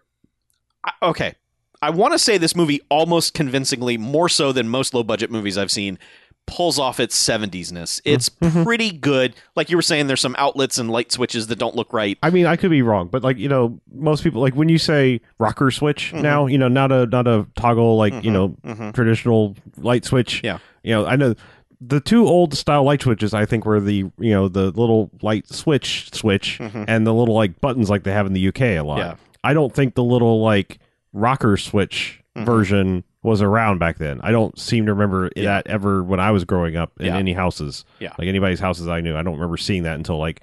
okay. 1.03 1.35
I 1.83 1.91
want 1.91 2.13
to 2.13 2.19
say 2.19 2.39
this 2.39 2.57
movie 2.57 2.81
almost 2.89 3.35
convincingly, 3.35 3.99
more 3.99 4.29
so 4.29 4.53
than 4.53 4.69
most 4.69 4.95
low 4.95 5.03
budget 5.03 5.31
movies 5.31 5.59
I've 5.59 5.71
seen, 5.71 5.99
pulls 6.47 6.79
off 6.79 6.99
its 6.99 7.15
70s-ness. 7.23 8.01
It's 8.07 8.29
pretty 8.31 8.91
good. 8.91 9.35
Like 9.55 9.69
you 9.71 9.77
were 9.77 9.83
saying, 9.83 10.07
there's 10.07 10.21
some 10.21 10.35
outlets 10.39 10.79
and 10.79 10.91
light 10.91 11.13
switches 11.13 11.47
that 11.49 11.59
don't 11.59 11.75
look 11.77 11.93
right. 11.93 12.17
I 12.23 12.31
mean, 12.31 12.47
I 12.47 12.57
could 12.57 12.71
be 12.71 12.81
wrong, 12.83 13.09
but 13.09 13.23
like 13.23 13.37
you 13.39 13.49
know, 13.49 13.79
most 13.93 14.23
people 14.23 14.41
like 14.41 14.55
when 14.55 14.69
you 14.71 14.79
say 14.79 15.21
rocker 15.39 15.71
switch 15.71 16.13
now, 16.15 16.47
you 16.47 16.57
know, 16.59 16.69
not 16.69 16.91
a 16.91 17.07
not 17.07 17.27
a 17.27 17.47
toggle 17.57 17.97
like 17.99 18.25
you 18.25 18.31
know 18.31 18.49
Mhm. 18.65 18.95
traditional 18.95 19.55
light 19.77 20.05
switch. 20.07 20.41
Yeah. 20.43 20.59
you 20.83 20.95
know, 20.95 21.05
I 21.07 21.17
know 21.17 21.35
the 21.81 22.01
two 22.01 22.27
old 22.27 22.55
style 22.55 22.85
light 22.85 23.03
switches 23.03 23.35
I 23.35 23.45
think 23.45 23.67
were 23.67 23.81
the 23.81 23.97
you 24.19 24.31
know 24.33 24.49
the 24.49 24.67
little 24.71 25.11
light 25.23 25.47
switch 25.49 26.09
switch 26.15 26.59
Mhm. 26.61 26.87
and 26.89 27.07
the 27.07 27.13
little 27.13 27.35
like 27.35 27.61
buttons 27.61 27.91
like 27.91 28.05
they 28.05 28.13
have 28.13 28.27
in 28.27 28.33
the 28.33 28.49
UK 28.49 28.77
a 28.77 28.81
lot. 28.83 28.99
Yeah. 28.99 29.15
I 29.45 29.55
don't 29.55 29.73
think 29.73 29.95
the 29.95 30.03
little 30.05 30.41
like 30.43 30.79
rocker 31.13 31.57
switch 31.57 32.21
Mhm. 32.37 32.45
version 32.47 33.05
was 33.23 33.41
around 33.41 33.79
back 33.79 33.99
then. 33.99 34.21
I 34.23 34.33
don't 34.33 34.59
seem 34.59 34.87
to 34.87 34.93
remember 34.93 35.31
Yeah. 35.37 35.45
that 35.45 35.67
ever 35.69 36.03
when 36.03 36.19
I 36.21 36.31
was 36.33 36.45
growing 36.45 36.77
up 36.77 36.93
in 36.99 37.07
Yeah. 37.07 37.17
any 37.17 37.33
houses. 37.33 37.85
Yeah. 38.01 38.13
Like 38.19 38.27
anybody's 38.29 38.59
houses 38.61 38.89
I 38.89 39.01
knew. 39.01 39.17
I 39.17 39.23
don't 39.23 39.35
remember 39.35 39.57
seeing 39.57 39.85
that 39.85 39.95
until 39.95 40.19
like 40.19 40.41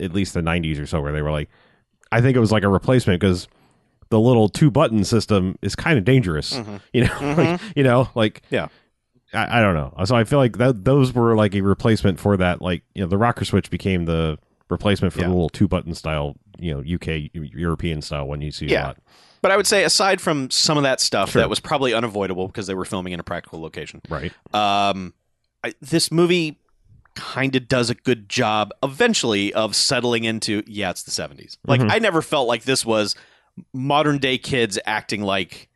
at 0.00 0.12
least 0.14 0.34
the 0.34 0.42
90s 0.42 0.78
or 0.78 0.86
so 0.86 1.00
where 1.00 1.12
they 1.12 1.22
were 1.22 1.32
like 1.32 1.48
I 2.12 2.20
think 2.20 2.36
it 2.36 2.40
was 2.40 2.52
like 2.52 2.62
a 2.62 2.68
replacement 2.68 3.20
because 3.20 3.48
the 4.10 4.20
little 4.20 4.48
two 4.48 4.70
button 4.70 5.02
system 5.02 5.58
is 5.62 5.74
kind 5.74 5.98
of 5.98 6.04
dangerous. 6.04 6.56
Mhm. 6.56 6.80
You 6.92 7.00
know, 7.04 7.10
Mhm. 7.10 7.36
like, 7.52 7.60
you 7.74 7.82
know, 7.82 8.08
like 8.14 8.42
Yeah. 8.50 8.68
I, 9.34 9.58
I 9.58 9.60
don't 9.60 9.74
know. 9.74 9.92
So 10.04 10.14
I 10.14 10.22
feel 10.22 10.38
like 10.38 10.58
that 10.58 10.84
those 10.84 11.12
were 11.12 11.34
like 11.34 11.54
a 11.56 11.60
replacement 11.62 12.20
for 12.20 12.36
that. 12.36 12.62
Like 12.62 12.82
you 12.94 13.02
know, 13.02 13.08
the 13.08 13.18
rocker 13.18 13.44
switch 13.44 13.68
became 13.70 14.04
the 14.04 14.38
replacement 14.68 15.12
for 15.12 15.20
Yeah. 15.20 15.26
the 15.28 15.32
little 15.34 15.48
two 15.48 15.68
button 15.68 15.94
style. 15.94 16.36
You 16.58 16.74
know, 16.74 16.80
UK 16.94 17.30
European 17.32 18.02
style 18.02 18.26
one 18.26 18.40
you 18.40 18.50
see 18.50 18.66
Yeah. 18.66 18.84
a 18.84 18.86
lot. 18.88 18.98
But 19.42 19.52
I 19.52 19.56
would 19.56 19.66
say, 19.66 19.84
aside 19.84 20.20
from 20.20 20.50
some 20.50 20.76
of 20.76 20.82
that 20.82 21.00
stuff 21.00 21.30
Sure. 21.32 21.42
that 21.42 21.48
was 21.50 21.60
probably 21.60 21.92
unavoidable 21.94 22.46
because 22.48 22.66
they 22.66 22.74
were 22.74 22.84
filming 22.86 23.12
in 23.12 23.20
a 23.20 23.22
practical 23.22 23.60
location, 23.60 24.00
Right. 24.08 24.32
um, 24.54 25.14
I, 25.62 25.74
this 25.80 26.10
movie 26.10 26.58
kind 27.14 27.54
of 27.56 27.68
does 27.68 27.88
a 27.90 27.94
good 27.94 28.28
job 28.28 28.72
eventually 28.82 29.52
of 29.54 29.74
settling 29.76 30.24
into 30.24 30.62
yeah, 30.66 30.90
it's 30.90 31.02
the 31.02 31.10
70s. 31.10 31.58
Like 31.66 31.80
Mhm. 31.80 31.90
I 31.92 31.98
never 31.98 32.22
felt 32.22 32.48
like 32.48 32.64
this 32.64 32.84
was 32.84 33.14
modern 33.72 34.18
day 34.18 34.36
kids 34.38 34.78
acting 34.84 35.22
like 35.22 35.68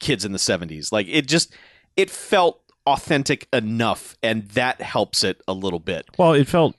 kids 0.00 0.24
in 0.24 0.32
the 0.32 0.38
70s. 0.38 0.92
Like 0.92 1.06
it 1.08 1.26
just 1.28 1.52
it 1.96 2.10
felt 2.10 2.60
authentic 2.86 3.48
enough 3.52 4.16
and 4.22 4.48
that 4.50 4.82
helps 4.82 5.24
it 5.24 5.40
a 5.48 5.52
little 5.54 5.78
bit. 5.78 6.04
Well, 6.18 6.32
it 6.34 6.48
felt 6.48 6.74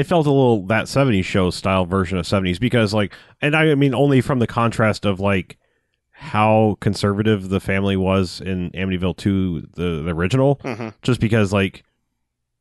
it 0.00 0.06
felt 0.06 0.26
a 0.26 0.30
little 0.30 0.66
that 0.66 0.86
70s 0.86 1.24
show 1.24 1.50
style 1.50 1.84
version 1.84 2.18
of 2.18 2.24
70s 2.26 2.58
because 2.58 2.92
like 2.94 3.12
and 3.42 3.54
I 3.54 3.74
mean 3.74 3.94
only 3.94 4.20
from 4.20 4.38
the 4.38 4.46
contrast 4.46 5.04
of 5.04 5.20
like 5.20 5.58
how 6.10 6.76
conservative 6.80 7.48
the 7.48 7.60
family 7.60 7.96
was 7.96 8.40
in 8.40 8.70
Amityville 8.72 9.16
2 9.16 9.68
the, 9.74 10.02
the 10.02 10.10
original 10.14 10.56
Mhm. 10.56 10.94
just 11.02 11.20
because 11.20 11.52
like 11.52 11.82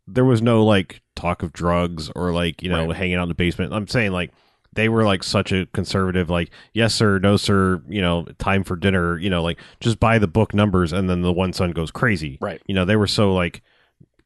there 0.07 0.25
was 0.25 0.41
no 0.41 0.63
like 0.65 1.01
talk 1.15 1.43
of 1.43 1.51
drugs 1.53 2.09
or 2.15 2.31
like 2.31 2.63
you 2.63 2.69
know 2.69 2.87
Right. 2.87 2.95
hanging 2.95 3.15
out 3.15 3.23
in 3.23 3.29
the 3.29 3.35
basement 3.35 3.73
i'm 3.73 3.87
saying 3.87 4.11
like 4.11 4.31
they 4.73 4.87
were 4.87 5.03
like 5.03 5.23
such 5.23 5.51
a 5.51 5.65
conservative 5.67 6.29
like 6.29 6.49
yes 6.73 6.93
sir 6.95 7.19
no 7.19 7.35
sir 7.37 7.81
you 7.89 8.01
know 8.01 8.25
time 8.37 8.63
for 8.63 8.75
dinner 8.77 9.17
you 9.19 9.29
know 9.29 9.43
like 9.43 9.59
just 9.81 9.99
by 9.99 10.17
the 10.17 10.27
book 10.27 10.53
numbers 10.53 10.93
and 10.93 11.09
then 11.09 11.21
the 11.21 11.33
one 11.33 11.51
son 11.51 11.71
goes 11.71 11.91
crazy 11.91 12.37
Right. 12.39 12.61
you 12.67 12.73
know 12.73 12.85
they 12.85 12.95
were 12.95 13.07
so 13.07 13.33
like 13.33 13.61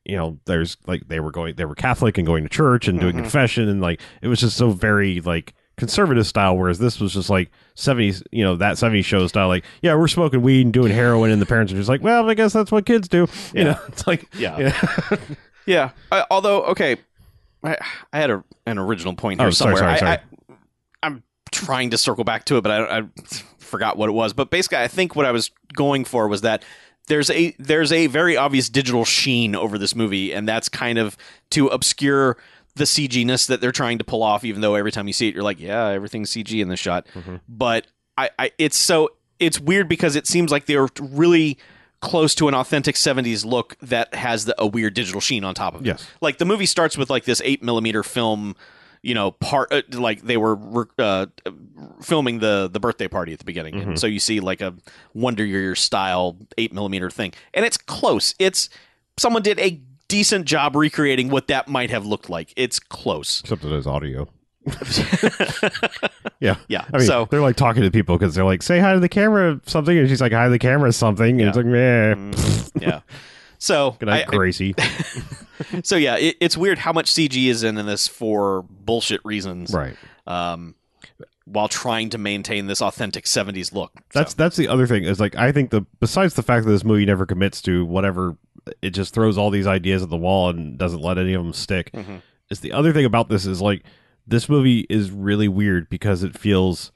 you 0.05 0.15
know 0.17 0.37
there's 0.45 0.77
like 0.87 1.07
they 1.07 1.19
were 1.19 1.31
going 1.31 1.55
they 1.55 1.65
were 1.65 1.75
catholic 1.75 2.17
and 2.17 2.27
going 2.27 2.43
to 2.43 2.49
church 2.49 2.87
and 2.87 2.99
doing 2.99 3.13
Mhm. 3.15 3.21
confession 3.21 3.69
and 3.69 3.81
like 3.81 4.01
it 4.21 4.27
was 4.27 4.39
just 4.41 4.57
so 4.57 4.69
very 4.71 5.21
like 5.21 5.53
conservative 5.77 6.27
style 6.27 6.55
whereas 6.57 6.77
this 6.77 6.99
was 6.99 7.13
just 7.13 7.29
like 7.29 7.49
70s 7.75 8.21
you 8.31 8.43
know 8.43 8.55
that 8.57 8.75
70s 8.75 9.05
show 9.05 9.25
style 9.27 9.47
like 9.47 9.63
yeah 9.81 9.95
we're 9.95 10.07
smoking 10.07 10.41
weed 10.41 10.61
and 10.65 10.73
doing 10.73 10.91
heroin 10.91 11.31
and 11.31 11.41
the 11.41 11.45
parents 11.45 11.71
are 11.73 11.77
just 11.77 11.89
like 11.89 12.03
well 12.03 12.29
i 12.29 12.33
guess 12.33 12.53
that's 12.53 12.71
what 12.71 12.85
kids 12.85 13.07
do 13.07 13.19
you 13.19 13.27
Yeah. 13.53 13.63
know 13.63 13.79
it's 13.87 14.05
like 14.05 14.25
Yeah. 14.37 14.57
yeah. 14.59 15.17
Yeah. 15.65 15.91
I, 16.11 16.25
although, 16.29 16.63
okay, 16.63 16.97
I, 17.63 17.77
I 18.11 18.17
had 18.19 18.29
a, 18.29 18.43
an 18.65 18.77
original 18.77 19.15
point 19.15 19.39
here 19.39 19.47
Oh, 19.47 19.51
sorry, 19.51 19.77
somewhere. 19.77 19.97
sorry, 19.97 20.11
I, 20.11 20.17
sorry. 20.17 20.27
I, 20.49 20.55
I'm 21.03 21.23
trying 21.53 21.91
to 21.91 21.97
circle 21.97 22.25
back 22.25 22.43
to 22.47 22.57
it, 22.57 22.63
but 22.63 22.71
I, 22.71 22.97
I 22.99 23.03
forgot 23.59 23.95
what 23.97 24.09
it 24.09 24.11
was. 24.11 24.33
But 24.33 24.49
basically, 24.49 24.79
I 24.79 24.89
think 24.89 25.15
what 25.15 25.25
I 25.25 25.31
was 25.31 25.51
going 25.73 26.03
for 26.03 26.27
was 26.27 26.41
that 26.41 26.63
there's 27.07 27.29
a 27.29 27.55
there's 27.59 27.91
a 27.91 28.07
very 28.07 28.37
obvious 28.37 28.69
digital 28.69 29.05
sheen 29.05 29.55
over 29.55 29.77
this 29.77 29.95
movie, 29.95 30.33
and 30.33 30.47
that's 30.47 30.69
kind 30.69 30.97
of 30.97 31.17
to 31.51 31.67
obscure 31.67 32.37
the 32.75 32.85
CG-ness 32.85 33.45
that 33.47 33.61
they're 33.61 33.71
trying 33.71 33.97
to 33.99 34.03
pull 34.03 34.23
off. 34.23 34.43
Even 34.43 34.61
though 34.61 34.75
every 34.75 34.91
time 34.91 35.07
you 35.07 35.13
see 35.13 35.27
it, 35.27 35.33
you're 35.35 35.43
like, 35.43 35.59
yeah, 35.59 35.87
everything's 35.89 36.31
CG 36.31 36.59
in 36.61 36.69
this 36.69 36.79
shot. 36.79 37.05
Mhm. 37.13 37.41
But 37.47 37.87
I, 38.17 38.29
I, 38.39 38.51
it's 38.57 38.77
so 38.77 39.09
it's 39.39 39.59
weird 39.59 39.89
because 39.89 40.15
it 40.15 40.27
seems 40.27 40.51
like 40.51 40.65
they're 40.65 40.87
really 40.99 41.57
close 42.01 42.35
to 42.35 42.47
an 42.49 42.53
authentic 42.53 42.95
70s 42.95 43.45
look 43.45 43.77
that 43.79 44.13
has 44.13 44.43
the, 44.45 44.55
a 44.61 44.67
weird 44.67 44.93
digital 44.93 45.21
sheen 45.21 45.45
on 45.45 45.55
top 45.55 45.73
of 45.73 45.79
it 45.81 45.87
yes 45.87 46.05
like 46.19 46.37
the 46.37 46.43
movie 46.43 46.65
starts 46.65 46.97
with 46.97 47.09
like 47.09 47.23
this 47.23 47.41
eight 47.45 47.63
millimeter 47.63 48.03
film 48.03 48.57
you 49.03 49.13
know 49.13 49.31
part 49.31 49.71
uh, 49.71 49.81
like 49.91 50.21
they 50.23 50.37
were 50.37 50.57
uh, 50.97 51.27
filming 52.01 52.39
the 52.39 52.67
the 52.71 52.79
birthday 52.79 53.07
party 53.07 53.33
at 53.33 53.39
the 53.39 53.45
beginning. 53.45 53.75
Mhm. 53.75 53.99
so 53.99 54.07
you 54.07 54.19
see 54.19 54.39
like 54.39 54.61
a 54.61 54.73
wonder 55.13 55.45
year 55.45 55.75
style 55.75 56.37
eight 56.57 56.73
millimeter 56.73 57.09
thing. 57.11 57.33
And 57.53 57.65
it's 57.65 57.77
close. 57.77 58.33
It's 58.39 58.69
someone 59.17 59.43
did 59.43 59.59
a 59.59 59.79
decent 60.07 60.45
job 60.45 60.75
recreating 60.75 61.29
what 61.29 61.47
that 61.47 61.67
might 61.67 61.89
have 61.91 62.05
looked 62.05 62.29
like. 62.29 62.53
It's 62.55 62.79
close. 62.79 63.41
Except 63.41 63.63
it 63.65 63.71
is 63.71 63.85
audio. 63.85 64.27
Yeah. 66.39 66.55
Yeah. 66.67 66.85
I 66.93 66.97
mean, 66.97 67.07
so 67.07 67.27
they're 67.31 67.41
like 67.41 67.55
talking 67.55 67.83
to 67.83 67.91
people 67.91 68.17
because 68.17 68.35
they're 68.35 68.43
like, 68.43 68.61
"Say 68.61 68.79
hi 68.79 68.93
to 68.93 68.99
the 68.99 69.07
camera," 69.09 69.61
something, 69.65 69.97
and 69.97 70.09
she's 70.09 70.19
like, 70.21 70.33
"Hi 70.33 70.45
to 70.45 70.49
the 70.49 70.59
camera," 70.59 70.91
something, 70.91 71.39
and 71.39 71.47
it's 71.47 71.55
like, 71.57 71.65
"Meh." 71.65 72.15
mm, 72.15 72.71
yeah 72.81 72.99
so 73.63 73.95
Good 73.99 74.07
night, 74.09 74.25
I- 74.27 74.33
I- 74.33 74.35
Gracie. 74.37 74.75
so 75.83 75.95
yeah 75.95 76.17
it, 76.17 76.35
it's 76.41 76.57
weird 76.57 76.77
how 76.79 76.91
much 76.91 77.11
cg 77.11 77.45
is 77.47 77.63
in 77.63 77.77
in 77.77 77.85
this 77.85 78.07
for 78.07 78.63
bullshit 78.69 79.21
reasons 79.23 79.71
right. 79.73 79.95
um 80.27 80.75
while 81.45 81.67
trying 81.67 82.09
to 82.09 82.17
maintain 82.17 82.67
this 82.67 82.81
authentic 82.81 83.25
70s 83.25 83.73
look 83.73 83.91
That's 84.13 84.31
So, 84.31 84.35
that's 84.37 84.55
the 84.55 84.67
other 84.67 84.87
thing 84.87 85.03
is 85.03 85.19
like 85.19 85.35
I 85.35 85.51
think 85.51 85.69
the 85.71 85.81
besides 85.99 86.33
the 86.35 86.43
fact 86.43 86.65
that 86.65 86.71
this 86.71 86.83
movie 86.85 87.05
never 87.05 87.25
commits 87.25 87.61
to 87.63 87.85
whatever, 87.85 88.37
it 88.81 88.91
just 88.91 89.13
throws 89.13 89.37
all 89.37 89.49
these 89.49 89.67
ideas 89.67 90.01
at 90.01 90.09
the 90.09 90.15
wall 90.17 90.49
and 90.49 90.77
doesn't 90.77 91.01
let 91.01 91.17
any 91.17 91.33
of 91.33 91.43
them 91.43 91.51
stick. 91.53 91.91
Mhm. 91.91 92.21
Is 92.49 92.61
the 92.61 92.71
other 92.71 92.93
thing 92.93 93.03
about 93.03 93.27
this 93.27 93.45
is 93.45 93.61
like 93.61 93.83
this 94.25 94.47
movie 94.47 94.85
is 94.89 95.11
really 95.11 95.49
weird 95.49 95.89
because 95.89 96.23
it 96.23 96.37
feels 96.37 96.93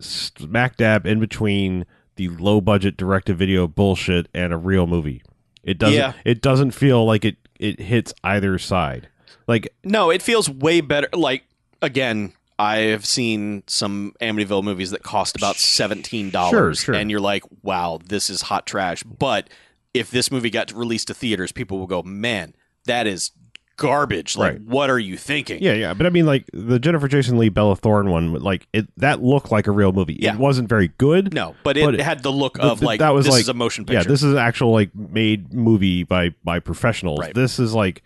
smack 0.00 0.76
dab 0.76 1.04
in 1.06 1.18
between 1.18 1.84
the 2.14 2.28
low 2.28 2.60
budget 2.60 2.96
direct 2.96 3.26
to 3.26 3.34
video 3.34 3.66
bullshit 3.66 4.28
and 4.32 4.52
a 4.52 4.56
real 4.56 4.86
movie. 4.86 5.22
It 5.68 5.78
doesn't. 5.78 5.94
Yeah. 5.96 6.12
It 6.24 6.40
doesn't 6.40 6.70
feel 6.72 7.04
like 7.04 7.24
it. 7.24 7.36
It 7.60 7.80
hits 7.80 8.14
either 8.24 8.58
side. 8.58 9.08
Like 9.46 9.68
no 9.82 10.10
it 10.10 10.20
feels 10.22 10.48
way 10.50 10.80
better 10.82 11.08
like 11.14 11.42
again 11.80 12.34
i've 12.58 13.06
seen 13.06 13.62
some 13.66 14.12
amityville 14.20 14.62
movies 14.62 14.90
that 14.90 15.02
cost 15.02 15.36
about 15.36 15.54
$17 15.56 16.50
Sure, 16.50 16.74
sure. 16.74 16.94
and 16.94 17.10
you're 17.10 17.18
like 17.20 17.44
wow 17.62 17.98
this 18.04 18.28
is 18.28 18.42
hot 18.42 18.66
trash 18.66 19.02
but 19.04 19.48
if 19.94 20.10
this 20.10 20.30
movie 20.30 20.50
got 20.50 20.70
released 20.72 21.06
to 21.08 21.14
theaters 21.14 21.50
people 21.50 21.78
will 21.78 21.86
go 21.86 22.02
man 22.02 22.54
that 22.84 23.06
is 23.06 23.30
garbage 23.78 24.36
like 24.36 24.52
Right. 24.54 24.60
what 24.62 24.90
are 24.90 24.98
you 24.98 25.16
thinking 25.16 25.62
Yeah, 25.62 25.72
yeah, 25.72 25.94
but 25.94 26.04
I 26.04 26.10
mean, 26.10 26.26
like 26.26 26.44
the 26.52 26.78
Jennifer 26.78 27.08
Jason 27.08 27.38
Leigh 27.38 27.48
Bella 27.48 27.74
Thorne 27.76 28.10
one, 28.10 28.34
like 28.34 28.66
it 28.74 28.86
that 28.98 29.22
looked 29.22 29.50
like 29.50 29.66
a 29.66 29.70
real 29.70 29.92
movie. 29.92 30.18
Yeah. 30.20 30.34
It 30.34 30.38
wasn't 30.38 30.68
very 30.68 30.88
good. 30.98 31.32
no 31.32 31.54
but 31.62 31.76
it 31.78 31.84
But 31.86 31.94
it- 31.94 32.00
had 32.00 32.22
the 32.22 32.30
look 32.32 32.58
of 32.58 32.80
the- 32.80 32.86
like 32.86 32.98
that 33.00 33.14
was 33.14 33.24
this 33.24 33.32
like- 33.32 33.40
is 33.42 33.48
a 33.48 33.54
motion 33.54 33.84
picture 33.86 34.00
Yeah, 34.00 34.02
this 34.02 34.22
is 34.22 34.32
an 34.32 34.38
actual 34.38 34.72
like 34.72 34.94
made 34.94 35.54
movie 35.54 36.02
by 36.04 36.34
by 36.44 36.58
professionals. 36.60 37.20
Right. 37.20 37.32
This 37.34 37.58
is 37.58 37.72
like 37.74 38.02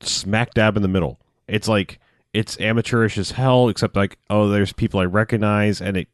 smack 0.00 0.54
dab 0.54 0.76
in 0.76 0.82
the 0.82 0.88
middle. 0.88 1.18
It's 1.48 1.66
like 1.66 1.98
it's 2.34 2.60
amateurish 2.60 3.16
as 3.16 3.30
hell, 3.32 3.68
except 3.70 3.96
like 3.96 4.18
oh, 4.30 4.48
there's 4.50 4.72
people 4.72 5.00
I 5.00 5.04
recognize, 5.06 5.80
and 5.80 5.96
it 5.96 6.08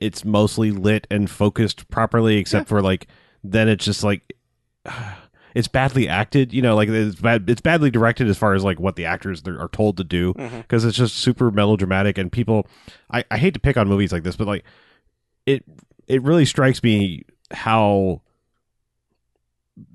it's 0.00 0.24
mostly 0.24 0.70
lit 0.70 1.06
and 1.10 1.30
focused 1.30 1.88
properly, 1.88 2.36
except 2.36 2.68
for 2.68 2.82
like 2.82 3.06
then 3.42 3.68
it's 3.68 3.84
just 3.86 4.04
like. 4.04 4.34
It's 5.54 5.68
badly 5.68 6.08
acted, 6.08 6.52
you 6.52 6.60
know, 6.60 6.74
like 6.74 6.88
it's 6.88 7.14
bad. 7.20 7.48
It's 7.48 7.60
badly 7.60 7.90
directed 7.90 8.28
as 8.28 8.36
far 8.36 8.54
as 8.54 8.64
like 8.64 8.80
what 8.80 8.96
the 8.96 9.06
actors 9.06 9.42
they're- 9.42 9.68
told 9.68 9.96
to 9.98 10.04
do, 10.04 10.34
because 10.34 10.84
it's 10.84 10.96
just 10.96 11.14
super 11.16 11.50
melodramatic 11.50 12.18
and 12.18 12.30
people. 12.32 12.66
I, 13.10 13.24
I 13.30 13.38
hate 13.38 13.54
to 13.54 13.60
pick 13.60 13.76
on 13.76 13.88
movies 13.88 14.12
like 14.12 14.24
this, 14.24 14.34
but 14.36 14.46
like 14.48 14.64
it 15.46 15.64
it 16.08 16.22
really 16.22 16.44
strikes 16.44 16.82
me 16.82 17.22
how 17.52 18.20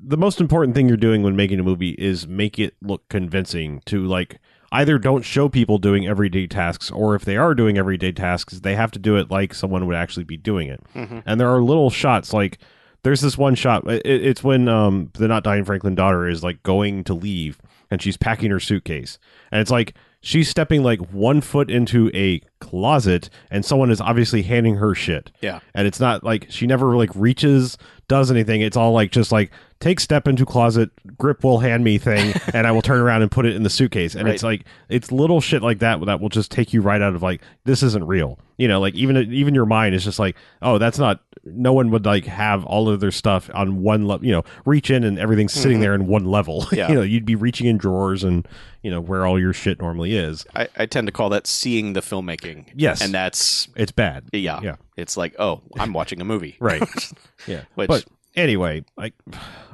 the 0.02 0.18
most 0.18 0.42
important 0.42 0.76
thing 0.76 0.88
you're 0.88 0.98
doing 0.98 1.24
when 1.24 1.36
making 1.36 1.60
a 1.60 1.64
movie 1.64 1.92
is 1.92 2.28
make 2.28 2.60
it 2.60 2.76
look 2.82 3.08
convincing 3.10 3.82
to 3.86 4.06
like 4.06 4.40
either 4.72 4.98
don't 5.00 5.24
show 5.24 5.48
people 5.50 5.78
doing 5.78 6.06
everyday 6.06 6.46
tasks 6.48 6.92
or 6.92 7.16
if 7.16 7.24
they 7.26 7.38
are 7.38 7.56
doing 7.56 7.78
everyday 7.78 8.12
tasks 8.12 8.60
they 8.60 8.76
have 8.76 8.92
to 8.92 9.00
do 9.00 9.16
it 9.16 9.32
like 9.32 9.54
someone 9.54 9.88
would 9.88 9.96
actually 9.96 10.26
be 10.26 10.36
doing 10.38 10.68
it 10.68 10.82
Mhm. 10.94 11.24
and 11.26 11.40
there 11.40 11.50
are 11.50 11.62
little 11.62 11.90
shots 11.90 12.34
like 12.34 12.58
there's 13.04 13.22
this 13.22 13.38
one 13.38 13.56
shot 13.56 13.86
it, 13.90 14.02
it's 14.06 14.44
when 14.44 14.68
um 14.68 15.10
the 15.14 15.28
not 15.28 15.44
dying 15.44 15.64
franklin 15.66 15.96
daughter 15.96 16.28
is 16.28 16.44
like 16.44 16.62
going 16.64 17.04
to 17.04 17.14
leave 17.14 17.60
and 17.92 18.02
she's 18.02 18.18
packing 18.18 18.52
her 18.52 18.60
suitcase 18.60 19.18
and 19.52 19.62
it's 19.62 19.72
like 19.72 19.94
she's 20.22 20.50
stepping 20.50 20.84
like 20.84 21.00
one 21.12 21.40
foot 21.42 21.72
into 21.72 22.12
a 22.14 22.42
closet 22.60 23.30
and 23.50 23.64
someone 23.66 23.90
is 23.90 24.02
obviously 24.02 24.42
handing 24.42 24.76
her 24.76 24.94
shit 24.94 25.32
yeah 25.42 25.60
and 25.74 25.88
it's 25.88 26.00
not 26.00 26.24
like 26.24 26.46
she 26.50 26.68
never 26.68 26.96
like 26.98 27.10
reaches 27.16 27.78
does 28.08 28.30
anything 28.32 28.62
it's 28.62 28.78
all 28.78 28.92
like 28.92 29.12
just 29.12 29.32
like 29.32 29.52
take 29.80 30.02
step 30.02 30.28
into 30.28 30.46
closet, 30.46 30.90
grip 31.18 31.42
will 31.42 31.60
hand 31.60 31.86
me 31.86 31.98
thing, 31.98 32.34
and 32.54 32.68
I 32.68 32.72
will 32.72 32.82
turn 32.82 33.00
around 33.00 33.22
and 33.22 33.32
put 33.32 33.46
it 33.46 33.56
in 33.56 33.64
the 33.64 33.70
suitcase. 33.70 34.14
And 34.14 34.26
Right. 34.26 34.34
it's 34.34 34.44
like 34.44 34.66
it's 34.90 35.10
little 35.10 35.40
shit 35.40 35.62
like 35.62 35.80
that 35.80 36.04
that 36.06 36.20
will 36.20 36.28
just 36.28 36.52
take 36.52 36.74
you 36.74 36.82
right 36.82 37.02
out 37.02 37.16
of 37.16 37.24
like 37.24 37.42
this 37.64 37.82
isn't 37.82 38.06
real. 38.06 38.38
You 38.58 38.68
know, 38.68 38.82
like 38.82 38.94
even 38.96 39.16
even 39.32 39.56
your 39.56 39.66
mind 39.66 39.96
is 39.96 40.04
just 40.04 40.20
like, 40.20 40.36
oh, 40.62 40.80
that's 40.80 41.00
not. 41.00 41.22
No 41.46 41.72
one 41.74 41.90
would 41.92 42.06
like 42.06 42.26
have 42.26 42.66
all 42.66 42.90
of 42.90 43.00
their 43.00 43.12
stuff 43.12 43.50
on 43.54 43.82
one 43.82 44.06
level. 44.06 44.26
You 44.26 44.34
know, 44.34 44.44
reach 44.66 44.90
in 44.92 45.04
and 45.04 45.18
everything's 45.18 45.54
sitting 45.54 45.80
there 45.80 45.96
in 45.96 46.06
one 46.08 46.26
level. 46.26 46.62
Mm-hmm. 46.64 46.76
Yeah. 46.80 46.90
you 46.90 46.96
know, 46.96 47.02
you'd 47.02 47.26
be 47.26 47.36
reaching 47.36 47.68
in 47.68 47.78
drawers 47.78 48.24
and 48.24 48.48
you 48.84 48.92
know 48.92 49.00
where 49.02 49.26
all 49.26 49.40
your 49.40 49.54
shit 49.54 49.80
normally 49.82 50.16
is. 50.16 50.46
I, 50.56 50.68
I 50.78 50.86
tend 50.86 51.08
to 51.08 51.12
call 51.14 51.30
that 51.30 51.48
seeing 51.48 51.94
the 51.94 52.02
filmmaking. 52.02 52.66
Yes. 52.76 53.02
and 53.02 53.14
that's 53.14 53.68
It's 53.76 53.92
bad. 53.92 54.26
yeah, 54.34 54.60
Yeah. 54.62 54.76
It's 54.98 55.16
like 55.18 55.36
oh, 55.40 55.62
I'm 55.78 55.94
watching 55.94 56.22
a 56.22 56.26
movie. 56.26 56.58
Right. 56.62 56.84
yeah. 57.48 57.62
Which 57.76 57.88
but 57.88 58.06
anyway, 58.36 58.84
like 58.98 59.14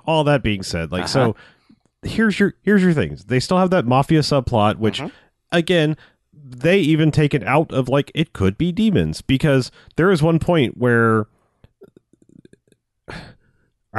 all 0.06 0.24
that 0.26 0.44
being 0.44 0.64
said, 0.64 0.92
like 0.92 1.04
Uh-huh. 1.06 1.34
so 1.34 1.36
here's 2.04 2.40
your 2.40 2.54
here's 2.62 2.84
your 2.84 2.94
things. 2.94 3.26
They 3.26 3.40
still 3.40 3.58
have 3.58 3.72
that 3.72 3.86
mafia 3.86 4.20
subplot, 4.22 4.78
which 4.78 5.00
Mhm. 5.00 5.12
again, 5.52 5.98
they 6.34 6.78
even 6.80 7.12
take 7.12 7.34
it 7.34 7.44
out 7.44 7.72
of 7.72 7.90
like 7.90 8.12
it 8.14 8.34
could 8.34 8.58
be 8.58 8.72
demons 8.72 9.22
because 9.22 9.72
there 9.96 10.12
is 10.12 10.22
one 10.22 10.38
point 10.40 10.78
where 10.78 11.26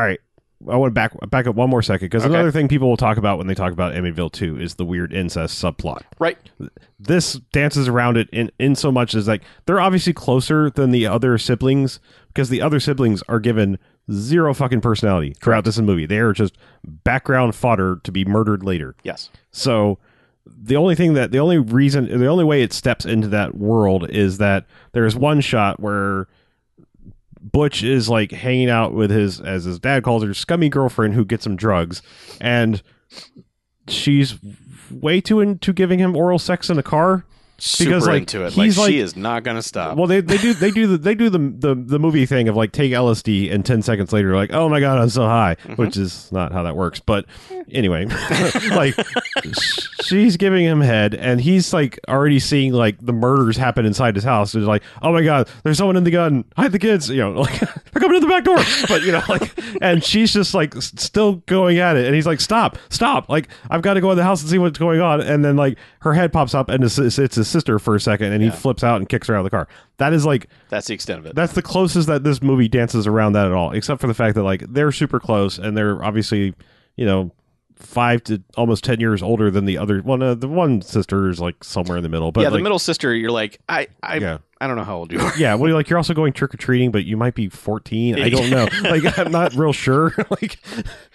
right. 0.03 0.21
I 0.69 0.77
want 0.77 0.91
to 0.91 0.95
back 0.95 1.13
back 1.29 1.47
up 1.47 1.55
one 1.55 1.69
more 1.69 1.83
second 1.83 2.07
because 2.07 2.25
Okay. 2.25 2.33
another 2.33 2.51
thing 2.51 2.67
people 2.67 2.89
will 2.89 2.97
talk 2.97 3.19
about 3.19 3.37
when 3.37 3.47
they 3.47 3.55
talk 3.55 3.73
about 3.75 3.93
Amityville 3.93 4.33
2 4.33 4.59
is 4.59 4.77
the 4.77 4.87
weird 4.87 5.13
incest 5.13 5.63
subplot 5.63 6.01
right. 6.19 6.39
this 6.99 7.35
dances 7.53 7.89
around 7.89 8.17
it 8.17 8.31
in, 8.33 8.51
in 8.59 8.75
so 8.75 8.91
much 8.91 9.15
as 9.15 9.29
like 9.29 9.43
they're 9.67 9.81
obviously 9.81 10.15
closer 10.15 10.71
than 10.71 10.93
the 10.93 11.07
other 11.07 11.37
siblings 11.37 12.01
because 12.29 12.49
the 12.49 12.63
other 12.63 12.81
siblings 12.81 13.23
are 13.29 13.39
given 13.39 13.79
zero 14.11 14.55
fucking 14.55 14.81
personality 14.81 15.35
throughout 15.43 15.65
this 15.67 15.79
movie. 15.79 16.07
They 16.07 16.21
are 16.21 16.33
just 16.33 16.57
background 16.85 17.55
fodder 17.55 18.01
to 18.03 18.11
be 18.11 18.25
murdered 18.25 18.63
later. 18.65 18.95
Yes. 19.03 19.29
So 19.51 19.99
the 20.47 20.77
only 20.77 20.95
thing 20.95 21.13
that 21.15 21.33
the 21.33 21.39
only 21.39 21.59
reason 21.59 22.07
the 22.19 22.29
only 22.29 22.45
way 22.45 22.63
it 22.63 22.73
steps 22.73 23.05
into 23.05 23.29
that 23.29 23.57
world 23.57 24.09
is 24.09 24.39
that 24.39 24.65
there's 24.93 25.17
one 25.17 25.43
shot 25.43 25.81
where 25.81 26.29
Butch 27.41 27.83
is 27.83 28.09
like 28.09 28.33
hanging 28.33 28.71
out 28.71 28.93
with 28.93 29.11
his 29.11 29.41
as 29.41 29.65
his 29.65 29.79
dad 29.79 30.03
calls 30.03 30.23
her 30.23 30.35
scummy 30.35 30.69
girlfriend 30.69 31.15
who 31.15 31.25
gets 31.25 31.47
him 31.47 31.57
drugs 31.57 32.03
and 32.41 32.83
she's 33.89 34.37
way 34.91 35.21
too 35.21 35.41
into 35.41 35.73
giving 35.73 35.99
him 35.99 36.17
oral 36.17 36.39
sex 36.39 36.71
in 36.71 36.77
the 36.77 36.83
car 36.83 37.25
Super 37.59 37.91
Because, 37.91 38.07
like, 38.07 38.21
into 38.23 38.43
it. 38.43 38.57
Like 38.57 38.67
he's, 38.67 38.79
like- 38.79 38.91
she 38.91 38.99
is 38.99 39.17
not 39.17 39.43
gonna 39.43 39.63
stop. 39.63 39.97
well, 39.97 40.07
they, 40.07 40.21
they 40.21 40.37
do 40.37 40.53
they 40.53 40.71
do 40.71 40.87
the 40.87 40.99
they 40.99 41.15
do 41.15 41.31
the, 41.31 41.39
the 41.39 41.75
the 41.75 41.99
movie 41.99 42.27
thing 42.27 42.49
of 42.49 42.57
like 42.57 42.71
take 42.73 42.93
LSD 42.93 43.51
and 43.51 43.65
ten 43.65 43.81
seconds 43.81 44.13
later 44.13 44.37
like 44.37 44.53
oh 44.53 44.69
my 44.69 44.79
god 44.79 44.99
I'm 44.99 45.09
so 45.09 45.25
high, 45.25 45.57
mm-hmm. 45.63 45.75
which 45.75 45.97
is 45.97 46.31
not 46.31 46.53
how 46.53 46.65
that 46.65 46.77
works. 46.77 47.01
But 47.01 47.25
anyway, 47.71 48.05
like 48.71 48.95
she's 50.07 50.37
giving 50.37 50.65
him 50.65 50.81
head 50.81 51.15
and 51.15 51.41
he's 51.41 51.73
like 51.73 51.99
already 52.09 52.39
seeing 52.39 52.73
like 52.73 52.97
the 53.05 53.13
murders 53.13 53.57
happen 53.57 53.85
inside 53.87 54.15
his 54.15 54.25
house. 54.25 54.55
It's 54.55 54.67
like 54.67 54.83
oh 55.03 55.13
my 55.13 55.23
god, 55.23 55.49
there's 55.63 55.79
someone 55.79 55.97
in 55.97 56.05
the 56.05 56.11
gun, 56.11 56.45
hide 56.57 56.73
the 56.73 56.79
kids, 56.79 57.11
you 57.11 57.19
know, 57.19 57.31
like 57.41 57.59
they're 57.61 58.01
coming 58.01 58.17
in 58.17 58.23
the 58.23 58.29
back 58.29 58.45
door. 58.45 58.59
But 58.89 59.03
you 59.03 59.13
know, 59.13 59.23
like 59.29 59.53
and 59.83 60.03
she's 60.03 60.33
just 60.33 60.55
like 60.55 60.75
still 60.81 61.37
going 61.47 61.79
at 61.79 61.97
it, 61.97 62.07
and 62.07 62.15
he's 62.15 62.27
like 62.27 62.41
stop, 62.41 62.79
stop, 62.89 63.29
like 63.29 63.49
I've 63.71 63.83
got 63.83 63.95
to 63.95 64.01
go 64.01 64.11
in 64.11 64.17
the 64.17 64.25
house 64.25 64.41
and 64.43 64.51
see 64.51 64.59
what's 64.59 64.79
going 64.79 65.01
on. 65.01 65.21
And 65.21 65.45
then 65.45 65.57
like 65.57 65.79
her 66.01 66.15
head 66.15 66.33
pops 66.33 66.55
up 66.55 66.69
and 66.69 66.85
it's, 66.85 66.99
it's 66.99 67.17
his 67.35 67.49
sister 67.49 67.79
for 67.79 67.95
a 67.95 68.01
second, 68.01 68.33
and 68.33 68.43
he 68.43 68.51
flips 68.51 68.85
out 68.85 68.97
and 68.97 69.09
kicks 69.09 69.27
her 69.29 69.35
out 69.35 69.39
of 69.41 69.45
the 69.45 69.51
car. 69.51 69.69
That 69.99 70.13
is 70.13 70.27
like 70.27 70.49
That's 70.69 70.87
the 70.89 70.95
extent 70.95 71.21
of 71.21 71.27
it. 71.27 71.35
that's 71.35 71.55
the 71.55 71.63
closest 71.63 72.07
that 72.09 72.23
this 72.23 72.43
movie 72.43 72.69
dances 72.69 73.07
around 73.07 73.33
that 73.33 73.47
at 73.47 73.53
all, 73.53 73.73
except 73.73 74.01
for 74.01 74.07
the 74.07 74.15
fact 74.15 74.35
that 74.35 74.43
like 74.43 74.61
they're 74.73 74.93
super 74.93 75.19
close 75.19 75.59
and 75.59 75.77
they're 75.77 76.05
obviously, 76.05 76.55
you 76.97 77.07
know, 77.07 77.31
five 77.77 78.25
to 78.25 78.43
almost 78.57 78.85
ten 78.85 79.01
years 79.01 79.23
older 79.23 79.51
than 79.51 79.65
the 79.65 79.79
other 79.79 80.01
one. 80.01 80.23
Uh, 80.23 80.35
the 80.35 80.49
one 80.49 80.83
sister 80.83 81.29
is 81.29 81.41
like 81.41 81.63
somewhere 81.63 81.97
in 81.97 82.03
the 82.03 82.09
middle, 82.09 82.33
but 82.33 82.41
yeah, 82.41 82.49
the 82.49 82.57
like, 82.57 82.63
middle 82.63 82.79
sister. 82.79 83.15
You're 83.15 83.31
like 83.31 83.61
I 83.69 83.89
I 84.03 84.17
Yeah. 84.17 84.39
I 84.61 84.67
don't 84.67 84.77
know 84.77 84.85
how 84.85 84.97
old 84.97 85.13
you 85.13 85.21
are. 85.21 85.37
yeah, 85.37 85.55
well, 85.55 85.75
like 85.75 85.91
you're 85.91 85.99
also 85.99 86.15
going 86.15 86.33
trick 86.33 86.55
or 86.55 86.57
treating, 86.57 86.91
but 86.91 87.05
you 87.05 87.17
might 87.17 87.35
be 87.35 87.49
14. 87.49 88.21
I 88.21 88.29
don't 88.31 88.51
know. 88.51 88.69
Like 88.87 89.19
I'm 89.19 89.33
not 89.33 89.55
real 89.55 89.73
sure. 89.73 90.15
like 90.31 90.59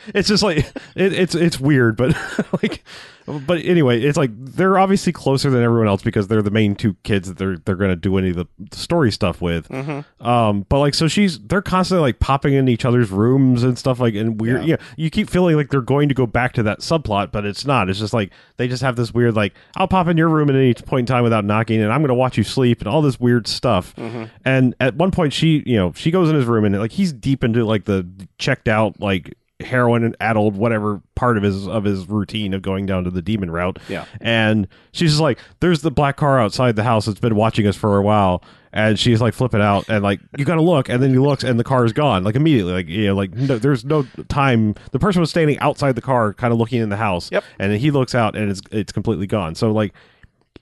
it's 0.07 0.27
just 0.27 0.43
like 0.43 0.57
it, 0.95 1.13
it's 1.13 1.35
it's 1.35 1.59
weird, 1.59 1.95
but 1.95 2.15
like 2.61 2.83
but 3.25 3.63
anyway, 3.63 4.01
it's 4.01 4.17
like 4.17 4.31
they're 4.33 4.77
obviously 4.77 5.13
closer 5.13 5.49
than 5.49 5.63
everyone 5.63 5.87
else 5.87 6.01
because 6.01 6.27
they're 6.27 6.41
the 6.41 6.51
main 6.51 6.75
two 6.75 6.95
kids 7.03 7.27
that 7.27 7.37
they're 7.37 7.57
they're 7.57 7.75
going 7.75 7.89
to 7.89 7.95
do 7.95 8.17
any 8.17 8.29
of 8.29 8.35
the 8.35 8.47
story 8.71 9.11
stuff 9.11 9.41
with. 9.41 9.67
Mm-hmm. 9.69 10.25
Um, 10.25 10.65
but 10.69 10.79
like 10.79 10.93
so 10.93 11.07
she's 11.07 11.39
they're 11.39 11.61
constantly 11.61 12.01
like 12.01 12.19
popping 12.19 12.53
in 12.53 12.67
each 12.67 12.85
other's 12.85 13.11
rooms 13.11 13.63
and 13.63 13.77
stuff 13.77 13.99
like 13.99 14.15
and 14.15 14.39
weird. 14.39 14.61
Yeah. 14.61 14.71
Yeah, 14.71 14.85
you 14.95 15.09
keep 15.09 15.29
feeling 15.29 15.55
like 15.55 15.69
they're 15.69 15.81
going 15.81 16.09
to 16.09 16.15
go 16.15 16.25
back 16.25 16.53
to 16.53 16.63
that 16.63 16.79
subplot, 16.79 17.31
but 17.31 17.45
it's 17.45 17.65
not. 17.65 17.89
It's 17.89 17.99
just 17.99 18.13
like 18.13 18.31
they 18.57 18.67
just 18.67 18.83
have 18.83 18.95
this 18.95 19.13
weird 19.13 19.35
like 19.35 19.53
I'll 19.75 19.87
pop 19.87 20.07
in 20.07 20.17
your 20.17 20.29
room 20.29 20.49
at 20.49 20.55
any 20.55 20.73
point 20.73 21.01
in 21.01 21.05
time 21.13 21.23
without 21.23 21.45
knocking, 21.45 21.81
and 21.81 21.91
I'm 21.91 22.01
going 22.01 22.09
to 22.09 22.15
watch 22.15 22.37
you 22.37 22.43
sleep 22.43 22.79
and 22.79 22.87
all 22.87 23.01
this 23.01 23.19
weird 23.19 23.30
stuff. 23.43 23.95
Mm-hmm. 23.95 24.25
And 24.45 24.75
at 24.79 24.95
one 24.95 25.11
point, 25.11 25.33
she 25.33 25.63
you 25.65 25.77
know 25.77 25.93
she 25.95 26.11
goes 26.11 26.29
in 26.29 26.35
his 26.35 26.45
room 26.45 26.65
and 26.65 26.77
like 26.79 26.91
he's 26.91 27.13
deep 27.13 27.43
into 27.43 27.63
like 27.65 27.85
the 27.85 28.07
checked 28.37 28.67
out 28.67 28.99
like 28.99 29.35
heroin 29.61 30.03
and 30.03 30.15
addled 30.19 30.55
whatever 30.55 31.01
part 31.15 31.37
of 31.37 31.43
his 31.43 31.67
of 31.67 31.83
his 31.83 32.07
routine 32.07 32.53
of 32.53 32.61
going 32.61 32.85
down 32.85 33.03
to 33.03 33.11
the 33.11 33.21
demon 33.21 33.51
route. 33.51 33.79
Yeah. 33.87 34.05
And 34.19 34.67
she's 34.91 35.11
just 35.11 35.21
like, 35.21 35.39
"There's 35.59 35.81
the 35.81 35.91
black 35.91 36.17
car 36.17 36.39
outside 36.39 36.75
the 36.75 36.83
house 36.83 37.05
that's 37.05 37.19
been 37.19 37.35
watching 37.35 37.67
us 37.67 37.75
for 37.75 37.97
a 37.97 38.01
while." 38.01 38.43
And 38.73 38.97
she's 38.97 39.19
like 39.19 39.33
flipping 39.33 39.61
out 39.61 39.89
and 39.89 40.03
like, 40.03 40.19
"You 40.37 40.45
got 40.45 40.55
to 40.55 40.61
look." 40.61 40.89
And 40.89 41.01
then 41.01 41.11
he 41.11 41.19
looks 41.19 41.43
and 41.43 41.59
the 41.59 41.63
car 41.63 41.85
is 41.85 41.93
gone, 41.93 42.23
like 42.23 42.35
immediately. 42.35 42.73
Like 42.73 42.87
you 42.87 43.07
know, 43.07 43.15
like 43.15 43.33
no, 43.33 43.57
there's 43.57 43.85
no 43.85 44.03
time. 44.29 44.75
The 44.91 44.99
person 44.99 45.19
was 45.19 45.29
standing 45.29 45.59
outside 45.59 45.95
the 45.95 46.01
car, 46.01 46.33
kind 46.33 46.53
of 46.53 46.59
looking 46.59 46.81
in 46.81 46.89
the 46.89 46.97
house. 46.97 47.31
Yep. 47.31 47.43
And 47.59 47.71
then 47.71 47.79
he 47.79 47.91
looks 47.91 48.15
out 48.15 48.35
and 48.35 48.49
it's 48.49 48.61
it's 48.71 48.91
completely 48.91 49.27
gone. 49.27 49.55
So 49.55 49.71
like, 49.71 49.93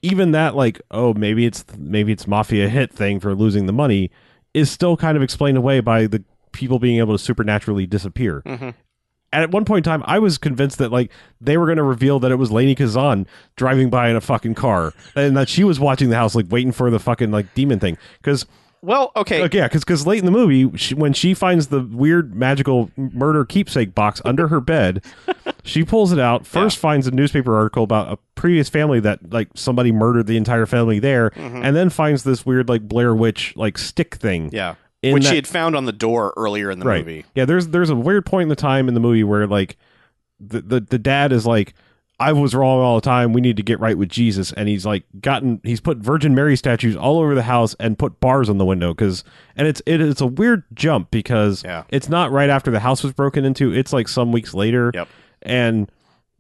even 0.02 0.32
that 0.32 0.56
like, 0.56 0.82
oh, 0.92 1.14
maybe 1.14 1.46
it's 1.46 1.66
maybe 1.78 2.12
it's 2.12 2.28
mafia 2.28 2.70
hit 2.70 2.92
thing 2.92 3.20
for 3.20 3.36
losing 3.36 3.66
the 3.66 3.74
money 3.74 4.12
is 4.54 4.70
still 4.72 4.98
kind 4.98 5.16
of 5.16 5.24
explained 5.24 5.58
away 5.58 5.80
by 5.80 6.08
the 6.08 6.24
people 6.52 6.80
being 6.80 6.98
able 6.98 7.14
to 7.14 7.24
supernaturally 7.24 7.86
disappear. 7.86 8.42
Mhm. 8.46 8.74
And 9.32 9.44
at 9.44 9.52
one 9.52 9.64
point 9.64 9.86
in 9.86 9.92
time, 9.92 10.02
I 10.08 10.18
was 10.18 10.40
convinced 10.40 10.80
that 10.80 10.92
like 10.92 11.12
they 11.40 11.58
were 11.58 11.66
going 11.68 11.78
to 11.78 11.84
reveal 11.84 12.20
that 12.20 12.32
it 12.32 12.38
was 12.38 12.50
Lainie 12.50 12.76
Kazan 12.76 13.28
driving 13.56 13.90
by 13.92 14.10
in 14.10 14.16
a 14.16 14.22
fucking 14.22 14.56
car, 14.56 14.94
and 15.16 15.38
that 15.38 15.48
she 15.50 15.64
was 15.64 15.80
watching 15.80 16.10
the 16.10 16.16
house, 16.16 16.34
like 16.34 16.48
waiting 16.50 16.72
for 16.72 16.90
the 16.90 17.00
fucking 17.00 17.30
like 17.30 17.54
demon 17.54 17.80
thing. 17.80 17.98
Because 18.18 18.48
Well, 18.82 19.12
okay. 19.16 19.48
yeah, 19.52 19.68
because 19.68 20.08
late 20.08 20.20
in 20.20 20.26
the 20.26 20.32
movie, 20.32 20.76
she, 20.78 20.96
when 20.96 21.14
she 21.14 21.34
finds 21.34 21.68
the 21.68 21.82
weird 21.82 22.34
magical 22.34 22.90
murder 22.96 23.44
keepsake 23.44 23.94
box 23.94 24.22
under 24.24 24.48
her 24.48 24.62
bed, 24.62 25.04
she 25.64 25.84
pulls 25.84 26.14
it 26.14 26.20
out. 26.20 26.46
First, 26.46 26.78
finds 26.78 27.06
a 27.06 27.12
newspaper 27.12 27.56
article 27.56 27.84
about 27.84 28.12
a 28.12 28.18
previous 28.36 28.70
family 28.70 29.00
that 29.02 29.34
like 29.34 29.50
somebody 29.56 29.92
murdered 29.92 30.28
the 30.28 30.38
entire 30.38 30.66
family 30.66 31.00
there, 31.00 31.32
mm-hmm. 31.32 31.64
and 31.64 31.76
then 31.76 31.90
finds 31.90 32.24
this 32.24 32.46
weird 32.46 32.70
like 32.70 32.88
Blair 32.88 33.14
Witch 33.14 33.54
like 33.56 33.78
stick 33.78 34.16
thing. 34.16 34.50
Yeah. 34.54 34.76
Which 35.02 35.24
that- 35.24 35.30
she 35.30 35.36
had 35.36 35.48
found 35.48 35.76
on 35.76 35.86
the 35.86 35.94
door 35.94 36.34
earlier 36.38 36.72
in 36.72 36.80
the 36.80 36.86
right. 36.86 37.06
movie. 37.06 37.26
Yeah, 37.36 37.46
there's 37.46 37.70
there's 37.70 37.90
a 37.90 37.96
weird 37.96 38.26
point 38.26 38.44
in 38.44 38.50
the 38.50 38.56
time 38.56 38.88
in 38.88 38.94
the 38.94 39.00
movie 39.00 39.24
where 39.24 39.46
like 39.48 39.78
the 40.40 40.62
the, 40.62 40.80
the 40.80 41.00
dad 41.00 41.32
is 41.32 41.46
like. 41.46 41.74
I 42.20 42.34
was 42.34 42.54
wrong 42.54 42.80
all 42.82 42.96
the 42.96 43.02
time. 43.02 43.32
We 43.34 43.40
need 43.42 43.56
to 43.58 43.64
get 43.64 43.80
right 43.80 43.98
with 43.98 44.10
Jesus, 44.10 44.52
and 44.54 44.68
he's 44.68 44.86
like 44.86 45.04
gotten. 45.22 45.62
He's 45.64 45.80
put 45.80 45.98
Virgin 46.00 46.36
Mary 46.36 46.58
statues 46.58 46.96
all 46.96 47.18
over 47.20 47.34
the 47.34 47.44
house 47.44 47.76
and 47.80 47.98
put 47.98 48.20
bars 48.20 48.50
on 48.50 48.58
the 48.58 48.66
window 48.66 48.94
because, 48.94 49.24
and 49.56 49.68
it's 49.68 49.82
it, 49.86 50.02
it's 50.02 50.20
a 50.22 50.28
weird 50.28 50.64
jump 50.74 51.12
because 51.12 51.64
Yeah. 51.64 51.84
it's 51.90 52.10
not 52.10 52.32
right 52.32 52.50
after 52.50 52.72
the 52.72 52.80
house 52.82 53.04
was 53.04 53.14
broken 53.14 53.46
into. 53.46 53.74
It's 53.74 53.94
like 53.94 54.08
some 54.08 54.32
weeks 54.32 54.54
later, 54.54 54.92
Yep. 54.94 55.08
and 55.44 55.90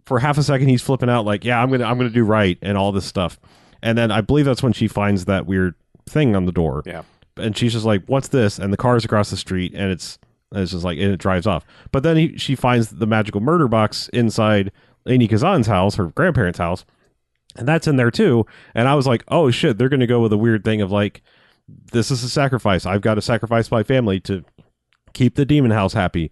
for 0.05 0.19
half 0.19 0.37
a 0.37 0.43
second 0.43 0.67
he's 0.69 0.81
flipping 0.81 1.09
out 1.09 1.23
like, 1.25 1.45
yeah, 1.45 1.61
I'm 1.61 1.69
gonna 1.71 1.85
I'm 1.85 1.97
gonna 1.97 2.09
do 2.09 2.23
right 2.25 2.57
and 2.61 2.77
all 2.77 2.91
this 2.91 3.05
stuff, 3.05 3.39
and 3.81 3.97
then 3.97 4.11
I 4.11 4.21
believe 4.21 4.45
that's 4.45 4.63
when 4.63 4.73
she 4.73 4.87
finds 4.87 5.25
that 5.25 5.45
weird 5.45 5.75
thing 6.07 6.35
on 6.35 6.45
the 6.45 6.51
door, 6.51 6.83
Yeah. 6.85 7.03
and 7.37 7.55
she's 7.55 7.71
just 7.73 7.85
like, 7.85 8.03
"What's 8.07 8.27
this?" 8.29 8.59
And 8.59 8.73
the 8.73 8.77
car's 8.77 9.05
across 9.05 9.29
the 9.29 9.37
street, 9.37 9.73
and 9.75 9.91
it's 9.91 10.17
and 10.51 10.61
it's 10.63 10.71
just 10.71 10.83
like 10.83 10.97
and 10.97 11.11
it 11.13 11.17
drives 11.19 11.45
off. 11.47 11.63
But 11.91 12.01
then 12.03 12.17
he, 12.17 12.37
she 12.37 12.55
finds 12.55 12.89
the 12.89 13.05
magical 13.05 13.39
murder 13.39 13.67
box 13.67 14.09
inside 14.11 14.71
Lainie 15.05 15.29
Kazan's 15.29 15.67
house, 15.67 15.95
her 15.95 16.07
grandparents' 16.07 16.59
house, 16.59 16.85
and 17.55 17.67
that's 17.67 17.87
in 17.87 17.95
there 17.95 18.11
too. 18.11 18.45
And 18.73 18.87
I 18.87 18.95
was 18.95 19.07
like, 19.07 19.23
"Oh 19.27 19.51
shit!" 19.51 19.77
They're 19.77 19.89
going 19.89 19.99
to 19.99 20.07
go 20.07 20.21
with 20.21 20.33
a 20.33 20.37
weird 20.37 20.63
thing 20.63 20.81
of 20.81 20.91
like, 20.91 21.21
"This 21.91 22.11
is 22.11 22.23
a 22.23 22.29
sacrifice. 22.29 22.85
I've 22.85 23.01
got 23.01 23.15
to 23.15 23.21
sacrifice 23.21 23.71
my 23.71 23.83
family 23.83 24.19
to 24.21 24.43
keep 25.13 25.35
the 25.35 25.45
demon 25.45 25.71
house 25.71 25.93
happy." 25.93 26.31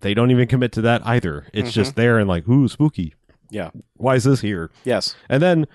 They 0.00 0.14
don't 0.14 0.30
even 0.30 0.48
commit 0.48 0.72
to 0.72 0.80
that 0.82 1.06
either. 1.06 1.46
It's 1.52 1.72
just 1.72 1.92
mm-hmm. 1.92 2.00
there 2.00 2.18
and 2.18 2.28
like, 2.28 2.48
"Ooh, 2.48 2.68
spooky." 2.68 3.14
Yeah. 3.50 3.70
Why 3.96 4.16
is 4.16 4.24
this 4.24 4.40
here? 4.40 4.70
Yes. 4.84 5.14
And 5.28 5.42
then 5.42 5.66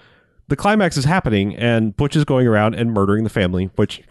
the 0.47 0.55
climax 0.55 0.97
is 0.97 1.05
happening, 1.05 1.55
and 1.55 1.95
Butch 1.95 2.15
is 2.15 2.25
going 2.25 2.47
around 2.47 2.75
and 2.75 2.91
murdering 2.91 3.23
the 3.23 3.29
family, 3.29 3.69
which 3.75 4.01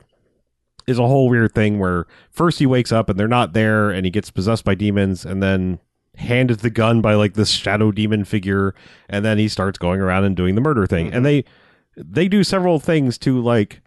is 0.87 0.99
a 0.99 1.07
whole 1.07 1.29
weird 1.29 1.55
thing 1.55 1.79
where 1.79 2.07
first 2.31 2.61
he 2.61 2.67
wakes 2.67 2.93
up 2.93 3.11
and 3.11 3.19
they're 3.19 3.29
not 3.29 3.53
there, 3.53 3.91
and 3.91 4.07
he 4.07 4.11
gets 4.11 4.31
possessed 4.31 4.65
by 4.65 4.75
demons, 4.75 5.27
and 5.27 5.43
then 5.43 5.81
handed 6.19 6.61
the 6.61 6.71
gun 6.71 7.01
by 7.01 7.15
like 7.15 7.35
this 7.35 7.51
shadow 7.51 7.91
demon 7.93 8.25
figure, 8.25 8.75
and 9.09 9.25
then 9.25 9.39
he 9.39 9.49
starts 9.49 9.79
going 9.79 10.01
around 10.01 10.25
and 10.25 10.37
doing 10.37 10.55
the 10.55 10.61
murder 10.61 10.87
thing. 10.87 11.07
And 11.07 11.25
mm-hmm. 11.25 11.25
they 11.25 11.45
they 11.97 12.29
do 12.29 12.45
several 12.45 12.79
things 12.79 13.19
to 13.19 13.41
like, 13.41 13.81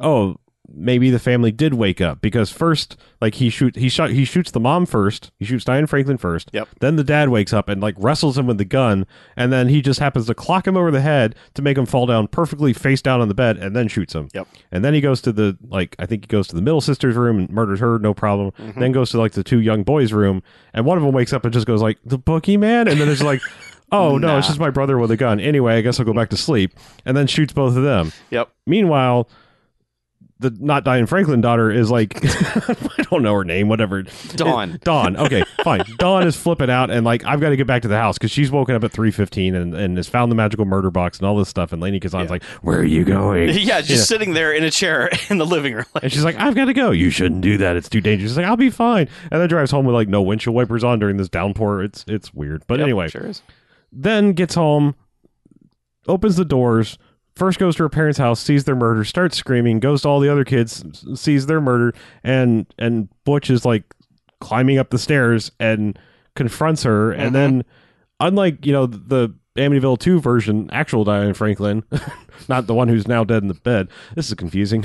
oh, 0.00 0.36
maybe 0.70 1.10
the 1.10 1.18
family 1.18 1.50
did 1.50 1.74
wake 1.74 2.00
up 2.00 2.20
because 2.20 2.50
first 2.50 2.96
like 3.22 3.36
he 3.36 3.48
shoot 3.48 3.74
he 3.76 3.88
shot 3.88 4.10
he 4.10 4.24
shoots 4.24 4.50
the 4.50 4.60
mom 4.60 4.84
first 4.84 5.30
he 5.38 5.44
shoots 5.44 5.64
Diane 5.64 5.86
Franklin 5.86 6.18
first 6.18 6.50
Yep. 6.52 6.68
then 6.80 6.96
the 6.96 7.04
dad 7.04 7.30
wakes 7.30 7.52
up 7.52 7.68
and 7.68 7.80
like 7.80 7.94
wrestles 7.98 8.36
him 8.36 8.46
with 8.46 8.58
the 8.58 8.64
gun 8.66 9.06
and 9.36 9.50
then 9.52 9.68
he 9.68 9.80
just 9.80 9.98
happens 9.98 10.26
to 10.26 10.34
clock 10.34 10.66
him 10.66 10.76
over 10.76 10.90
the 10.90 11.00
head 11.00 11.34
to 11.54 11.62
make 11.62 11.78
him 11.78 11.86
fall 11.86 12.04
down 12.06 12.28
perfectly 12.28 12.72
face 12.72 13.00
down 13.00 13.20
on 13.20 13.28
the 13.28 13.34
bed 13.34 13.56
and 13.56 13.74
then 13.74 13.88
shoots 13.88 14.14
him 14.14 14.28
Yep. 14.34 14.46
and 14.70 14.84
then 14.84 14.92
he 14.92 15.00
goes 15.00 15.22
to 15.22 15.32
the 15.32 15.56
like 15.68 15.96
I 15.98 16.04
think 16.06 16.24
he 16.24 16.26
goes 16.26 16.46
to 16.48 16.54
the 16.54 16.62
middle 16.62 16.80
sister's 16.82 17.16
room 17.16 17.38
and 17.38 17.50
murders 17.50 17.80
her 17.80 17.98
no 17.98 18.12
problem 18.12 18.50
Mm-hmm. 18.58 18.78
then 18.80 18.92
goes 18.92 19.10
to 19.12 19.18
like 19.18 19.32
the 19.32 19.42
two 19.44 19.60
young 19.60 19.82
boys 19.84 20.12
room 20.12 20.42
and 20.74 20.84
one 20.84 20.98
of 20.98 21.04
them 21.04 21.12
wakes 21.14 21.32
up 21.32 21.44
and 21.44 21.52
just 21.52 21.66
goes 21.66 21.80
like 21.80 21.98
the 22.04 22.18
boogeyman 22.18 22.90
and 22.90 23.00
then 23.00 23.08
it's 23.08 23.22
like 23.22 23.40
oh 23.92 24.18
no 24.18 24.36
it's 24.36 24.46
just 24.48 24.58
my 24.60 24.68
brother 24.70 24.98
with 24.98 25.10
a 25.10 25.16
gun 25.16 25.40
anyway 25.40 25.76
I 25.76 25.80
guess 25.80 25.98
I'll 25.98 26.04
go 26.06 26.12
back 26.12 26.28
to 26.30 26.36
sleep 26.36 26.72
and 27.06 27.16
then 27.16 27.26
shoots 27.26 27.54
both 27.54 27.74
of 27.76 27.82
them 27.82 28.12
Yep. 28.30 28.50
Meanwhile, 28.66 29.28
the 30.40 30.56
not 30.60 30.84
Diane 30.84 31.06
Franklin 31.06 31.40
daughter 31.40 31.70
is 31.70 31.90
like 31.90 32.16
I 32.24 33.02
don't 33.10 33.22
know 33.22 33.34
her 33.34 33.44
name, 33.44 33.68
whatever. 33.68 34.02
Dawn. 34.36 34.78
Dawn. 34.84 35.16
Okay, 35.16 35.42
fine. 35.64 35.82
Dawn 35.98 36.26
is 36.26 36.36
flipping 36.36 36.70
out 36.70 36.90
and 36.90 37.04
like 37.04 37.24
I've 37.24 37.40
got 37.40 37.48
to 37.50 37.56
get 37.56 37.66
back 37.66 37.82
to 37.82 37.88
the 37.88 37.96
house 37.96 38.18
because 38.18 38.30
she's 38.30 38.50
woken 38.50 38.74
up 38.76 38.84
at 38.84 38.92
three 38.92 39.10
fifteen 39.10 39.54
and, 39.56 39.74
and 39.74 39.96
has 39.96 40.08
found 40.08 40.30
the 40.30 40.36
magical 40.36 40.64
murder 40.64 40.90
box 40.92 41.18
and 41.18 41.26
all 41.26 41.36
this 41.36 41.48
stuff. 41.48 41.72
And 41.72 41.82
Lainie 41.82 42.00
Kazan's 42.00 42.26
Yeah. 42.26 42.30
like, 42.30 42.44
"Where 42.62 42.78
are 42.78 42.84
you 42.84 43.04
going?" 43.04 43.48
Yeah, 43.58 43.80
just 43.80 43.90
Yeah. 43.90 43.96
sitting 44.16 44.34
there 44.34 44.52
in 44.52 44.62
a 44.62 44.70
chair 44.70 45.10
in 45.28 45.38
the 45.38 45.46
living 45.46 45.74
room. 45.74 45.84
And 46.02 46.12
she's 46.12 46.24
like, 46.24 46.36
"I've 46.36 46.54
got 46.54 46.66
to 46.66 46.74
go. 46.74 46.92
You 46.92 47.10
shouldn't 47.10 47.40
do 47.40 47.56
that. 47.58 47.74
It's 47.76 47.88
too 47.88 48.00
dangerous." 48.00 48.30
She's 48.30 48.36
like, 48.36 48.46
"I'll 48.46 48.56
be 48.56 48.70
fine." 48.70 49.08
And 49.32 49.40
then 49.40 49.48
drives 49.48 49.70
home 49.72 49.86
with 49.86 49.94
like 49.94 50.08
no 50.08 50.22
windshield 50.22 50.54
wipers 50.54 50.84
on 50.84 50.98
during 51.00 51.16
this 51.16 51.28
downpour. 51.28 51.82
It's 51.82 52.04
it's 52.06 52.32
weird. 52.32 52.62
But 52.68 52.78
Yep, 52.78 52.84
anyway, 52.84 53.08
sure 53.08 53.26
is. 53.26 53.42
then 53.90 54.34
gets 54.34 54.54
home, 54.54 54.94
opens 56.06 56.36
the 56.36 56.44
doors, 56.44 56.96
first 57.38 57.58
goes 57.58 57.76
to 57.76 57.84
her 57.84 57.88
parents' 57.88 58.18
house, 58.18 58.40
sees 58.40 58.64
their 58.64 58.76
murder, 58.76 59.04
starts 59.04 59.36
screaming, 59.36 59.80
goes 59.80 60.02
to 60.02 60.08
all 60.08 60.20
the 60.20 60.28
other 60.30 60.44
kids, 60.44 60.84
sees 61.18 61.46
their 61.46 61.60
murder, 61.60 61.94
and 62.22 62.66
and 62.78 63.08
Butch 63.24 63.48
is 63.50 63.64
like 63.64 63.84
climbing 64.40 64.78
up 64.78 64.90
the 64.90 64.98
stairs 64.98 65.50
and 65.58 65.98
confronts 66.34 66.82
her, 66.82 67.12
Mhm. 67.12 67.18
and 67.18 67.34
then 67.34 67.64
unlike 68.20 68.66
you 68.66 68.72
know 68.72 68.86
the 68.86 69.34
Amityville 69.56 69.98
2 69.98 70.20
version, 70.20 70.68
actual 70.72 71.02
Diane 71.02 71.34
Franklin, 71.34 71.82
not 72.48 72.68
the 72.68 72.74
one 72.74 72.86
who's 72.86 73.08
now 73.08 73.24
dead 73.24 73.42
in 73.42 73.48
the 73.48 73.54
bed. 73.54 73.88
This 74.14 74.28
is 74.28 74.34
confusing. 74.34 74.84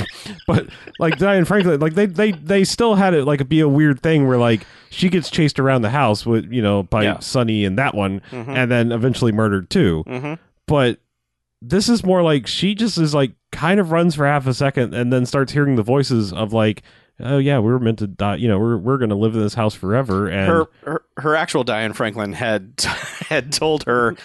but 0.46 0.66
like 0.98 1.18
Diane 1.18 1.44
Franklin, 1.44 1.78
like 1.80 1.94
they 1.94 2.06
they 2.06 2.32
they 2.32 2.64
still 2.64 2.94
had 2.94 3.12
it 3.14 3.24
like 3.26 3.46
be 3.48 3.60
a 3.60 3.68
weird 3.68 4.00
thing 4.00 4.26
where 4.26 4.38
like 4.38 4.66
she 4.90 5.08
gets 5.10 5.30
chased 5.30 5.58
around 5.58 5.82
the 5.82 5.90
house 5.90 6.24
with 6.24 6.50
you 6.50 6.62
know 6.62 6.84
by 6.84 7.02
Yeah. 7.04 7.18
Sonny 7.18 7.64
and 7.66 7.78
that 7.78 7.94
one, 7.94 8.22
Mhm. 8.30 8.48
and 8.48 8.70
then 8.70 8.92
eventually 8.92 9.32
murdered 9.32 9.68
too. 9.70 10.04
Mhm. 10.06 10.38
But 10.66 11.00
this 11.66 11.88
is 11.88 12.04
more 12.04 12.22
like 12.22 12.46
she 12.46 12.74
just 12.74 12.98
is 12.98 13.14
like 13.14 13.32
kind 13.52 13.80
of 13.80 13.90
runs 13.92 14.14
for 14.14 14.26
half 14.26 14.46
a 14.46 14.54
second 14.54 14.94
and 14.94 15.12
then 15.12 15.24
starts 15.26 15.52
hearing 15.52 15.76
the 15.76 15.82
voices 15.82 16.32
of 16.32 16.52
like, 16.52 16.82
oh 17.20 17.38
yeah, 17.38 17.58
we 17.58 17.70
were 17.72 17.78
meant 17.78 17.98
to 18.00 18.06
die. 18.06 18.36
You 18.36 18.48
know, 18.48 18.58
we're 18.58 18.76
we're 18.76 18.98
gonna 18.98 19.14
live 19.14 19.34
in 19.34 19.40
this 19.40 19.54
house 19.54 19.74
forever. 19.74 20.28
And 20.28 20.46
her, 20.48 20.64
her 20.84 21.02
her 21.18 21.36
actual 21.36 21.64
Diane 21.64 21.92
Franklin 21.92 22.32
had 22.32 22.74
had 23.28 23.52
told 23.52 23.84
her 23.84 24.16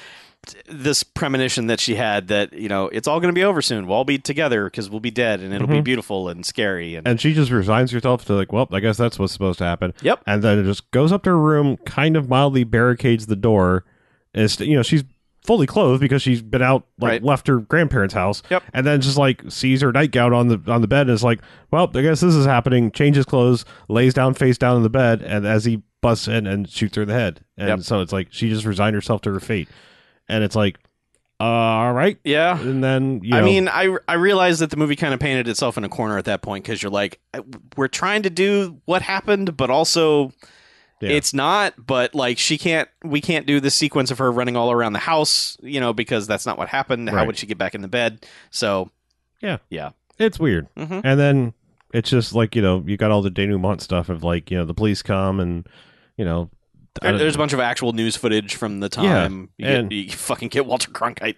this 0.67 1.03
premonition 1.03 1.67
that 1.67 1.79
she 1.81 1.95
had 1.95 2.29
that 2.29 2.53
you 2.53 2.69
know 2.69 2.87
it's 2.87 3.07
all 3.07 3.19
going 3.19 3.33
to 3.33 3.37
be 3.37 3.43
over 3.43 3.61
soon. 3.61 3.85
We'll 3.87 3.97
all 3.97 4.05
be 4.05 4.17
together 4.17 4.65
because 4.65 4.89
we'll 4.89 5.01
be 5.01 5.11
dead 5.11 5.41
and 5.41 5.53
it'll 5.53 5.67
be 5.67 5.75
Mhm. 5.81 5.83
beautiful 5.83 6.29
and 6.29 6.45
scary. 6.45 6.95
And, 6.95 7.05
and 7.07 7.21
she 7.21 7.33
just 7.33 7.51
resigns 7.51 7.91
herself 7.91 8.25
to 8.25 8.33
like, 8.33 8.51
well, 8.53 8.67
I 8.71 8.79
guess 8.79 8.97
that's 8.97 9.19
what's 9.19 9.33
supposed 9.33 9.59
to 9.59 9.65
happen. 9.65 9.93
yep, 10.01 10.23
And 10.25 10.41
then 10.41 10.57
it 10.57 10.63
just 10.63 10.89
goes 10.91 11.11
up 11.11 11.23
to 11.23 11.31
her 11.31 11.37
room, 11.37 11.77
kind 11.85 12.15
of 12.15 12.29
mildly 12.29 12.63
barricades 12.63 13.27
the 13.27 13.35
door. 13.35 13.83
And 14.33 14.59
you 14.61 14.75
know, 14.77 14.81
she's 14.83 15.03
fully 15.45 15.65
clothed 15.67 16.01
because 16.01 16.21
she's 16.21 16.41
been 16.41 16.61
out 16.61 16.85
like 16.99 17.09
Right. 17.11 17.23
left 17.23 17.47
her 17.47 17.57
grandparents' 17.59 18.13
house. 18.13 18.43
Yep. 18.49 18.63
And 18.73 18.85
then 18.85 19.01
just 19.01 19.17
like 19.17 19.43
sees 19.49 19.81
her 19.81 19.91
nightgown 19.91 20.33
on 20.33 20.47
the 20.47 20.61
on 20.71 20.81
the 20.81 20.87
bed 20.87 21.01
and 21.07 21.11
is 21.11 21.23
like, 21.23 21.39
Well, 21.71 21.89
I 21.95 22.01
guess 22.01 22.21
this 22.21 22.35
is 22.35 22.45
happening, 22.45 22.91
changes 22.91 23.25
clothes, 23.25 23.65
lays 23.87 24.13
down 24.13 24.33
face 24.33 24.57
down 24.57 24.77
in 24.77 24.83
the 24.83 24.89
bed, 24.89 25.21
and 25.21 25.45
as 25.47 25.65
he 25.65 25.81
busts 26.01 26.27
in 26.27 26.47
and 26.47 26.69
shoots 26.69 26.95
her 26.95 27.01
in 27.03 27.07
the 27.07 27.13
head. 27.13 27.41
And 27.57 27.67
Yep. 27.69 27.79
so 27.81 28.01
it's 28.01 28.13
like 28.13 28.27
she 28.31 28.49
just 28.49 28.65
resigned 28.65 28.95
herself 28.95 29.21
to 29.21 29.31
her 29.33 29.39
fate. 29.39 29.67
And 30.27 30.43
it's 30.43 30.55
like, 30.55 30.77
uh, 31.41 31.43
all 31.43 31.93
right. 31.93 32.17
yeah. 32.25 32.59
And 32.59 32.83
then 32.83 33.21
you 33.23 33.33
I 33.35 33.41
mean, 33.41 33.67
I 33.69 33.95
I 34.07 34.13
realized 34.15 34.59
that 34.61 34.69
the 34.71 34.77
movie 34.77 34.95
kind 34.97 35.13
of 35.13 35.19
painted 35.21 35.47
itself 35.47 35.77
in 35.77 35.83
a 35.85 35.89
corner 35.89 36.17
at 36.17 36.25
that 36.25 36.41
point 36.41 36.63
because 36.65 36.83
you're 36.83 36.91
like, 36.91 37.19
uh, 37.33 37.41
we're 37.77 37.87
trying 37.87 38.23
to 38.23 38.29
do 38.29 38.79
what 38.85 39.01
happened, 39.01 39.55
but 39.55 39.69
also 39.69 40.31
Yeah. 41.01 41.09
it's 41.11 41.33
not. 41.33 41.73
But 41.85 42.13
like, 42.15 42.37
she 42.37 42.57
can't. 42.57 42.89
We 43.03 43.21
can't 43.21 43.45
do 43.45 43.59
the 43.59 43.71
sequence 43.71 44.11
of 44.11 44.17
her 44.17 44.31
running 44.31 44.55
all 44.57 44.71
around 44.71 44.93
the 44.93 44.99
house, 44.99 45.57
you 45.61 45.79
know, 45.79 45.93
because 45.93 46.27
that's 46.27 46.45
not 46.45 46.57
what 46.57 46.67
happened. 46.69 47.09
How 47.09 47.25
would 47.25 47.37
she 47.37 47.45
get 47.47 47.57
back 47.57 47.73
in 47.75 47.81
the 47.81 47.87
bed? 47.87 48.25
So 48.51 48.89
yeah, 49.41 49.57
yeah, 49.69 49.91
it's 50.17 50.39
weird. 50.39 50.67
mhm. 50.75 51.01
And 51.03 51.19
then 51.19 51.53
it's 51.93 52.09
just 52.09 52.35
like, 52.35 52.55
you 52.55 52.61
know, 52.61 52.83
you 52.85 52.97
got 52.97 53.11
all 53.11 53.21
the 53.21 53.31
denouement 53.31 53.81
stuff 53.81 54.09
of 54.09 54.23
like, 54.23 54.51
you 54.51 54.57
know, 54.57 54.65
the 54.65 54.73
police 54.73 55.01
come 55.01 55.39
and, 55.39 55.67
you 56.17 56.25
know, 56.25 56.49
There- 57.01 57.17
there's 57.17 57.35
a 57.35 57.37
bunch 57.37 57.53
of 57.53 57.59
actual 57.61 57.93
news 57.93 58.15
footage 58.17 58.55
from 58.55 58.79
the 58.81 58.89
time. 58.89 59.49
you, 59.57 59.65
and- 59.67 59.89
get, 59.89 59.95
you 59.95 60.11
fucking 60.17 60.49
get 60.49 60.65
Walter 60.65 60.91
Cronkite. 60.91 61.37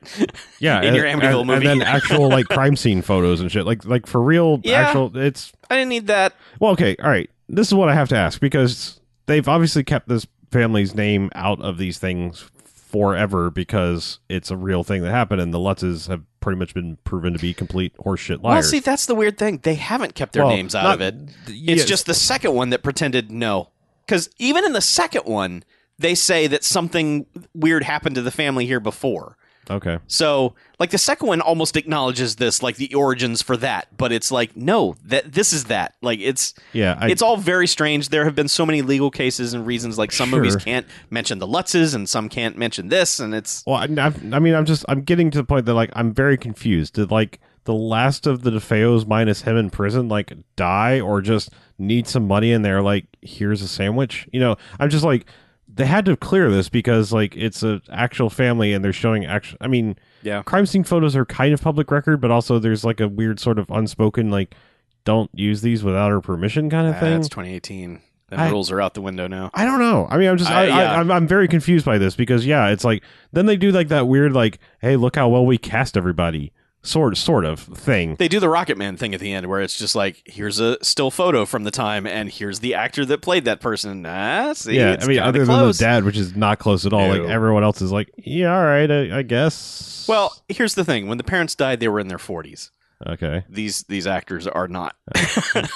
yeah, 0.59 0.79
in 0.81 0.87
and, 0.87 0.95
your 0.95 1.05
Amityville 1.05 1.39
and, 1.41 1.47
movie. 1.47 1.67
and 1.67 1.81
then 1.81 1.87
actual 1.87 2.27
like 2.29 2.47
crime 2.47 2.75
scene 2.75 3.01
photos 3.03 3.39
and 3.41 3.51
shit. 3.51 3.65
Like, 3.65 3.85
like 3.85 4.07
for 4.07 4.21
real, 4.21 4.59
Yeah. 4.63 4.87
actual. 4.87 5.15
It's 5.15 5.53
I 5.69 5.75
didn't 5.75 5.89
need 5.89 6.07
that. 6.07 6.33
well, 6.59 6.71
okay, 6.71 6.95
all 7.01 7.09
right. 7.09 7.29
This 7.47 7.67
is 7.67 7.73
what 7.75 7.89
I 7.89 7.93
have 7.93 8.09
to 8.09 8.15
ask 8.17 8.39
because 8.41 8.99
they've 9.25 9.47
obviously 9.47 9.83
kept 9.83 10.07
this 10.07 10.27
family's 10.51 10.93
name 10.95 11.29
out 11.35 11.61
of 11.61 11.77
these 11.77 11.97
things 11.97 12.49
forever 12.65 13.49
because 13.49 14.19
it's 14.27 14.51
a 14.51 14.57
real 14.57 14.83
thing 14.83 15.01
that 15.03 15.11
happened, 15.11 15.39
and 15.41 15.53
the 15.53 15.57
Lutzes 15.59 16.07
have 16.09 16.23
pretty 16.41 16.57
much 16.59 16.73
been 16.73 16.97
proven 17.03 17.33
to 17.33 17.39
be 17.39 17.53
complete 17.53 17.95
horseshit 17.97 18.41
liars. 18.43 18.63
Well, 18.65 18.71
see, 18.71 18.79
that's 18.79 19.05
the 19.05 19.15
weird 19.15 19.37
thing. 19.37 19.59
They 19.63 19.75
haven't 19.75 20.15
kept 20.15 20.33
their 20.33 20.45
Well, 20.45 20.55
names 20.55 20.75
out 20.75 20.83
not- 20.83 20.95
of 20.95 21.01
it. 21.01 21.15
yeah, 21.47 21.75
It's 21.75 21.85
just 21.85 22.05
the 22.05 22.13
second 22.13 22.53
one 22.53 22.69
that 22.71 22.83
pretended 22.83 23.31
no. 23.31 23.69
Because 24.05 24.29
even 24.39 24.65
in 24.65 24.73
the 24.73 24.81
second 24.81 25.23
one, 25.25 25.63
they 25.99 26.15
say 26.15 26.47
that 26.47 26.63
something 26.63 27.27
weird 27.53 27.83
happened 27.83 28.15
to 28.15 28.21
the 28.21 28.31
family 28.31 28.65
here 28.65 28.79
before. 28.79 29.37
Okay. 29.71 29.99
So, 30.07 30.55
like 30.79 30.91
the 30.91 30.97
second 30.97 31.27
one 31.27 31.41
almost 31.41 31.77
acknowledges 31.77 32.35
this, 32.35 32.61
like 32.61 32.77
the 32.77 32.93
origins 32.93 33.41
for 33.41 33.57
that, 33.57 33.87
but 33.97 34.11
it's 34.11 34.31
like 34.31 34.55
no, 34.55 34.95
that 35.05 35.31
this 35.31 35.53
is 35.53 35.65
that. 35.65 35.95
Like 36.01 36.19
it's 36.19 36.53
Yeah, 36.73 36.97
I, 36.99 37.09
it's 37.09 37.21
all 37.21 37.37
very 37.37 37.67
strange. 37.67 38.09
There 38.09 38.25
have 38.25 38.35
been 38.35 38.47
so 38.47 38.65
many 38.65 38.81
legal 38.81 39.11
cases 39.11 39.53
and 39.53 39.65
reasons. 39.65 39.97
Like 39.97 40.11
some 40.11 40.29
movies 40.29 40.55
can't 40.55 40.85
mention 41.09 41.39
the 41.39 41.47
Lutzes 41.47 41.95
and 41.95 42.07
some 42.07 42.29
can't 42.29 42.57
mention 42.57 42.89
this, 42.89 43.19
and 43.19 43.33
it's 43.33 43.63
Well, 43.65 43.75
I, 43.75 43.85
I 43.85 44.39
mean, 44.39 44.53
I'm 44.55 44.65
just 44.65 44.85
I'm 44.87 45.01
getting 45.01 45.31
to 45.31 45.37
the 45.37 45.43
point 45.43 45.65
that 45.65 45.73
like 45.73 45.91
I'm 45.93 46.13
very 46.13 46.37
confused. 46.37 46.93
Did 46.93 47.11
like 47.11 47.39
the 47.63 47.73
last 47.73 48.25
of 48.25 48.41
the 48.41 48.49
DeFeos 48.49 49.07
minus 49.07 49.43
him 49.43 49.55
in 49.55 49.69
prison 49.69 50.07
like 50.07 50.33
die 50.55 50.99
or 50.99 51.21
just 51.21 51.51
need 51.77 52.07
some 52.07 52.27
money 52.27 52.53
and 52.53 52.65
they're 52.65 52.81
like, 52.81 53.05
here's 53.21 53.61
a 53.61 53.67
sandwich? 53.67 54.27
You 54.31 54.39
know, 54.39 54.55
I'm 54.79 54.89
just 54.89 55.03
like 55.03 55.25
they 55.73 55.85
had 55.85 56.05
to 56.05 56.17
clear 56.17 56.49
this 56.51 56.69
because 56.69 57.11
like 57.13 57.35
it's 57.35 57.63
a 57.63 57.81
actual 57.91 58.29
family 58.29 58.73
and 58.73 58.83
they're 58.83 58.93
showing 58.93 59.25
actual. 59.25 59.57
I 59.61 59.67
mean, 59.67 59.95
yeah. 60.21 60.43
crime 60.43 60.65
scene 60.65 60.83
photos 60.83 61.15
are 61.15 61.25
kind 61.25 61.53
of 61.53 61.61
public 61.61 61.91
record, 61.91 62.19
but 62.21 62.31
also 62.31 62.59
there's 62.59 62.83
like 62.83 62.99
a 62.99 63.07
weird 63.07 63.39
sort 63.39 63.59
of 63.59 63.69
unspoken 63.69 64.29
like 64.29 64.55
don't 65.03 65.31
use 65.33 65.61
these 65.61 65.83
without 65.83 66.11
her 66.11 66.21
permission 66.21 66.69
kind 66.69 66.87
of 66.87 66.95
ah, 66.95 66.99
thing. 66.99 67.13
That's 67.15 67.29
2018. 67.29 68.01
The 68.29 68.37
rules 68.49 68.71
are 68.71 68.79
out 68.79 68.93
the 68.93 69.01
window 69.01 69.27
now. 69.27 69.51
I 69.53 69.65
don't 69.65 69.79
know. 69.79 70.07
I 70.09 70.17
mean, 70.17 70.29
I'm 70.29 70.37
just, 70.37 70.49
I, 70.49 70.63
I- 70.63 70.67
yeah. 70.67 70.93
I, 70.93 70.99
I'm, 70.99 71.11
I'm 71.11 71.27
very 71.27 71.49
confused 71.49 71.85
by 71.85 71.97
this 71.97 72.15
because, 72.15 72.45
yeah, 72.45 72.69
it's 72.69 72.85
like 72.85 73.03
then 73.33 73.45
they 73.45 73.57
do 73.57 73.71
like 73.71 73.89
that 73.89 74.07
weird, 74.07 74.31
like, 74.31 74.59
hey, 74.79 74.95
look 74.95 75.17
how 75.17 75.27
well 75.27 75.45
we 75.45 75.57
cast 75.57 75.97
everybody, 75.97 76.53
sort, 76.83 77.15
sort 77.17 77.45
of 77.45 77.59
thing. 77.59 78.15
They 78.15 78.27
do 78.27 78.39
the 78.39 78.49
Rocket 78.49 78.77
Man 78.77 78.97
thing 78.97 79.13
at 79.13 79.19
the 79.19 79.31
end, 79.33 79.45
where 79.47 79.61
it's 79.61 79.77
just 79.77 79.95
like, 79.95 80.21
here's 80.25 80.59
a 80.59 80.83
still 80.83 81.11
photo 81.11 81.45
from 81.45 81.63
the 81.63 81.71
time, 81.71 82.05
and 82.07 82.29
here's 82.29 82.59
the 82.59 82.73
actor 82.75 83.05
that 83.05 83.21
played 83.21 83.45
that 83.45 83.61
person. 83.61 84.05
Ah, 84.05 84.53
see, 84.53 84.77
yeah, 84.77 84.97
I 85.01 85.05
mean, 85.07 85.19
other 85.19 85.45
than 85.45 85.67
the 85.67 85.73
dad, 85.73 86.03
which 86.03 86.17
is 86.17 86.35
not 86.35 86.59
close 86.59 86.85
at 86.85 86.93
all. 86.93 87.07
Like 87.07 87.21
everyone 87.21 87.63
else 87.63 87.81
is 87.81 87.91
like, 87.91 88.09
yeah, 88.17 88.55
all 88.55 88.63
right, 88.65 88.89
I, 88.89 89.19
I 89.19 89.21
guess. 89.21 90.05
Well, 90.07 90.35
here's 90.49 90.75
the 90.75 90.83
thing: 90.85 91.07
when 91.07 91.17
the 91.17 91.23
parents 91.23 91.55
died, 91.55 91.79
they 91.79 91.87
were 91.87 91.99
in 91.99 92.07
their 92.07 92.17
40s. 92.17 92.71
okay, 93.07 93.45
These 93.49 93.83
these 93.83 94.07
actors 94.07 94.47
are 94.47 94.67
not. 94.67 94.95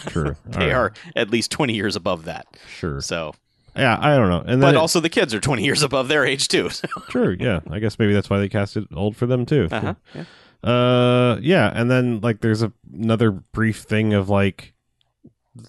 true. 0.07 0.35
they 0.45 0.71
are 0.71 0.93
at 1.15 1.29
least 1.29 1.51
20 1.51 1.73
years 1.73 1.95
above 1.95 2.25
that. 2.25 2.45
sure. 2.77 3.01
So, 3.01 3.33
Yeah, 3.75 3.97
I 3.99 4.15
don't 4.15 4.29
know. 4.29 4.39
And 4.39 4.61
then 4.61 4.61
but 4.61 4.75
it- 4.75 4.77
also 4.77 4.99
the 4.99 5.09
kids 5.09 5.33
are 5.33 5.39
20 5.39 5.63
years 5.63 5.83
above 5.83 6.07
their 6.07 6.25
age 6.25 6.47
too. 6.47 6.69
So. 6.71 6.87
true. 7.09 7.35
Yeah, 7.39 7.59
I 7.69 7.79
guess 7.79 7.97
maybe 7.99 8.13
that's 8.13 8.29
why 8.29 8.39
they 8.39 8.49
cast 8.49 8.77
it 8.77 8.85
old 8.93 9.15
for 9.17 9.25
them 9.25 9.45
too. 9.45 9.67
Uh-huh. 9.71 9.95
Yeah. 10.13 10.23
Uh, 10.66 11.38
yeah, 11.41 11.72
and 11.74 11.89
then 11.91 12.20
like 12.22 12.41
there's 12.41 12.61
a, 12.63 12.72
another 12.93 13.32
brief 13.32 13.80
thing 13.80 14.13
of 14.13 14.30
like 14.30 14.74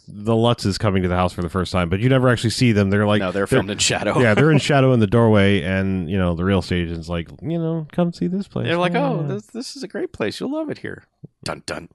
the 0.08 0.32
Lutzes 0.32 0.78
coming 0.78 1.02
to 1.04 1.08
the 1.08 1.14
house 1.14 1.32
for 1.32 1.42
the 1.42 1.48
first 1.48 1.70
time, 1.70 1.88
but 1.88 2.00
you 2.00 2.08
never 2.08 2.28
actually 2.28 2.50
see 2.50 2.72
them. 2.72 2.90
They're 2.90 3.06
like 3.06 3.20
no, 3.20 3.30
they're 3.30 3.46
filmed 3.46 3.70
in 3.70 3.78
shadow. 3.78 4.18
yeah, 4.18 4.34
they're 4.34 4.50
in 4.50 4.58
shadow 4.70 4.92
in 4.92 5.00
the 5.00 5.06
doorway, 5.06 5.62
and 5.62 6.10
you 6.10 6.16
know 6.18 6.34
the 6.34 6.44
real 6.44 6.58
estate 6.60 6.84
agent's 6.88 7.08
like, 7.08 7.28
you 7.42 7.58
know, 7.58 7.86
come 7.92 8.12
see 8.12 8.26
this 8.26 8.48
place. 8.48 8.66
They're 8.66 8.78
like, 8.78 8.94
oh, 8.94 9.22
this, 9.26 9.46
this 9.46 9.76
is 9.76 9.82
a 9.82 9.88
great 9.88 10.12
place. 10.12 10.40
You'll 10.40 10.52
love 10.52 10.70
it 10.70 10.78
here. 10.78 11.04
Dun 11.44 11.62
dun. 11.66 11.88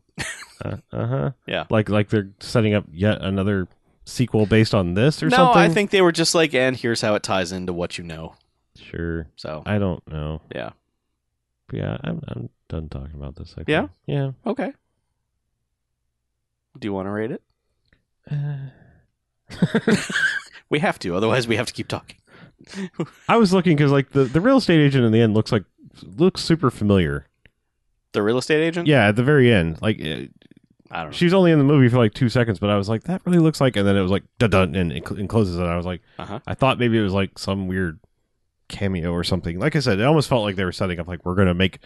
uh 0.63 0.75
huh, 0.91 1.31
Yeah. 1.47 1.65
like 1.69 1.89
like 1.89 2.09
they're 2.09 2.29
setting 2.39 2.73
up 2.75 2.85
yet 2.91 3.21
another 3.21 3.67
sequel 4.05 4.45
based 4.45 4.73
on 4.75 4.93
this 4.93 5.21
or 5.23 5.27
No, 5.29 5.35
something. 5.37 5.55
No, 5.61 5.65
I 5.65 5.69
think 5.69 5.89
they 5.89 6.01
were 6.01 6.11
just 6.11 6.33
like, 6.35 6.53
and 6.53 6.75
here's 6.75 7.01
how 7.01 7.15
it 7.15 7.23
ties 7.23 7.51
into 7.51 7.73
what 7.73 7.97
you 7.97 8.03
know. 8.03 8.35
sure. 8.75 9.27
So, 9.35 9.63
I 9.65 9.79
don't 9.79 10.05
know. 10.07 10.41
yeah. 10.53 10.71
Yeah, 11.73 11.97
I'm 12.03 12.21
I'm 12.27 12.49
done 12.69 12.89
talking 12.89 13.15
about 13.15 13.35
this. 13.35 13.51
I 13.53 13.63
think. 13.63 13.69
Yeah? 13.69 13.87
yeah. 14.05 14.31
Okay. 14.45 14.73
Do 16.79 16.87
you 16.87 16.93
want 16.93 17.07
to 17.07 17.11
rate 17.11 17.31
it? 17.31 17.41
We 20.69 20.79
have 20.79 20.97
to, 20.99 21.13
otherwise 21.17 21.49
we 21.49 21.57
have 21.57 21.67
to 21.67 21.73
keep 21.73 21.89
talking. 21.89 22.15
I 23.27 23.35
was 23.35 23.51
looking 23.53 23.75
because 23.75 23.91
like 23.91 24.11
the, 24.11 24.23
the 24.23 24.39
real 24.39 24.55
estate 24.55 24.79
agent 24.79 25.03
in 25.03 25.11
the 25.11 25.19
end 25.19 25.33
looks 25.33 25.51
like 25.51 25.65
looks 26.15 26.41
super 26.41 26.71
familiar. 26.71 27.27
The 28.13 28.21
real 28.23 28.37
estate 28.37 28.63
agent? 28.63 28.87
Yeah, 28.87 29.07
at 29.09 29.17
the 29.17 29.23
very 29.23 29.51
end, 29.51 29.81
like 29.81 29.99
eh, 29.99 30.27
I 30.89 31.01
don't 31.01 31.07
know. 31.07 31.11
she's 31.11 31.33
only 31.33 31.51
in 31.51 31.57
the 31.57 31.65
movie 31.65 31.89
for 31.89 31.97
like 31.97 32.13
two 32.13 32.29
seconds, 32.29 32.57
but 32.57 32.69
I 32.69 32.77
was 32.77 32.87
like, 32.87 33.03
that 33.03 33.21
really 33.25 33.39
looks 33.39 33.59
like, 33.59 33.75
and 33.75 33.85
then 33.85 33.97
it 33.97 34.01
was 34.01 34.11
like 34.11 34.23
dun 34.39 34.49
dun 34.51 34.75
and 34.75 34.93
it, 34.93 35.05
cl- 35.05 35.19
and 35.19 35.27
closes, 35.27 35.57
and 35.57 35.67
I 35.67 35.75
was 35.75 35.85
like, 35.85 36.01
Uh-huh. 36.17 36.39
I 36.47 36.53
thought 36.53 36.79
maybe 36.79 36.97
it 36.97 37.01
was 37.03 37.11
like 37.13 37.37
some 37.37 37.67
weird 37.67 37.99
cameo 38.71 39.11
or 39.11 39.23
something. 39.23 39.59
Like 39.59 39.75
I 39.75 39.79
said, 39.79 39.99
it 39.99 40.03
almost 40.03 40.27
felt 40.29 40.43
like 40.43 40.55
they 40.55 40.65
were 40.65 40.71
setting 40.71 40.99
up 40.99 41.07
like 41.07 41.23
we're 41.25 41.35
gonna 41.35 41.53
make 41.53 41.77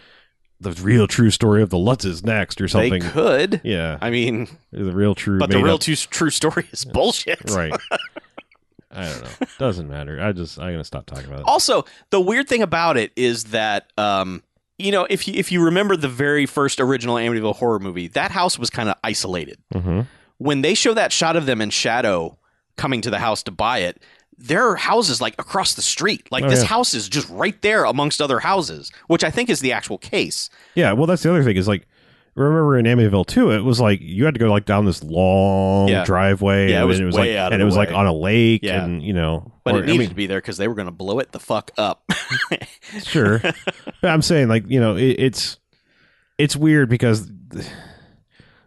the 0.62 0.72
real 0.72 1.06
true 1.08 1.32
story 1.32 1.62
of 1.62 1.70
the 1.70 1.78
Lutzes 1.78 2.24
next 2.24 2.62
or 2.62 2.66
They 2.66 2.70
something. 2.70 3.02
could. 3.02 3.60
yeah, 3.66 3.98
I 4.02 4.10
mean, 4.10 4.48
the 4.72 4.94
real 4.94 5.14
true, 5.16 5.38
but 5.40 5.50
the 5.50 5.62
real 5.62 5.76
up- 5.76 5.82
true, 5.82 5.96
true 5.96 6.30
story 6.30 6.66
is 6.72 6.86
bullshit. 6.86 7.42
right. 7.52 7.74
I 8.92 9.04
don't 9.10 9.24
know. 9.24 9.48
Doesn't 9.60 9.90
matter. 9.90 10.22
I 10.22 10.32
just 10.32 10.58
I'm 10.58 10.72
gonna 10.72 10.84
stop 10.86 11.06
talking 11.06 11.26
about 11.26 11.40
it. 11.42 11.48
Also, 11.48 11.84
the 12.12 12.22
weird 12.22 12.48
thing 12.48 12.62
about 12.62 12.96
it 12.96 13.12
is 13.18 13.46
that 13.46 13.92
um, 13.98 14.42
you 14.78 14.92
know, 14.92 15.06
if 15.10 15.28
you 15.28 15.34
if 15.34 15.52
you 15.52 15.62
remember 15.66 15.98
the 15.98 16.08
very 16.08 16.46
first 16.46 16.80
original 16.80 17.16
Amityville 17.18 17.56
horror 17.56 17.80
movie, 17.80 18.08
that 18.10 18.32
house 18.32 18.58
was 18.58 18.70
kind 18.70 18.88
of 18.88 18.96
isolated. 19.04 19.58
hmm 19.74 20.02
When 20.38 20.62
they 20.62 20.74
show 20.76 20.94
that 20.94 21.12
shot 21.12 21.36
of 21.36 21.46
them 21.46 21.60
in 21.62 21.70
shadow 21.72 22.38
coming 22.78 23.02
to 23.02 23.10
the 23.10 23.20
house 23.20 23.44
to 23.44 23.52
buy 23.52 23.80
it, 23.80 24.02
there 24.38 24.68
are 24.68 24.76
houses 24.76 25.22
like 25.22 25.36
across 25.40 25.74
the 25.76 25.82
street. 25.82 26.28
Like 26.32 26.44
Oh, 26.44 26.50
this 26.50 26.62
yeah. 26.62 26.68
house 26.68 26.94
is 26.94 27.08
just 27.10 27.30
right 27.30 27.60
there 27.62 27.86
amongst 27.86 28.22
other 28.22 28.40
houses, 28.40 28.92
which 29.08 29.24
I 29.24 29.32
think 29.32 29.50
is 29.50 29.60
the 29.62 29.72
actual 29.72 29.98
case. 29.98 30.50
Yeah, 30.76 30.94
well, 30.94 31.06
that's 31.08 31.24
the 31.24 31.30
other 31.30 31.44
thing 31.44 31.56
is 31.56 31.68
like, 31.68 31.88
remember 32.36 32.78
in 32.78 32.86
Amityville 32.86 33.26
too, 33.28 33.52
it 33.52 33.62
was 33.64 33.80
like 33.80 34.02
you 34.02 34.26
had 34.26 34.34
to 34.34 34.40
go 34.40 34.48
like 34.50 34.66
down 34.66 34.84
this 34.86 35.02
long 35.04 35.88
Yeah. 35.88 36.04
driveway. 36.04 36.70
Yeah, 36.72 36.80
it 36.80 36.82
and 36.82 36.88
was 36.90 37.00
it 37.00 37.06
was 37.06 37.16
way 37.16 37.30
like, 37.32 37.38
out 37.40 37.54
and 37.54 37.62
it 37.62 37.66
was 37.66 37.78
like 37.78 37.92
on 37.92 38.06
a 38.08 38.14
lake, 38.14 38.62
Yeah. 38.64 38.84
and 38.84 39.02
you 39.02 39.14
know, 39.14 39.54
But 39.64 39.76
or, 39.76 39.78
it 39.80 39.84
I 39.84 39.86
needed 39.86 40.00
mean, 40.00 40.10
to 40.10 40.16
be 40.16 40.28
there 40.28 40.40
because 40.42 40.58
they 40.58 40.68
were 40.68 40.76
going 40.76 40.88
to 40.88 40.92
blow 40.92 41.20
it 41.20 41.32
the 41.32 41.40
fuck 41.40 41.72
up. 41.78 42.04
sure. 43.04 43.40
but 43.40 44.10
I'm 44.10 44.22
saying 44.22 44.50
like 44.50 44.66
you 44.68 44.80
know, 44.82 44.98
it, 44.98 45.16
it's 45.20 45.58
it's 46.38 46.58
weird 46.58 46.90
because 46.90 47.32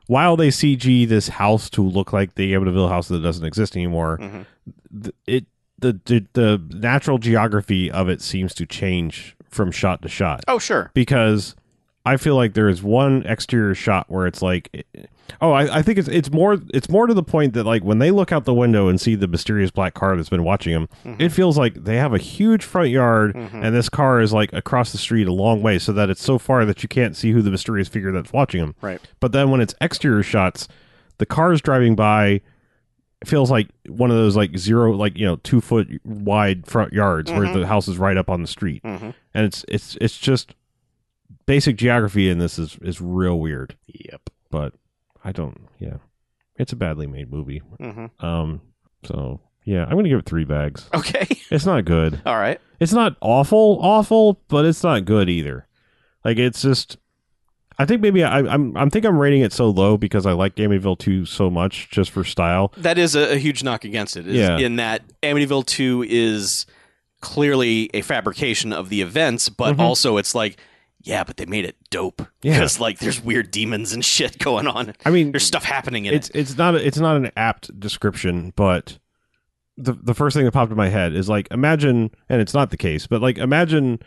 while 0.07 0.37
they 0.37 0.49
CG 0.49 1.07
this 1.07 1.29
house 1.29 1.69
to 1.71 1.83
look 1.83 2.13
like 2.15 2.35
the 2.35 2.55
Amityville 2.55 2.89
house 2.89 3.09
that 3.09 3.23
doesn't 3.23 3.45
exist 3.45 3.77
anymore, 3.77 4.19
Mhm. 4.19 4.47
th- 5.03 5.15
it 5.27 5.47
the, 5.79 5.99
the 6.07 6.27
the 6.33 6.61
natural 6.79 7.19
geography 7.19 7.91
of 7.91 8.09
it 8.09 8.21
seems 8.21 8.55
to 8.55 8.67
change 8.67 9.37
from 9.49 9.71
shot 9.71 10.03
to 10.03 10.09
shot. 10.09 10.45
Oh, 10.49 10.59
sure. 10.59 10.91
because 10.95 11.55
I 12.07 12.17
feel 12.17 12.37
like 12.37 12.55
there 12.55 12.69
is 12.69 12.83
one 12.83 13.23
exterior 13.27 13.75
shot 13.75 14.07
where 14.11 14.27
it's 14.27 14.41
like, 14.41 14.87
oh, 15.43 15.53
I, 15.53 15.79
I 15.79 15.83
think 15.83 15.99
it's 15.99 16.09
it's 16.09 16.31
more 16.33 16.57
it's 16.73 16.89
more 16.89 17.07
to 17.07 17.13
the 17.15 17.23
point 17.23 17.53
that 17.55 17.65
like 17.65 17.83
when 17.85 17.99
they 17.99 18.11
look 18.11 18.33
out 18.33 18.45
the 18.45 18.55
window 18.55 18.89
and 18.89 18.99
see 19.01 19.15
the 19.15 19.27
mysterious 19.29 19.71
black 19.71 19.93
car 19.95 20.17
that's 20.17 20.29
been 20.31 20.45
watching 20.45 20.73
them, 20.73 20.89
Mhm. 21.05 21.21
it 21.21 21.29
feels 21.31 21.59
like 21.59 21.75
they 21.85 21.97
have 21.97 22.15
a 22.15 22.19
huge 22.19 22.65
front 22.65 22.89
yard 22.89 23.35
Mhm. 23.35 23.63
and 23.65 23.75
this 23.77 23.89
car 23.91 24.21
is 24.21 24.33
like 24.33 24.53
across 24.55 24.91
the 24.93 24.99
street 24.99 25.27
a 25.29 25.33
long 25.33 25.61
way, 25.63 25.79
so 25.79 25.93
that 25.93 26.09
it's 26.09 26.23
so 26.23 26.39
far 26.39 26.65
that 26.65 26.83
you 26.83 26.89
can't 26.89 27.15
see 27.17 27.33
who 27.33 27.43
the 27.43 27.51
mysterious 27.51 27.89
figure 27.89 28.11
that's 28.13 28.33
watching 28.33 28.61
them. 28.63 28.75
Right. 28.81 29.01
But 29.21 29.33
then 29.33 29.51
when 29.51 29.61
it's 29.61 29.75
exterior 29.81 30.23
shots, 30.23 30.67
the 31.19 31.27
car 31.27 31.53
is 31.53 31.61
driving 31.61 31.95
by 31.95 32.41
feels 33.25 33.51
like 33.51 33.69
one 33.89 34.11
of 34.11 34.17
those 34.17 34.37
like 34.37 34.57
zero 34.57 34.93
like 34.93 35.19
you 35.19 35.27
know 35.27 35.37
two 35.37 35.61
foot 35.61 35.89
wide 36.05 36.67
front 36.67 36.93
yards 36.93 37.31
where 37.33 37.43
Mhm. 37.47 37.55
the 37.55 37.67
house 37.67 37.89
is 37.89 37.99
right 37.99 38.17
up 38.17 38.31
on 38.31 38.41
the 38.43 38.47
street. 38.49 38.81
Hmm 38.85 39.11
and 39.35 39.45
it's 39.47 39.65
it's 39.69 39.97
it's 40.01 40.17
just 40.19 40.55
basic 41.47 41.77
geography 41.77 42.29
in 42.31 42.39
this 42.39 42.59
is 42.59 42.79
is 42.83 43.01
real 43.01 43.39
weird. 43.39 43.77
Yep. 43.87 44.31
but 44.51 44.75
i 45.25 45.33
don't 45.33 45.61
yeah. 45.79 45.97
It's 46.57 46.73
a 46.73 46.77
badly 46.77 47.07
made 47.07 47.31
movie. 47.33 47.63
Hmm 47.81 48.07
um 48.21 48.61
so 49.05 49.41
yeah 49.65 49.85
i'm 49.85 49.97
gonna 49.97 50.09
give 50.09 50.19
it 50.21 50.27
three 50.27 50.45
bags. 50.45 50.89
Okay. 50.95 51.27
it's 51.51 51.67
not 51.67 51.85
good. 51.85 52.21
All 52.25 52.37
right. 52.37 52.61
it's 52.81 52.93
not 52.93 53.17
awful 53.21 53.79
awful 53.83 54.41
but 54.49 54.65
it's 54.65 54.83
not 54.85 55.05
good 55.05 55.29
either. 55.29 55.67
Like 56.25 56.39
it's 56.39 56.63
just 56.63 56.99
i 57.79 57.85
think 57.85 58.01
maybe 58.03 58.23
I, 58.25 58.39
i'm 58.41 58.77
i'm 58.77 58.91
think 58.91 59.05
i'm 59.05 59.19
rating 59.19 59.41
it 59.43 59.53
so 59.53 59.71
low 59.71 59.97
because 59.97 60.27
i 60.27 60.33
like 60.33 60.57
amityville 60.57 60.99
2 60.99 61.25
so 61.27 61.49
much 61.51 61.91
just 61.91 62.11
for 62.11 62.25
style 62.25 62.73
That 62.79 62.99
is 62.99 63.15
a, 63.15 63.35
a 63.35 63.37
huge 63.37 63.63
knock 63.63 63.85
against 63.85 64.17
it. 64.17 64.27
is 64.27 64.35
Yeah. 64.37 64.59
In 64.59 64.77
that 64.77 65.03
Amityville 65.23 65.67
2 65.67 66.05
is 66.09 66.67
clearly 67.21 67.91
a 67.95 68.03
fabrication 68.03 68.73
of 68.73 68.89
the 68.89 69.01
events, 69.03 69.49
but 69.49 69.77
Mhm. 69.77 69.81
also 69.81 70.17
it's 70.19 70.35
like, 70.35 70.57
yeah, 71.03 71.25
but 71.25 71.37
they 71.37 71.47
made 71.47 71.65
it 71.65 71.77
dope. 71.91 72.23
Yeah. 72.43 72.55
Because, 72.55 72.79
like, 72.81 72.99
there's 72.99 73.23
weird 73.23 73.51
demons 73.51 73.93
and 73.93 74.05
shit 74.15 74.39
going 74.39 74.67
on. 74.67 74.95
i 75.05 75.11
mean 75.11 75.33
There's 75.33 75.47
stuff 75.47 75.65
happening 75.65 76.05
in 76.07 76.15
it's 76.15 76.29
it. 76.31 76.37
it's 76.37 76.57
not 76.57 76.75
a, 76.75 76.87
it's 76.87 76.99
not 76.99 77.17
an 77.17 77.31
apt 77.37 77.79
description, 77.79 78.53
but 78.57 78.99
the 79.77 79.93
the 79.93 80.15
first 80.15 80.35
thing 80.37 80.45
that 80.45 80.53
popped 80.53 80.71
in 80.73 80.77
my 80.77 80.89
head 80.89 81.13
is 81.15 81.29
like 81.29 81.49
imagine, 81.51 82.11
and 82.29 82.41
it's 82.41 82.55
not 82.55 82.71
the 82.71 82.77
case, 82.77 83.07
but 83.07 83.21
like 83.23 83.39
imagine 83.39 84.01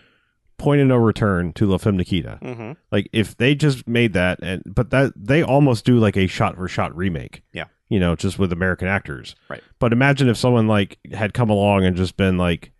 Point 0.61 0.81
of 0.81 0.87
No 0.87 0.95
Return 0.97 1.53
to 1.53 1.65
La 1.65 1.77
Femme 1.77 1.97
Nikita. 1.97 2.37
hmm 2.41 2.71
Like 2.91 3.09
if 3.11 3.35
they 3.37 3.55
just 3.55 3.87
made 3.87 4.13
that, 4.13 4.39
and 4.43 4.61
but 4.65 4.91
that 4.91 5.13
they 5.15 5.41
almost 5.43 5.85
do 5.85 5.97
like 5.97 6.15
a 6.15 6.27
shot 6.27 6.55
for 6.55 6.67
shot 6.67 6.95
remake. 6.95 7.41
Yeah. 7.51 7.65
you 7.89 7.99
know, 7.99 8.15
just 8.15 8.37
with 8.39 8.53
American 8.53 8.87
actors. 8.87 9.35
Right. 9.49 9.63
But 9.79 9.91
imagine 9.91 10.29
if 10.29 10.37
someone 10.37 10.67
like 10.67 10.99
had 11.13 11.33
come 11.33 11.49
along 11.49 11.85
and 11.85 11.95
just 11.97 12.15
been 12.15 12.37
like, 12.37 12.71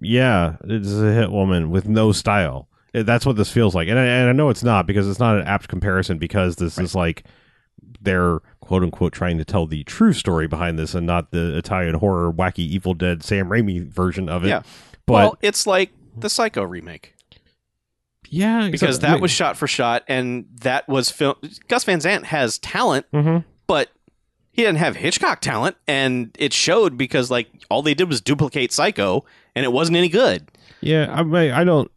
"Yeah, 0.00 0.56
it's 0.64 0.90
a 0.92 1.12
hit 1.12 1.30
woman 1.30 1.70
with 1.70 1.86
no 1.86 2.12
style." 2.12 2.68
Eh, 2.94 3.02
That's 3.02 3.24
what 3.26 3.36
this 3.36 3.50
feels 3.52 3.74
like, 3.74 3.88
and 3.88 3.98
I, 3.98 4.04
and 4.04 4.28
I 4.28 4.32
know 4.32 4.48
it's 4.50 4.64
not 4.64 4.86
because 4.86 5.08
it's 5.08 5.20
not 5.20 5.38
an 5.38 5.46
apt 5.46 5.68
comparison 5.68 6.18
because 6.18 6.56
this 6.56 6.78
is 6.78 6.94
like 6.94 7.24
they're 8.00 8.40
quote 8.60 8.82
unquote 8.82 9.12
trying 9.12 9.38
to 9.38 9.44
tell 9.44 9.66
the 9.66 9.84
true 9.84 10.12
story 10.12 10.46
behind 10.48 10.78
this 10.78 10.94
and 10.94 11.06
not 11.06 11.30
the 11.30 11.56
Italian 11.56 11.94
horror 11.96 12.32
wacky 12.32 12.60
Evil 12.60 12.94
Dead 12.94 13.22
Sam 13.22 13.48
Raimi 13.48 13.86
version 13.86 14.28
of 14.28 14.44
it. 14.44 14.48
Yeah. 14.48 14.62
But 15.06 15.12
well, 15.14 15.38
it's 15.42 15.66
like 15.66 15.90
the 16.16 16.28
Psycho 16.30 16.62
remake. 16.62 17.14
yeah, 18.28 18.68
Because 18.70 19.00
that 19.00 19.20
was 19.20 19.30
shot 19.30 19.56
for 19.56 19.66
shot, 19.66 20.04
and 20.08 20.46
that 20.60 20.88
was 20.88 21.10
film. 21.10 21.34
Gus 21.68 21.84
Van 21.84 22.00
Sant 22.00 22.26
has 22.26 22.58
talent, 22.58 23.06
hmm 23.12 23.38
but 23.66 23.90
he 24.52 24.62
didn't 24.62 24.78
have 24.78 24.96
Hitchcock 24.96 25.40
talent, 25.40 25.76
and 25.88 26.36
it 26.38 26.52
showed 26.52 26.98
because, 26.98 27.30
like, 27.30 27.48
all 27.70 27.80
they 27.80 27.94
did 27.94 28.08
was 28.08 28.20
duplicate 28.20 28.70
Psycho, 28.72 29.24
and 29.54 29.64
it 29.64 29.72
wasn't 29.72 29.96
any 29.96 30.08
good. 30.10 30.50
Yeah, 30.80 31.06
I 31.10 31.22
mean, 31.22 31.52
I 31.52 31.64
don't. 31.64 31.90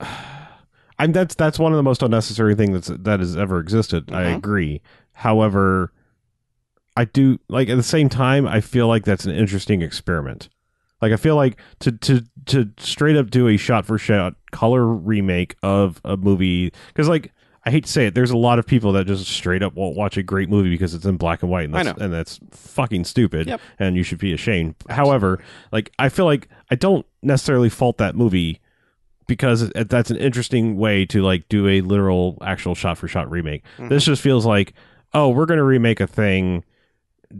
I'm 0.98 1.12
that's 1.12 1.34
that's 1.34 1.58
one 1.58 1.72
of 1.72 1.76
the 1.76 1.82
most 1.82 2.02
unnecessary 2.02 2.54
things 2.54 2.72
that's 2.88 3.02
that 3.02 3.20
has 3.20 3.36
ever 3.36 3.58
existed. 3.58 4.12
I 4.12 4.24
Mhm. 4.24 4.36
agree. 4.36 4.80
However, 5.12 5.92
I 6.96 7.04
do 7.04 7.38
like 7.48 7.68
at 7.68 7.76
the 7.76 7.82
same 7.82 8.08
time. 8.08 8.46
I 8.46 8.60
feel 8.60 8.86
like 8.86 9.04
that's 9.04 9.24
an 9.24 9.32
interesting 9.32 9.82
experiment. 9.82 10.48
Like 11.04 11.12
I 11.12 11.16
feel 11.16 11.36
like 11.36 11.58
to 11.80 11.92
to 11.92 12.22
to 12.46 12.70
straight 12.78 13.16
up 13.16 13.28
do 13.30 13.46
a 13.48 13.58
shot 13.58 13.84
for 13.84 13.98
shot 13.98 14.34
color 14.52 14.86
remake 14.86 15.54
of 15.62 16.00
a 16.04 16.16
movie 16.16 16.72
because 16.88 17.08
like 17.08 17.30
I 17.66 17.70
hate 17.70 17.84
to 17.84 17.90
say 17.92 18.06
it, 18.06 18.14
there's 18.14 18.30
a 18.30 18.36
lot 18.38 18.58
of 18.58 18.66
people 18.66 18.92
that 18.92 19.06
just 19.06 19.26
straight 19.26 19.62
up 19.62 19.74
won't 19.74 19.96
watch 19.96 20.16
a 20.16 20.22
great 20.22 20.48
movie 20.48 20.70
because 20.70 20.94
it's 20.94 21.04
in 21.04 21.16
black 21.18 21.42
and 21.42 21.50
white, 21.50 21.64
and 21.64 21.74
that's, 21.74 22.00
and 22.00 22.12
that's 22.12 22.40
fucking 22.52 23.04
stupid. 23.04 23.46
Yep. 23.48 23.60
And 23.78 23.96
you 23.96 24.02
should 24.02 24.18
be 24.18 24.32
ashamed. 24.32 24.74
However, 24.88 25.42
like 25.72 25.90
I 25.98 26.08
feel 26.08 26.24
like 26.24 26.48
I 26.70 26.74
don't 26.74 27.04
necessarily 27.22 27.68
fault 27.68 27.98
that 27.98 28.14
movie 28.16 28.60
because 29.26 29.70
that's 29.74 30.10
an 30.10 30.16
interesting 30.16 30.76
way 30.76 31.06
to 31.06 31.22
like 31.22 31.48
do 31.48 31.68
a 31.68 31.80
literal 31.82 32.38
actual 32.42 32.74
shot 32.74 32.98
for 32.98 33.08
shot 33.08 33.30
remake. 33.30 33.62
Mhm. 33.78 33.88
This 33.90 34.04
just 34.04 34.22
feels 34.22 34.44
like, 34.46 34.72
oh, 35.12 35.28
we're 35.30 35.46
going 35.46 35.58
to 35.58 35.64
remake 35.64 36.00
a 36.00 36.06
thing, 36.06 36.64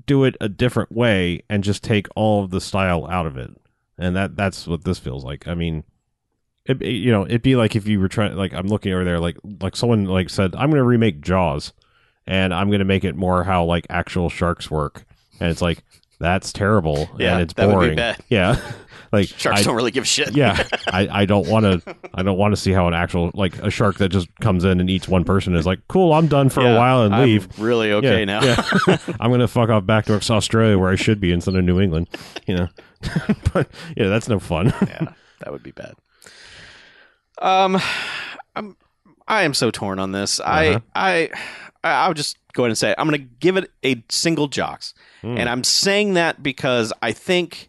do 0.07 0.25
it 0.25 0.37
a 0.41 0.49
different 0.49 0.93
way, 0.93 1.43
and 1.49 1.63
just 1.65 1.83
take 1.85 2.07
all 2.17 2.45
of 2.45 2.51
the 2.51 2.61
style 2.61 3.07
out 3.07 3.27
of 3.27 3.37
it. 3.37 3.51
And 3.99 4.17
that 4.17 4.37
that's 4.37 4.67
what 4.67 4.85
this 4.85 4.99
feels 4.99 5.25
like. 5.25 5.47
I 5.47 5.55
mean, 5.55 5.85
it, 6.67 6.81
it- 6.83 6.91
you 6.93 7.13
know, 7.13 7.25
it'd 7.25 7.43
be 7.43 7.57
like 7.57 7.77
if 7.77 7.87
you 7.87 8.01
were 8.01 8.09
trying 8.09 8.35
like 8.37 8.53
I'm 8.55 8.67
looking 8.67 8.93
over 8.93 9.05
there 9.05 9.21
like 9.21 9.37
like 9.61 9.77
someone 9.77 10.05
like 10.07 10.31
said 10.31 10.55
I'm 10.55 10.71
going 10.71 10.81
to 10.81 10.85
remake 10.85 11.21
Jaws 11.21 11.73
and 12.27 12.53
I'm 12.55 12.69
going 12.69 12.79
to 12.81 12.85
make 12.85 13.05
it 13.05 13.15
more 13.15 13.45
how 13.45 13.65
like 13.65 13.87
actual 13.91 14.31
sharks 14.31 14.71
work. 14.71 15.05
And 15.41 15.51
it's 15.51 15.63
like 15.63 15.85
that's 16.19 16.53
terrible 16.53 17.09
Yeah, 17.19 17.35
and 17.35 17.43
it's 17.43 17.55
that 17.55 17.67
would 17.69 17.91
be 17.91 17.95
boring. 17.97 18.15
Yeah. 18.29 18.61
like 19.15 19.29
Sharks 19.29 19.61
I- 19.61 19.63
don't 19.65 19.75
really 19.77 19.91
give 19.91 20.05
a 20.05 20.07
shit. 20.07 20.37
yeah 20.37 20.67
i, 20.89 21.23
I 21.23 21.25
don't 21.25 21.49
want 21.49 21.65
to 21.85 21.97
i 22.15 22.23
don't 22.23 22.37
want 22.39 22.53
to 22.53 22.57
see 22.61 22.73
how 22.73 22.87
an 22.89 22.95
actual 22.95 23.31
like 23.35 23.57
a 23.59 23.71
shark 23.71 23.99
that 23.99 24.11
just 24.11 24.29
comes 24.41 24.65
in 24.65 24.81
and 24.81 24.91
eats 24.91 25.09
one 25.09 25.25
person 25.25 25.55
is 25.57 25.65
like 25.67 25.81
cool 25.89 26.13
i'm 26.13 26.27
done 26.29 26.49
for 26.49 26.61
a 26.61 26.75
while 26.77 27.03
and 27.03 27.15
I'm 27.15 27.25
leave 27.25 27.59
really 27.59 27.93
okay 27.93 28.21
Yeah, 28.21 28.25
now. 28.25 28.43
yeah. 28.45 28.63
i'm 29.21 29.31
gonna 29.31 29.49
fuck 29.49 29.71
off 29.71 29.87
back 29.87 30.05
to 30.07 30.15
australia 30.31 30.79
where 30.79 30.91
i 30.91 30.97
should 30.97 31.21
be 31.21 31.33
instead 31.33 31.55
of 31.57 31.65
new 31.65 31.81
england 31.81 32.09
you 32.47 32.57
know 32.57 32.69
but 33.53 33.69
yeah 33.97 34.09
that's 34.09 34.29
no 34.29 34.39
fun 34.39 34.73
yeah, 34.87 35.13
that 35.41 35.53
would 35.53 35.63
be 35.63 35.73
bad. 35.73 35.95
Um, 37.43 37.79
I'm 38.57 38.77
I 39.27 39.43
am 39.43 39.55
so 39.55 39.71
torn 39.71 39.99
on 39.99 40.13
this. 40.13 40.41
Uh-huh. 40.41 40.81
I 40.95 41.31
I 41.83 41.93
I'll 42.07 42.15
just 42.15 42.39
go 42.53 42.63
ahead 42.63 42.71
and 42.71 42.79
say 42.79 42.91
it. 42.91 42.95
I'm 42.99 43.09
going 43.09 43.21
to 43.21 43.29
give 43.41 43.57
it 43.57 43.71
a 43.85 44.03
single 44.09 44.47
jocks, 44.49 44.95
Hmm. 45.23 45.37
and 45.39 45.49
I'm 45.49 45.65
saying 45.65 46.15
that 46.15 46.43
because 46.43 46.93
I 47.03 47.13
think 47.13 47.69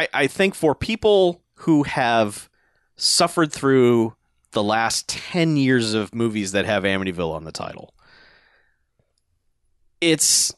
I 0.00 0.08
I 0.14 0.26
think 0.26 0.54
for 0.54 0.74
people 0.74 1.42
who 1.60 1.82
have 1.84 2.48
suffered 2.96 3.52
through 3.52 4.14
the 4.52 4.62
last 4.62 5.08
ten 5.08 5.56
years 5.56 5.94
of 5.94 6.14
movies 6.14 6.52
that 6.52 6.64
have 6.66 6.82
Amityville 6.84 7.32
on 7.34 7.44
the 7.44 7.52
title. 7.52 7.92
it's 10.00 10.52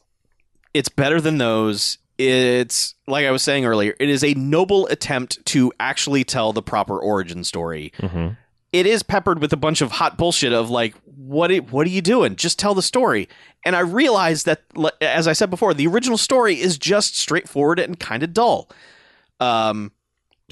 it's 0.73 0.89
better 0.89 1.19
than 1.21 1.37
those. 1.37 1.97
It's 2.17 2.95
like 3.07 3.25
I 3.25 3.31
was 3.31 3.41
saying 3.43 3.65
earlier. 3.65 3.95
It 3.99 4.09
is 4.09 4.23
a 4.23 4.33
noble 4.33 4.87
attempt 4.87 5.43
to 5.47 5.71
actually 5.79 6.23
tell 6.23 6.51
the 6.53 6.61
proper 6.61 6.99
origin 6.99 7.43
story. 7.43 7.93
Mm-hmm. 7.99 8.33
It 8.73 8.85
is 8.85 9.01
peppered 9.03 9.39
with 9.39 9.51
a 9.53 9.57
bunch 9.57 9.81
of 9.81 9.89
hot 9.91 10.17
bullshit 10.17 10.53
of 10.53 10.69
like, 10.69 10.93
what? 11.05 11.51
i- 11.51 11.57
What 11.59 11.87
are 11.87 11.89
you 11.89 12.01
doing? 12.01 12.35
Just 12.35 12.59
tell 12.59 12.75
the 12.75 12.81
story. 12.83 13.27
And 13.65 13.75
I 13.75 13.79
realized 13.79 14.45
that, 14.45 14.61
as 15.01 15.27
I 15.27 15.33
said 15.33 15.49
before, 15.49 15.73
the 15.73 15.87
original 15.87 16.17
story 16.17 16.59
is 16.59 16.77
just 16.77 17.17
straightforward 17.17 17.79
and 17.79 17.99
kind 17.99 18.21
of 18.21 18.33
dull. 18.33 18.69
Um, 19.39 19.91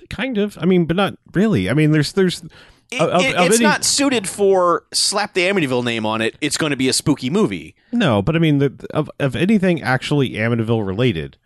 Kind 0.09 0.37
of. 0.37 0.57
I 0.61 0.65
mean, 0.65 0.85
but 0.85 0.95
not 0.95 1.15
really. 1.33 1.69
I 1.69 1.73
mean, 1.73 1.91
there's 1.91 2.13
there's 2.13 2.43
it- 2.91 3.01
Of- 3.01 3.21
it- 3.21 3.35
of 3.35 3.47
it's 3.47 3.55
any- 3.55 3.63
not 3.65 3.83
suited 3.83 4.29
for 4.29 4.85
slap 4.93 5.33
the 5.33 5.41
Amityville 5.41 5.83
name 5.83 6.05
on 6.05 6.21
it. 6.21 6.35
It's 6.39 6.55
going 6.55 6.69
to 6.69 6.77
be 6.77 6.87
a 6.87 6.93
spooky 6.93 7.29
movie. 7.29 7.75
no, 7.91 8.21
but 8.21 8.35
I 8.35 8.39
mean, 8.39 8.59
the, 8.59 8.87
of 8.93 9.09
of 9.19 9.35
anything 9.35 9.81
actually 9.81 10.31
Amityville 10.31 10.85
related, 10.85 11.37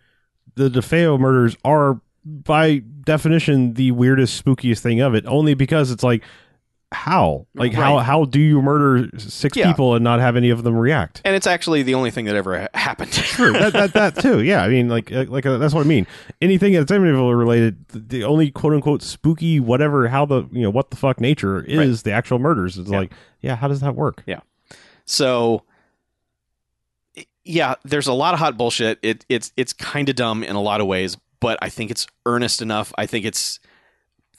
the 0.55 0.69
DeFeo 0.69 1.17
murders 1.19 1.55
are 1.63 2.01
by 2.25 2.83
definition 3.03 3.73
the 3.75 3.91
weirdest, 3.91 4.43
spookiest 4.45 4.79
thing 4.79 4.99
of 4.99 5.15
it. 5.15 5.25
Only 5.25 5.53
because 5.55 5.89
it's 5.89 6.03
like, 6.03 6.23
how, 6.93 7.47
like 7.55 7.73
how 7.73 7.95
Right. 7.97 8.05
how 8.05 8.25
do 8.25 8.39
you 8.39 8.61
murder 8.61 9.09
six 9.17 9.55
Yeah. 9.55 9.67
people 9.71 9.95
and 9.95 10.03
not 10.03 10.19
have 10.19 10.35
any 10.35 10.49
of 10.49 10.63
them 10.63 10.75
react? 10.75 11.21
And 11.23 11.35
it's 11.35 11.47
actually 11.47 11.83
the 11.83 11.93
only 11.95 12.11
thing 12.11 12.25
that 12.25 12.35
ever 12.35 12.61
ha- 12.61 12.67
happened. 12.73 13.11
True, 13.13 13.53
that, 13.53 13.71
that 13.73 13.93
that 13.93 14.15
too. 14.17 14.41
Yeah, 14.41 14.61
I 14.63 14.67
mean, 14.67 14.89
like 14.89 15.09
like 15.09 15.45
uh, 15.45 15.57
that's 15.57 15.73
what 15.73 15.85
I 15.85 15.87
mean. 15.89 16.05
Anything 16.41 16.73
that's 16.73 16.91
Amityville 16.91 17.37
related, 17.37 17.87
the, 17.89 18.23
only 18.25 18.51
quote 18.51 18.73
unquote 18.73 19.01
spooky 19.03 19.59
whatever, 19.59 20.07
how 20.09 20.25
the 20.25 20.43
you 20.51 20.61
know 20.63 20.69
what 20.69 20.89
the 20.91 20.97
fuck 20.97 21.21
nature 21.21 21.63
is 21.63 22.03
the 22.03 22.11
actual 22.11 22.39
murders. 22.39 22.77
It's 22.77 22.89
Yeah. 22.91 22.97
like, 22.99 23.13
yeah, 23.39 23.55
how 23.55 23.67
does 23.69 23.79
that 23.79 23.95
work? 23.95 24.23
Yeah. 24.27 24.41
So 25.05 25.63
yeah, 27.43 27.75
there's 27.83 28.07
a 28.07 28.13
lot 28.13 28.33
of 28.33 28.39
hot 28.39 28.57
bullshit. 28.57 28.99
It 29.01 29.25
it's 29.29 29.51
it's 29.57 29.73
kind 29.73 30.09
of 30.09 30.15
dumb 30.15 30.43
in 30.43 30.55
a 30.55 30.61
lot 30.61 30.81
of 30.81 30.87
ways, 30.87 31.17
but 31.39 31.57
I 31.61 31.69
think 31.69 31.89
it's 31.91 32.05
earnest 32.25 32.61
enough. 32.61 32.93
I 32.97 33.05
think 33.05 33.25
it's 33.25 33.59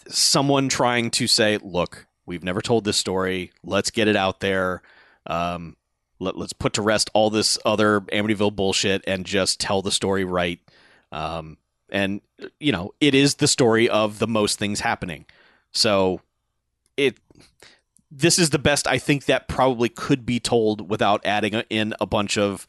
someone 0.09 0.69
trying 0.69 1.11
to 1.13 1.27
say, 1.27 1.59
"Look, 1.63 2.07
we've 2.27 2.45
never 2.45 2.61
told 2.61 2.85
this 2.85 2.97
story. 2.97 3.53
Let's 3.65 3.91
get 3.91 4.09
it 4.09 4.17
out 4.17 4.41
there. 4.41 4.83
Um, 5.27 5.77
let, 6.19 6.37
let's 6.37 6.53
put 6.53 6.73
to 6.75 6.83
rest 6.83 7.11
all 7.15 7.31
this 7.31 7.59
other 7.65 8.01
Amityville 8.03 8.55
bullshit 8.55 9.03
and 9.07 9.25
just 9.27 9.61
tell 9.61 9.83
the 9.83 9.91
story 9.93 10.25
right." 10.25 10.61
Um, 11.11 11.59
and 11.91 12.21
you 12.59 12.73
know, 12.73 12.93
it 13.01 13.15
is 13.15 13.37
the 13.37 13.49
story 13.49 13.89
of 13.89 14.19
the 14.19 14.27
most 14.29 14.59
things 14.59 14.81
happening. 14.81 15.27
So 15.73 16.21
it 16.97 17.19
this 18.11 18.39
is 18.39 18.51
the 18.51 18.59
best 18.59 18.87
I 18.87 18.99
think 18.99 19.25
that 19.25 19.49
probably 19.49 19.89
could 19.89 20.27
be 20.27 20.39
told 20.39 20.91
without 20.91 21.23
adding 21.25 21.55
in 21.71 21.95
a 22.01 22.07
bunch 22.07 22.37
of 22.37 22.67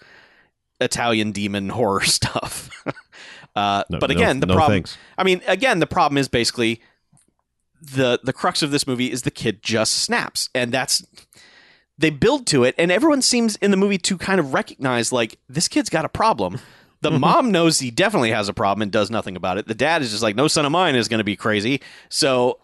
Italian 0.80 1.32
demon 1.32 1.70
horror 1.70 2.02
stuff. 2.06 2.70
uh, 3.56 3.84
No- 3.90 4.00
but 4.00 4.10
no- 4.10 4.16
again, 4.16 4.40
the 4.40 4.48
no 4.48 4.56
problem. 4.56 4.78
thanks. 4.78 4.98
I 5.18 5.24
mean, 5.24 5.42
again, 5.48 5.80
the 5.80 5.88
problem 5.88 6.18
is 6.18 6.28
basically 6.28 6.82
the 7.84 8.20
the 8.24 8.34
crux 8.34 8.62
of 8.62 8.72
this 8.72 8.88
movie 8.88 9.12
is 9.12 9.24
the 9.24 9.32
kid 9.32 9.62
just 9.62 9.94
snaps, 9.94 10.50
and 10.56 10.72
that's 10.72 11.06
they 11.98 12.10
build 12.10 12.48
to 12.48 12.64
it, 12.64 12.76
and 12.78 12.92
everyone 12.92 13.22
seems 13.22 13.56
in 13.58 13.72
the 13.72 13.78
movie 13.78 13.98
to 14.00 14.18
kind 14.18 14.40
of 14.40 14.54
recognize 14.54 15.12
like 15.12 15.38
this 15.50 15.68
kid's 15.68 15.90
got 15.90 16.06
a 16.06 16.10
problem. 16.10 16.60
The 17.02 17.10
mm-hmm. 17.10 17.20
mom 17.20 17.52
knows 17.52 17.80
he 17.80 17.92
definitely 17.92 18.32
has 18.32 18.48
a 18.48 18.54
problem 18.54 18.82
and 18.82 18.92
does 18.92 19.12
nothing 19.12 19.36
about 19.36 19.58
it. 19.58 19.68
The 19.68 19.76
dad 19.76 20.02
is 20.02 20.12
just 20.12 20.24
like, 20.24 20.38
no 20.38 20.48
son 20.48 20.66
of 20.66 20.72
mine 20.72 20.96
is 20.96 21.10
going 21.10 21.18
to 21.18 21.26
be 21.26 21.36
crazy. 21.36 21.82
So, 22.08 22.60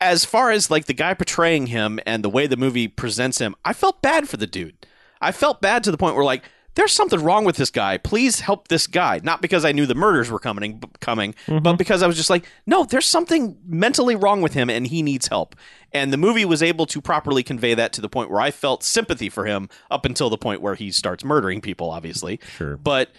as 0.00 0.24
far 0.24 0.52
as 0.52 0.70
like 0.70 0.86
the 0.86 0.94
guy 0.94 1.12
portraying 1.14 1.66
him 1.66 1.98
and 2.06 2.22
the 2.22 2.30
way 2.30 2.46
the 2.46 2.56
movie 2.56 2.86
presents 2.86 3.38
him, 3.38 3.56
I 3.64 3.72
felt 3.72 4.00
bad 4.00 4.28
for 4.28 4.36
the 4.36 4.46
dude. 4.46 4.86
I 5.20 5.32
felt 5.32 5.60
bad 5.60 5.82
to 5.84 5.90
the 5.90 5.98
point 5.98 6.14
where 6.14 6.24
like 6.24 6.44
there's 6.78 6.92
something 6.92 7.20
wrong 7.20 7.44
with 7.44 7.56
this 7.56 7.70
guy. 7.70 7.98
Please 7.98 8.38
help 8.38 8.68
this 8.68 8.86
guy. 8.86 9.20
Not 9.24 9.42
because 9.42 9.64
I 9.64 9.72
knew 9.72 9.84
the 9.84 9.96
murders 9.96 10.30
were 10.30 10.38
coming, 10.38 10.80
coming, 11.00 11.34
but 11.48 11.62
mm-hmm. 11.64 11.76
because 11.76 12.04
I 12.04 12.06
was 12.06 12.16
just 12.16 12.30
like, 12.30 12.48
no, 12.66 12.84
there's 12.84 13.04
something 13.04 13.58
mentally 13.66 14.14
wrong 14.14 14.42
with 14.42 14.54
him, 14.54 14.70
and 14.70 14.86
he 14.86 15.02
needs 15.02 15.26
help. 15.26 15.56
And 15.92 16.12
the 16.12 16.16
movie 16.16 16.44
was 16.44 16.62
able 16.62 16.86
to 16.86 17.00
properly 17.00 17.42
convey 17.42 17.74
that 17.74 17.92
to 17.94 18.00
the 18.00 18.08
point 18.08 18.30
where 18.30 18.40
I 18.40 18.52
felt 18.52 18.84
sympathy 18.84 19.28
for 19.28 19.44
him 19.44 19.68
up 19.90 20.04
until 20.04 20.30
the 20.30 20.38
point 20.38 20.62
where 20.62 20.76
he 20.76 20.92
starts 20.92 21.24
murdering 21.24 21.60
people, 21.60 21.90
obviously. 21.90 22.38
Sure. 22.56 22.76
But 22.76 23.10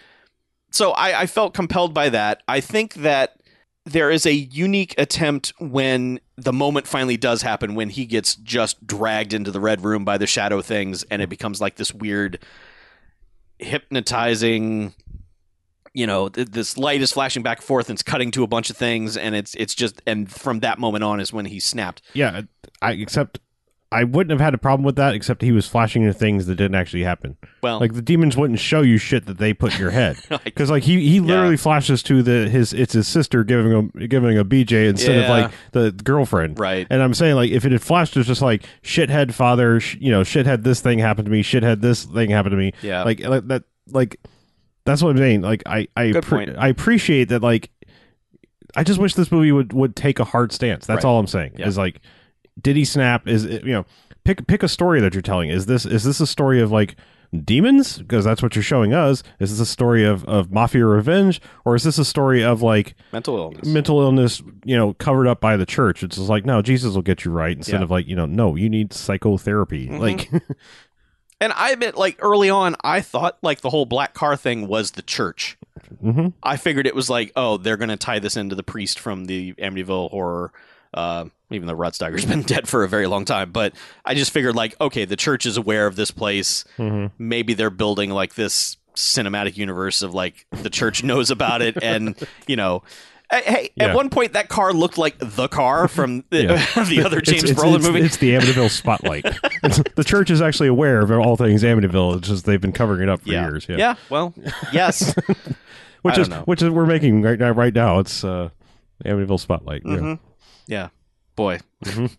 so 0.72 0.91
I, 0.91 1.22
I 1.22 1.26
felt 1.26 1.53
compelled 1.53 1.93
by 1.93 2.07
that. 2.07 2.43
I 2.47 2.62
think 2.62 2.93
that 2.93 3.41
there 3.84 4.10
is 4.10 4.26
a 4.26 4.34
unique 4.34 4.95
attempt 4.97 5.51
when 5.60 6.22
the 6.38 6.53
moment 6.53 6.88
finally 6.88 7.18
does 7.18 7.41
happen 7.41 7.76
when 7.76 7.89
he 7.89 8.05
gets 8.05 8.36
just 8.38 8.88
dragged 8.88 9.34
into 9.34 9.51
the 9.51 9.60
red 9.60 9.84
room 9.84 10.05
by 10.05 10.18
the 10.18 10.28
shadow 10.28 10.62
things 10.62 11.03
and 11.03 11.22
it 11.22 11.28
becomes 11.28 11.60
like 11.60 11.76
this 11.76 11.93
weird 11.93 12.39
hypnotizing 13.60 14.93
you 15.93 16.07
know 16.07 16.30
th- 16.30 16.47
this 16.47 16.78
light 16.78 17.01
is 17.01 17.12
flashing 17.12 17.43
back 17.43 17.57
and 17.60 17.66
forth 17.66 17.89
and 17.89 17.95
it's 17.95 18.03
cutting 18.03 18.32
to 18.32 18.43
a 18.43 18.47
bunch 18.47 18.70
of 18.70 18.78
things 18.78 19.18
and 19.18 19.36
it's 19.36 19.55
it's 19.55 19.76
just 19.76 20.01
and 20.05 20.32
from 20.32 20.60
that 20.62 20.80
moment 20.80 21.03
on 21.03 21.20
is 21.20 21.34
when 21.34 21.45
he 21.45 21.60
snapped. 21.60 22.01
Yeah, 22.14 22.41
I 22.82 22.93
except 22.93 23.39
I 23.92 24.04
wouldn't 24.04 24.30
have 24.30 24.40
had 24.40 24.54
a 24.54 24.60
problem 24.60 24.84
with 24.86 24.98
that, 24.98 25.16
except 25.16 25.42
he 25.42 25.52
was 25.52 25.68
flashing 25.68 26.04
into 26.04 26.14
things 26.14 26.46
that 26.46 26.56
didn't 26.56 26.76
actually 26.76 27.02
happen. 27.04 27.38
well 27.64 27.80
Like 27.80 27.94
the 27.94 28.04
demons 28.04 28.38
wouldn't 28.38 28.60
show 28.60 28.82
you 28.82 29.00
shit 29.00 29.26
that 29.26 29.40
they 29.40 29.52
put 29.54 29.74
in 29.74 29.80
your 29.80 29.90
head. 29.90 30.18
Because 30.44 30.70
like 30.70 30.84
he 30.84 31.08
he 31.10 31.20
literally 31.20 31.58
flashes 31.58 32.04
to 32.04 32.22
the 32.22 32.48
his 32.50 32.72
it's 32.74 32.94
his 32.94 33.08
sister 33.08 33.44
giving 33.44 33.72
him 33.72 33.92
giving 34.08 34.38
a 34.38 34.46
BJ 34.46 34.88
instead 34.90 35.24
of 35.24 35.30
like 35.30 35.52
the 35.72 35.92
girlfriend. 35.92 36.60
right 36.60 36.86
And 36.90 37.02
I'm 37.02 37.14
saying 37.16 37.36
like 37.36 37.50
if 37.52 37.66
it 37.66 37.72
had 37.72 37.82
flashed 37.82 38.16
as 38.18 38.28
just 38.28 38.42
like 38.44 38.64
shithead 38.84 39.34
father, 39.34 39.80
sh- 39.80 39.98
you 40.00 40.12
know, 40.12 40.22
shithead 40.22 40.64
this 40.64 40.82
thing 40.82 41.00
happened 41.00 41.26
to 41.26 41.32
me, 41.32 41.42
shithead 41.42 41.82
this 41.82 42.04
thing 42.06 42.30
happened 42.30 42.52
to 42.52 42.58
me. 42.58 42.74
yeah 42.84 43.04
Like 43.04 43.20
like 43.22 43.48
that 43.48 43.64
like 43.88 44.18
that's 44.86 45.02
what 45.02 45.10
I'm 45.12 45.18
saying. 45.18 45.42
Like 45.42 45.64
I 45.66 45.88
I 45.98 46.12
point. 46.22 46.56
I 46.58 46.68
appreciate 46.68 47.30
that 47.30 47.42
like 47.42 47.70
I 48.76 48.84
just 48.84 49.00
wish 49.00 49.16
this 49.16 49.32
movie 49.32 49.52
would 49.52 49.74
would 49.74 49.96
take 49.96 50.20
a 50.20 50.24
hard 50.24 50.52
stance. 50.52 50.86
That's 50.86 51.04
Right. 51.04 51.10
all 51.10 51.20
I'm 51.20 51.28
saying. 51.28 51.54
Yeah. 51.58 51.68
Is 51.68 51.78
like 51.78 52.02
did 52.62 52.76
he 52.76 52.86
snap 52.86 53.28
is 53.28 53.45
you 53.45 53.62
know 53.74 53.86
pick 54.24 54.47
pick 54.47 54.64
a 54.64 54.68
story 54.68 54.99
that 55.01 55.14
you're 55.14 55.22
telling. 55.22 55.49
Is 55.49 55.66
this 55.66 55.86
is 55.86 56.03
this 56.03 56.20
a 56.20 56.28
story 56.28 56.62
of 56.62 56.72
like 56.72 56.95
demons 57.45 57.99
because 57.99 58.26
that's 58.26 58.41
what 58.41 58.55
you're 58.55 58.64
showing 58.64 58.91
us 58.91 59.22
is 59.39 59.51
this 59.51 59.60
a 59.60 59.72
story 59.72 60.03
of 60.03 60.26
of 60.26 60.51
mafia 60.51 60.84
revenge 60.84 61.39
or 61.64 61.76
is 61.76 61.84
this 61.84 61.99
a 61.99 62.03
story 62.03 62.43
of 62.43 62.64
like 62.64 62.95
mental 63.14 63.38
illness 63.38 63.68
mental 63.68 64.01
illness 64.01 64.41
you 64.66 64.76
know 64.76 64.93
covered 64.95 65.28
up 65.28 65.39
by 65.39 65.55
the 65.55 65.64
church 65.64 66.01
it's 66.01 66.16
just 66.16 66.28
like 66.28 66.43
no 66.43 66.64
jesus 66.64 66.95
will 66.95 67.03
get 67.03 67.24
you 67.24 67.30
right 67.30 67.55
instead 67.55 67.82
Yeah. 67.82 67.84
of 67.84 67.91
like 67.91 68.07
you 68.07 68.16
know 68.16 68.26
no 68.26 68.55
you 68.55 68.68
need 68.68 68.93
psychotherapy 68.93 69.89
Mhm. 69.89 69.99
like 69.99 70.32
and 71.39 71.53
i 71.53 71.70
admit 71.70 71.95
like 71.95 72.18
early 72.18 72.49
on 72.49 72.76
i 72.84 72.99
thought 72.99 73.38
like 73.43 73.62
the 73.62 73.70
whole 73.70 73.86
black 73.86 74.16
car 74.16 74.36
thing 74.36 74.68
was 74.68 74.89
the 74.93 75.03
church 75.03 75.55
mhm. 76.03 76.34
I 76.41 76.57
figured 76.57 76.88
it 76.88 76.95
was 76.95 77.10
like, 77.12 77.32
oh, 77.36 77.57
they're 77.57 77.78
going 77.78 77.89
to 77.89 77.95
tie 77.97 78.18
this 78.20 78.36
into 78.38 78.55
the 78.55 78.64
priest 78.64 78.99
from 78.99 79.26
the 79.26 79.53
Amityville 79.53 80.10
horror. 80.12 80.51
Uh, 80.94 81.26
even 81.52 81.68
though 81.68 81.74
Rod 81.74 81.94
Steiger's 81.94 82.26
been 82.28 82.42
dead 82.42 82.68
for 82.68 82.84
a 82.84 82.90
very 82.90 83.08
long 83.08 83.26
time, 83.26 83.52
but 83.52 83.74
I 84.06 84.14
just 84.16 84.32
figured 84.32 84.56
like, 84.56 84.76
okay, 84.82 85.06
the 85.06 85.16
church 85.16 85.46
is 85.46 85.58
aware 85.58 85.86
of 85.88 85.96
this 85.96 86.12
place. 86.12 86.66
Mhm. 86.78 87.12
Maybe 87.18 87.54
they're 87.54 87.70
building 87.70 88.10
like 88.12 88.36
this 88.36 88.78
cinematic 88.96 89.56
universe 89.58 90.02
of 90.02 90.14
like 90.14 90.46
the 90.52 90.70
church 90.70 91.04
knows 91.06 91.32
about 91.32 91.62
it, 91.62 91.82
and 91.82 92.16
you 92.48 92.56
know. 92.56 92.84
Hey, 93.32 93.70
Yeah. 93.76 93.90
at 93.90 93.96
one 93.96 94.10
point 94.10 94.34
that 94.34 94.50
car 94.50 94.74
looked 94.74 94.98
like 94.98 95.18
the 95.20 95.48
car 95.48 95.88
from 95.88 96.24
the, 96.32 96.46
Yeah. 96.46 96.84
the 96.86 97.04
other 97.04 97.22
James 97.22 97.44
it's, 97.44 97.52
it's, 97.52 97.62
Brolin 97.62 97.76
it's, 97.76 97.86
movie. 97.88 98.02
it's 98.02 98.18
the 98.18 98.32
amityville 98.32 98.72
spotlight 98.72 99.24
the 99.96 100.04
church 100.04 100.32
is 100.32 100.42
actually 100.42 100.68
aware 100.68 101.02
of 101.02 101.12
all 101.12 101.38
things 101.38 101.62
amityville 101.62 102.18
it's 102.18 102.28
just 102.28 102.46
they've 102.46 102.60
been 102.60 102.72
covering 102.72 103.04
it 103.04 103.10
up 103.10 103.22
for 103.22 103.30
yeah. 103.30 103.48
years 103.48 103.68
yeah, 103.70 103.78
yeah, 103.78 103.96
well, 104.10 104.34
yes. 104.74 105.14
which 106.02 106.18
is 106.18 106.28
know. 106.28 106.42
which 106.46 106.64
is 106.64 106.72
we're 106.72 106.88
making 106.88 107.22
right 107.22 107.38
now 107.38 107.52
right 107.52 107.76
now 107.76 108.00
it's 108.00 108.24
uh 108.24 108.50
amityville 109.06 109.40
spotlight 109.40 109.84
yeah. 109.86 110.16
Yeah. 110.70 110.89
Boy. 111.36 111.59
Mhm. 111.84 112.15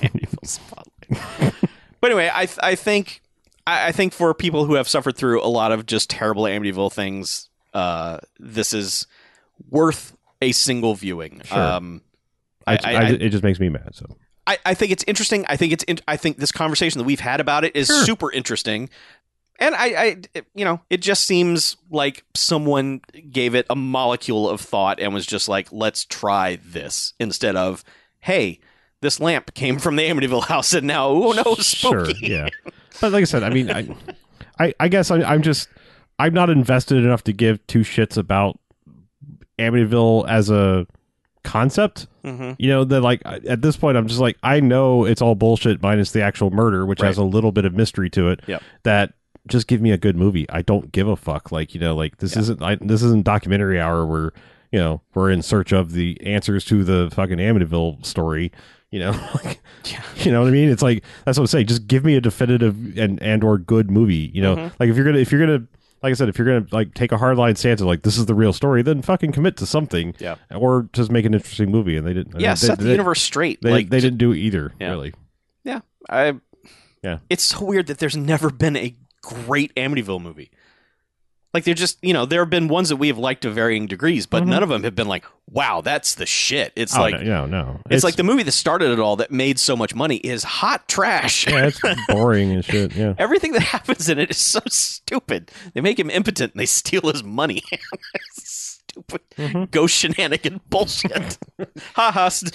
Amityville 0.00 0.46
Spotlight. 0.46 1.54
but 2.00 2.10
anyway, 2.10 2.30
I 2.32 2.48
I 2.62 2.74
think 2.74 3.22
I, 3.66 3.88
I 3.88 3.92
think 3.92 4.12
for 4.12 4.34
people 4.34 4.64
who 4.66 4.74
have 4.74 4.88
suffered 4.88 5.16
through 5.16 5.42
a 5.42 5.48
lot 5.48 5.72
of 5.72 5.86
just 5.86 6.10
terrible 6.10 6.44
Amityville 6.44 6.92
things, 6.92 7.48
uh, 7.72 8.18
this 8.38 8.72
is 8.74 9.06
worth 9.70 10.16
a 10.42 10.52
single 10.52 10.94
viewing. 10.94 11.40
Sure. 11.44 11.58
Um, 11.58 12.02
I, 12.66 12.78
I, 12.84 13.04
it 13.12 13.28
just 13.30 13.44
makes 13.44 13.60
me 13.60 13.68
mad 13.68 13.94
so 13.94 14.16
I, 14.48 14.58
I 14.66 14.74
think 14.74 14.90
it's 14.92 15.04
interesting. 15.06 15.46
I 15.48 15.56
think 15.56 15.72
it's 15.72 15.84
in, 15.84 15.98
I 16.08 16.16
think 16.16 16.36
this 16.38 16.52
conversation 16.52 16.98
that 16.98 17.04
we've 17.04 17.20
had 17.20 17.40
about 17.40 17.64
it 17.64 17.74
is 17.76 17.86
Sure. 17.86 18.04
super 18.04 18.32
interesting. 18.32 18.90
And 19.58 19.74
I, 19.74 19.84
I, 19.86 20.16
it- 20.34 20.46
you 20.54 20.64
know, 20.64 20.80
it 20.90 20.98
just 21.02 21.24
seems 21.24 21.76
like 21.90 22.24
someone 22.34 23.00
gave 23.30 23.54
it 23.54 23.66
a 23.70 23.76
molecule 23.76 24.48
of 24.48 24.60
thought 24.60 25.00
and 25.00 25.12
was 25.14 25.26
just 25.26 25.48
like, 25.48 25.68
let's 25.72 26.04
try 26.04 26.58
this 26.64 27.14
instead 27.18 27.56
of, 27.56 27.82
hey, 28.20 28.60
this 29.02 29.20
lamp 29.20 29.54
came 29.54 29.78
from 29.78 29.96
the 29.96 30.02
Amityville 30.08 30.44
house 30.46 30.72
and 30.74 30.86
now, 30.86 31.08
oh 31.08 31.32
no, 31.32 31.54
spooky. 31.56 32.14
Sure, 32.14 32.28
yeah. 32.28 32.48
But 33.00 33.12
like 33.12 33.22
I 33.22 33.24
said, 33.24 33.42
I 33.42 33.50
mean, 33.50 33.70
I, 33.70 33.88
I, 34.58 34.74
I 34.80 34.88
guess 34.88 35.10
I, 35.10 35.22
I'm 35.22 35.42
just, 35.42 35.68
I'm 36.18 36.32
not 36.32 36.48
invested 36.50 36.98
enough 37.04 37.24
to 37.24 37.32
give 37.32 37.64
two 37.66 37.80
shits 37.80 38.16
about 38.16 38.58
Amityville 39.58 40.28
as 40.28 40.50
a 40.50 40.86
concept. 41.44 42.06
hmm 42.24 42.52
You 42.58 42.68
know 42.70 42.84
that 42.84 43.00
like 43.02 43.22
at 43.24 43.62
this 43.62 43.76
point, 43.76 43.96
I'm 43.96 44.06
just 44.08 44.20
like, 44.20 44.36
I 44.42 44.60
know 44.60 45.04
it's 45.04 45.22
all 45.22 45.34
bullshit 45.34 45.82
minus 45.82 46.12
the 46.12 46.22
actual 46.22 46.50
murder, 46.50 46.84
which 46.86 47.00
has 47.00 47.18
a 47.18 47.24
little 47.24 47.52
bit 47.52 47.64
of 47.64 47.74
mystery 47.74 48.10
to 48.10 48.28
it. 48.30 48.40
Yep. 48.46 48.62
That 48.84 49.12
just 49.48 49.66
give 49.66 49.80
me 49.80 49.90
a 49.92 49.98
good 49.98 50.16
movie. 50.16 50.48
I 50.50 50.62
don't 50.62 50.92
give 50.92 51.08
a 51.08 51.16
fuck. 51.16 51.52
Like 51.52 51.74
you 51.74 51.80
know, 51.80 51.94
like 51.94 52.18
this 52.18 52.34
Yeah. 52.34 52.40
isn't 52.42 52.62
I, 52.62 52.74
this 52.76 53.02
isn't 53.02 53.24
documentary 53.24 53.80
hour 53.80 54.04
where 54.06 54.32
you 54.72 54.78
know 54.78 55.02
we're 55.14 55.30
in 55.30 55.42
search 55.42 55.72
of 55.72 55.92
the 55.92 56.20
answers 56.24 56.64
to 56.66 56.84
the 56.84 57.10
fucking 57.14 57.38
Amityville 57.38 58.04
story. 58.04 58.52
You 58.90 59.00
know, 59.00 59.10
like, 59.44 59.60
Yeah. 59.84 60.02
you 60.18 60.30
know 60.30 60.40
what 60.40 60.48
I 60.48 60.52
mean. 60.52 60.68
It's 60.70 60.82
like 60.82 61.02
that's 61.24 61.36
what 61.38 61.42
I'm 61.44 61.46
saying. 61.48 61.66
Just 61.66 61.86
give 61.86 62.04
me 62.04 62.14
a 62.16 62.20
definitive 62.20 62.96
and 62.98 63.20
and 63.22 63.42
or 63.44 63.58
good 63.58 63.90
movie. 63.90 64.30
You 64.34 64.42
know, 64.42 64.56
Mhm. 64.56 64.72
like 64.78 64.88
if 64.90 64.96
you're 64.96 65.04
gonna 65.04 65.18
if 65.18 65.32
you're 65.32 65.40
gonna 65.44 65.66
like 66.02 66.10
I 66.10 66.14
said, 66.14 66.28
if 66.28 66.38
you're 66.38 66.46
gonna 66.46 66.66
like 66.72 66.94
take 66.94 67.10
a 67.10 67.16
hardline 67.16 67.56
stance 67.56 67.80
of 67.80 67.86
like 67.88 68.02
this 68.02 68.16
is 68.18 68.26
the 68.26 68.34
real 68.34 68.52
story, 68.52 68.82
then 68.82 69.02
fucking 69.02 69.32
commit 69.32 69.56
to 69.56 69.66
something. 69.66 70.14
Yeah. 70.18 70.36
or 70.54 70.88
just 70.92 71.10
make 71.10 71.24
an 71.24 71.34
interesting 71.34 71.70
movie. 71.70 71.96
And 71.96 72.06
they 72.06 72.12
didn't. 72.14 72.38
yeah, 72.40 72.52
they, 72.52 72.56
set 72.56 72.78
the 72.78 72.84
they, 72.84 72.90
universe 72.92 73.20
straight. 73.22 73.60
They, 73.62 73.70
like 73.70 73.88
they 73.90 74.00
didn't 74.00 74.18
do 74.18 74.32
either. 74.34 74.72
Yeah. 74.78 74.90
Really. 74.90 75.14
Yeah. 75.64 75.80
I 76.08 76.34
Yeah. 77.02 77.18
It's 77.28 77.42
so 77.44 77.64
weird 77.64 77.88
that 77.88 77.98
there's 77.98 78.16
never 78.16 78.50
been 78.50 78.76
a 78.76 78.94
great 79.46 79.74
Amityville 79.74 80.20
movie. 80.22 80.50
Like 81.54 81.64
they're 81.64 81.72
just, 81.74 81.96
you 82.02 82.12
know, 82.12 82.26
there 82.26 82.42
have 82.42 82.50
been 82.50 82.68
ones 82.68 82.90
that 82.90 82.96
we 82.96 83.08
have 83.08 83.16
liked 83.16 83.42
to 83.42 83.50
varying 83.50 83.86
degrees, 83.86 84.26
but 84.26 84.42
Mhm. 84.42 84.48
none 84.48 84.62
of 84.62 84.68
them 84.68 84.82
have 84.84 84.94
been 84.94 85.08
like, 85.08 85.24
wow, 85.50 85.80
that's 85.80 86.14
the 86.16 86.26
shit. 86.26 86.70
It's 86.76 86.94
Oh, 86.94 87.00
like 87.00 87.14
no, 87.22 87.46
no, 87.46 87.46
no. 87.46 87.80
it's, 87.88 88.04
like 88.04 88.16
the 88.16 88.24
movie 88.24 88.42
that 88.42 88.52
started 88.52 88.90
it 88.90 88.98
all 89.00 89.16
that 89.16 89.30
made 89.30 89.58
so 89.58 89.74
much 89.74 89.94
money 89.94 90.16
is 90.16 90.44
hot 90.44 90.86
trash. 90.86 91.46
yeah, 91.46 91.68
it's 91.68 91.80
boring 92.08 92.50
and 92.52 92.62
shit. 92.64 92.94
Yeah. 92.94 93.14
Everything 93.16 93.52
that 93.52 93.62
happens 93.74 94.08
in 94.10 94.18
it 94.18 94.30
is 94.30 94.38
so 94.38 94.60
stupid. 94.68 95.50
They 95.72 95.80
make 95.80 95.98
him 95.98 96.10
impotent 96.10 96.52
and 96.52 96.60
they 96.60 96.66
steal 96.66 97.02
his 97.10 97.24
money. 97.24 97.62
stupid 98.96 99.20
Mhm. 99.36 99.70
ghost 99.70 99.94
shenanigan 99.96 100.60
bullshit. 100.70 101.38
ha 101.94 102.10
ha, 102.10 102.28
st- 102.28 102.54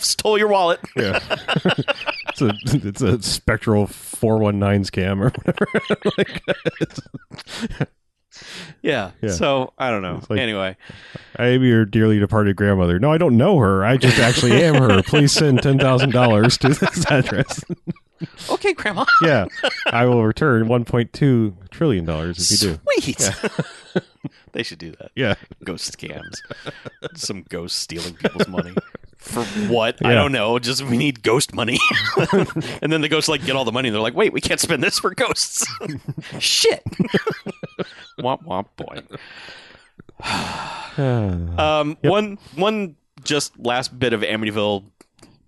stole 0.02 0.38
your 0.38 0.48
wallet. 0.48 0.80
Yeah. 0.96 1.18
it's 2.28 2.42
a 2.42 2.52
it's 2.64 3.00
a 3.02 3.22
spectral 3.22 3.86
four 3.86 4.38
one 4.38 4.58
nine 4.58 4.84
scam 4.84 5.20
or 5.20 5.30
whatever. 5.30 5.66
like, 6.18 6.42
Yeah. 8.82 9.12
Yeah. 9.22 9.30
So 9.30 9.72
I 9.78 9.90
don't 9.90 10.02
know. 10.02 10.20
Like- 10.28 10.40
anyway, 10.40 10.76
I 11.36 11.46
am 11.46 11.62
your 11.62 11.84
dearly 11.84 12.18
departed 12.18 12.56
grandmother. 12.56 12.98
No, 12.98 13.12
I 13.12 13.18
don't 13.18 13.36
know 13.36 13.58
her. 13.58 13.84
I 13.84 13.96
just 13.96 14.18
actually 14.18 14.62
am 14.62 14.74
her. 14.74 15.02
Please 15.02 15.32
send 15.32 15.62
ten 15.62 15.78
thousand 15.78 16.10
dollars 16.10 16.58
to 16.58 16.68
this 16.70 17.06
address. 17.10 17.64
okay, 18.50 18.72
Grandma. 18.74 19.04
yeah, 19.22 19.46
I 19.86 20.04
will 20.06 20.24
return 20.24 20.68
one 20.68 20.84
point 20.84 21.12
two 21.12 21.56
trillion 21.70 22.04
dollars 22.04 22.38
if 22.52 22.60
you 22.62 22.74
do. 22.74 22.80
Sweet. 23.00 24.04
they 24.52 24.62
should 24.62 24.78
do 24.78 24.92
that. 24.92 25.10
Yeah, 25.14 25.34
Ghost 25.64 25.96
scams. 25.96 26.38
Some 27.14 27.44
ghost 27.48 27.78
stealing 27.78 28.14
people's 28.14 28.48
money. 28.48 28.74
For 29.18 29.42
what? 29.68 30.04
I 30.04 30.14
don't 30.14 30.32
know. 30.32 30.58
Just 30.58 30.82
we 30.82 30.96
need 30.98 31.22
ghost 31.22 31.54
money. 31.54 31.78
and 32.82 32.92
then 32.92 33.00
the 33.00 33.08
ghosts 33.08 33.28
like 33.28 33.44
get 33.44 33.56
all 33.56 33.64
the 33.64 33.72
money 33.72 33.88
and 33.88 33.94
they're 33.94 34.02
like, 34.02 34.14
wait, 34.14 34.32
we 34.32 34.40
can't 34.40 34.60
spend 34.60 34.82
this 34.82 34.98
for 34.98 35.14
ghosts. 35.14 35.64
Shit. 36.38 36.84
womp 38.18 38.44
womp 38.44 38.66
boy. 38.76 39.02
Um, 40.96 41.96
one 42.02 42.38
one 42.54 42.94
just 43.24 43.58
last 43.58 43.98
bit 43.98 44.12
of 44.12 44.20
Amityville 44.20 44.84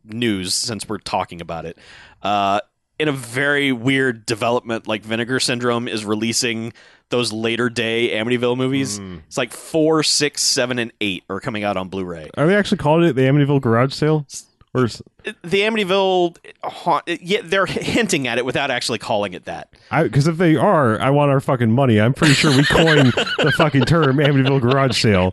news 0.05 0.55
since 0.55 0.89
we're 0.89 0.99
talking 0.99 1.41
about 1.41 1.65
it. 1.67 1.79
Uh, 2.21 2.61
in 2.99 3.09
a 3.09 3.13
very 3.13 3.73
weird 3.73 4.25
development, 4.27 4.87
like 4.89 5.03
Vinegar 5.05 5.41
Syndrome 5.41 5.89
is 5.89 6.05
releasing 6.05 6.73
those 7.11 7.33
later 7.33 7.69
day 7.69 8.11
Amityville 8.11 8.57
movies. 8.57 8.99
Mm. 8.99 9.23
It's 9.27 9.37
like 9.39 9.53
four, 9.53 10.03
six, 10.03 10.43
seven, 10.43 10.79
and 10.79 10.93
eight 11.01 11.25
are 11.31 11.41
coming 11.41 11.63
out 11.65 11.77
on 11.77 11.89
Blu-ray. 11.89 12.31
Are 12.37 12.47
they 12.47 12.57
actually 12.57 12.79
calling 12.79 13.09
it 13.09 13.13
the 13.13 13.23
Amityville 13.23 13.61
Garage 13.61 13.93
Sale? 13.93 14.27
Or 14.75 14.87
is- 14.87 15.03
The 15.25 15.61
Amityville, 15.61 16.37
haunt, 16.65 17.05
yeah, 17.07 17.41
they're 17.45 17.67
hinting 17.67 18.27
at 18.27 18.39
it 18.39 18.45
without 18.45 18.71
actually 18.71 18.99
calling 18.99 19.35
it 19.35 19.45
that. 19.45 19.69
because 19.91 20.27
if 20.27 20.37
they 20.37 20.57
are, 20.57 21.01
I 21.01 21.11
want 21.11 21.31
our 21.31 21.41
fucking 21.41 21.71
money. 21.71 22.01
I'm 22.01 22.13
pretty 22.13 22.35
sure 22.35 22.51
we 22.57 22.65
coined 22.65 23.13
the 23.39 23.53
fucking 23.57 23.85
term 23.85 24.17
Amityville 24.17 24.61
Garage 24.61 25.01
Sale. 25.01 25.33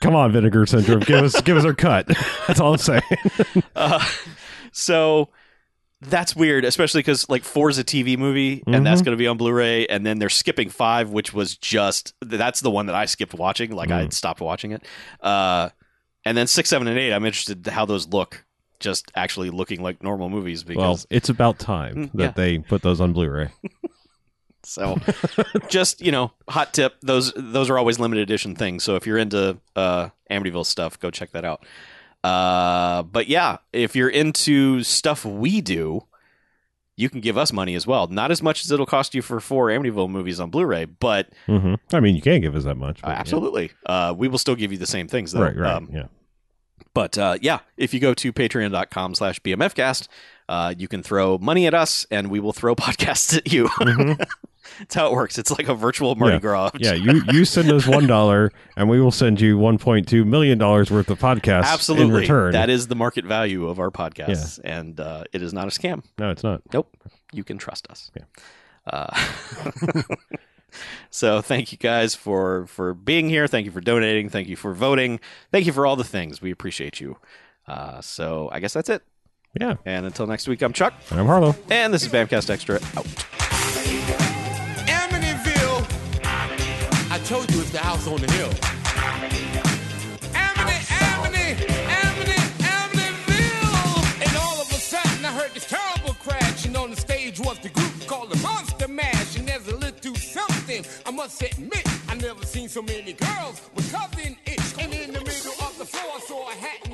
Come 0.00 0.14
on, 0.16 0.32
Vinegar 0.32 0.66
Syndrome, 0.66 1.00
give 1.00 1.24
us 1.24 1.40
give 1.42 1.56
us 1.56 1.64
our 1.64 1.74
cut. 1.74 2.06
That's 2.48 2.58
all 2.60 2.72
I'm 2.72 2.78
saying. 2.78 3.02
Uh, 3.76 4.04
so 4.72 5.28
that's 6.02 6.34
weird, 6.36 6.64
especially 6.64 7.00
because 7.00 7.28
like 7.28 7.44
four 7.44 7.70
is 7.70 7.78
a 7.78 7.84
TV 7.84 8.16
movie, 8.18 8.62
and 8.66 8.84
that's 8.84 9.00
Mhm. 9.00 9.04
going 9.06 9.16
to 9.16 9.20
be 9.20 9.26
on 9.26 9.36
Blu-ray, 9.36 9.86
and 9.86 10.04
then 10.04 10.18
they're 10.18 10.28
skipping 10.28 10.68
five, 10.68 11.10
which 11.10 11.32
was 11.32 11.56
just 11.56 12.14
that's 12.20 12.60
the 12.60 12.70
one 12.70 12.86
that 12.86 12.94
I 12.94 13.04
skipped 13.06 13.34
watching. 13.34 13.70
Like 13.72 13.90
I 13.90 13.98
Mm. 13.98 14.02
had 14.02 14.12
stopped 14.12 14.40
watching 14.40 14.72
it. 14.72 14.84
Uh, 15.20 15.70
and 16.24 16.36
then 16.36 16.46
six, 16.46 16.68
seven, 16.68 16.86
and 16.88 16.98
eight, 16.98 17.12
I'm 17.12 17.24
interested 17.24 17.66
in 17.66 17.72
how 17.72 17.84
those 17.86 18.08
look, 18.08 18.44
just 18.80 19.10
actually 19.14 19.50
looking 19.50 19.82
like 19.82 20.02
normal 20.02 20.28
movies 20.28 20.64
Well, 20.64 20.74
because 20.74 21.06
it's 21.10 21.28
about 21.28 21.58
time 21.58 21.94
Mm, 21.96 22.10
that 22.14 22.22
yeah. 22.22 22.30
they 22.34 22.58
put 22.58 22.82
those 22.82 23.00
on 23.00 23.12
Blu-ray. 23.12 23.48
So, 24.64 24.96
just 25.68 26.00
you 26.00 26.12
know, 26.12 26.30
hot 26.48 26.72
tip: 26.72 26.94
those 27.02 27.32
those 27.36 27.68
are 27.68 27.78
always 27.78 27.98
limited 27.98 28.22
edition 28.22 28.54
things. 28.54 28.84
So 28.84 28.94
if 28.94 29.06
you're 29.08 29.18
into 29.18 29.58
uh, 29.74 30.10
Amityville 30.30 30.66
stuff, 30.66 31.00
go 31.00 31.10
check 31.10 31.32
that 31.32 31.44
out. 31.44 31.66
Uh, 32.24 33.02
but 33.02 33.26
yeah, 33.26 33.58
if 33.72 33.96
you're 33.96 34.08
into 34.08 34.82
stuff 34.82 35.24
we 35.24 35.60
do, 35.60 36.06
you 36.96 37.08
can 37.08 37.20
give 37.20 37.36
us 37.36 37.52
money 37.52 37.74
as 37.74 37.86
well. 37.86 38.06
Not 38.06 38.30
as 38.30 38.42
much 38.42 38.64
as 38.64 38.70
it'll 38.70 38.86
cost 38.86 39.14
you 39.14 39.22
for 39.22 39.40
four 39.40 39.68
Amityville 39.68 40.10
movies 40.10 40.38
on 40.38 40.50
Blu-ray, 40.50 40.84
but 40.84 41.28
hmm 41.46 41.74
I 41.92 42.00
mean, 42.00 42.14
you 42.14 42.22
can't 42.22 42.42
give 42.42 42.54
us 42.54 42.64
that 42.64 42.76
much. 42.76 43.00
uh, 43.02 43.06
but 43.06 43.10
yeah. 43.12 43.18
absolutely, 43.18 43.70
uh, 43.86 44.14
we 44.16 44.28
will 44.28 44.38
still 44.38 44.54
give 44.54 44.72
you 44.72 44.78
the 44.78 44.86
same 44.86 45.08
things. 45.08 45.32
Though. 45.32 45.42
Right, 45.42 45.56
right. 45.56 45.74
Um, 45.74 45.88
yeah. 45.92 46.06
But 46.94 47.16
uh, 47.18 47.38
yeah, 47.40 47.60
if 47.76 47.92
you 47.94 48.00
go 48.00 48.14
to 48.14 48.32
patreon.com 48.32 49.14
slash 49.14 49.40
bmfcast, 49.40 50.08
uh, 50.48 50.74
you 50.76 50.88
can 50.88 51.02
throw 51.02 51.38
money 51.38 51.66
at 51.66 51.74
us 51.74 52.06
and 52.10 52.30
we 52.30 52.40
will 52.40 52.52
throw 52.52 52.74
podcasts 52.76 53.36
at 53.36 53.52
you. 53.52 53.68
Mhm. 53.68 54.22
That's 54.78 54.94
how 54.94 55.08
it 55.08 55.12
works. 55.12 55.38
It's 55.38 55.50
like 55.50 55.68
a 55.68 55.74
virtual 55.74 56.14
Mardi 56.14 56.34
Yeah. 56.36 56.40
Gras. 56.40 56.70
Yeah, 56.78 56.94
you 56.94 57.22
you 57.32 57.44
send 57.44 57.70
us 57.70 57.86
one 57.86 58.06
dollar, 58.06 58.50
and 58.76 58.88
we 58.88 59.00
will 59.00 59.10
send 59.10 59.40
you 59.40 59.58
one 59.58 59.76
point 59.76 60.08
two 60.08 60.24
million 60.24 60.56
dollars 60.56 60.90
worth 60.90 61.10
of 61.10 61.18
podcasts 61.18 61.64
Absolutely. 61.64 62.06
in 62.06 62.12
return. 62.12 62.52
That 62.52 62.70
is 62.70 62.86
the 62.86 62.94
market 62.94 63.24
value 63.26 63.68
of 63.68 63.78
our 63.80 63.90
podcasts. 63.90 64.60
And 64.64 64.98
uh, 64.98 65.24
it 65.32 65.42
is 65.42 65.52
not 65.52 65.66
a 65.66 65.70
scam. 65.70 66.04
no, 66.16 66.30
it's 66.30 66.42
not. 66.44 66.62
Nope. 66.72 66.96
You 67.32 67.44
can 67.44 67.58
trust 67.58 67.86
us. 67.90 68.10
Yeah. 68.16 68.24
Uh, 68.86 70.02
so 71.10 71.40
thank 71.40 71.72
you 71.72 71.78
guys 71.78 72.14
for 72.14 72.66
for 72.66 72.94
being 72.94 73.28
here. 73.28 73.46
Thank 73.46 73.66
you 73.66 73.72
for 73.72 73.80
donating. 73.80 74.28
Thank 74.28 74.48
you 74.48 74.56
for 74.56 74.72
voting. 74.74 75.20
Thank 75.50 75.66
you 75.66 75.72
for 75.72 75.86
all 75.86 75.96
the 75.96 76.04
things. 76.04 76.40
We 76.42 76.50
appreciate 76.50 77.00
you. 77.00 77.18
Uh, 77.66 78.00
so 78.00 78.48
I 78.52 78.60
guess 78.60 78.72
that's 78.72 78.88
it. 78.88 79.02
Yeah, 79.60 79.74
And 79.84 80.06
until 80.06 80.26
next 80.26 80.48
week, 80.48 80.62
I'm 80.62 80.72
Chuck, 80.72 80.94
and 81.10 81.20
I'm 81.20 81.26
Harlow. 81.26 81.54
and 81.70 81.92
this 81.92 82.02
is 82.02 82.08
Bamcast 82.08 82.48
Extra 82.48 82.76
out. 82.96 83.04
Amityville. 84.88 85.84
I 87.10 87.18
told 87.26 87.52
you 87.52 87.60
it's 87.60 87.70
the 87.70 87.78
house 87.78 88.06
on 88.06 88.20
the 88.20 88.32
hill. 88.32 89.51
Something. 100.72 101.02
I 101.06 101.10
must 101.10 101.42
admit, 101.42 101.86
I 102.08 102.14
never 102.14 102.44
seen 102.44 102.68
so 102.68 102.82
many 102.82 103.12
girls 103.12 103.60
with 103.74 103.92
covered 103.92 104.18
in 104.20 104.36
it. 104.46 104.60
And 104.78 104.92
in 104.92 105.12
the 105.12 105.20
middle 105.20 105.52
of 105.60 105.76
the 105.78 105.84
floor 105.84 106.12
I 106.16 106.20
saw 106.20 106.48
a 106.48 106.54
hat 106.54 106.91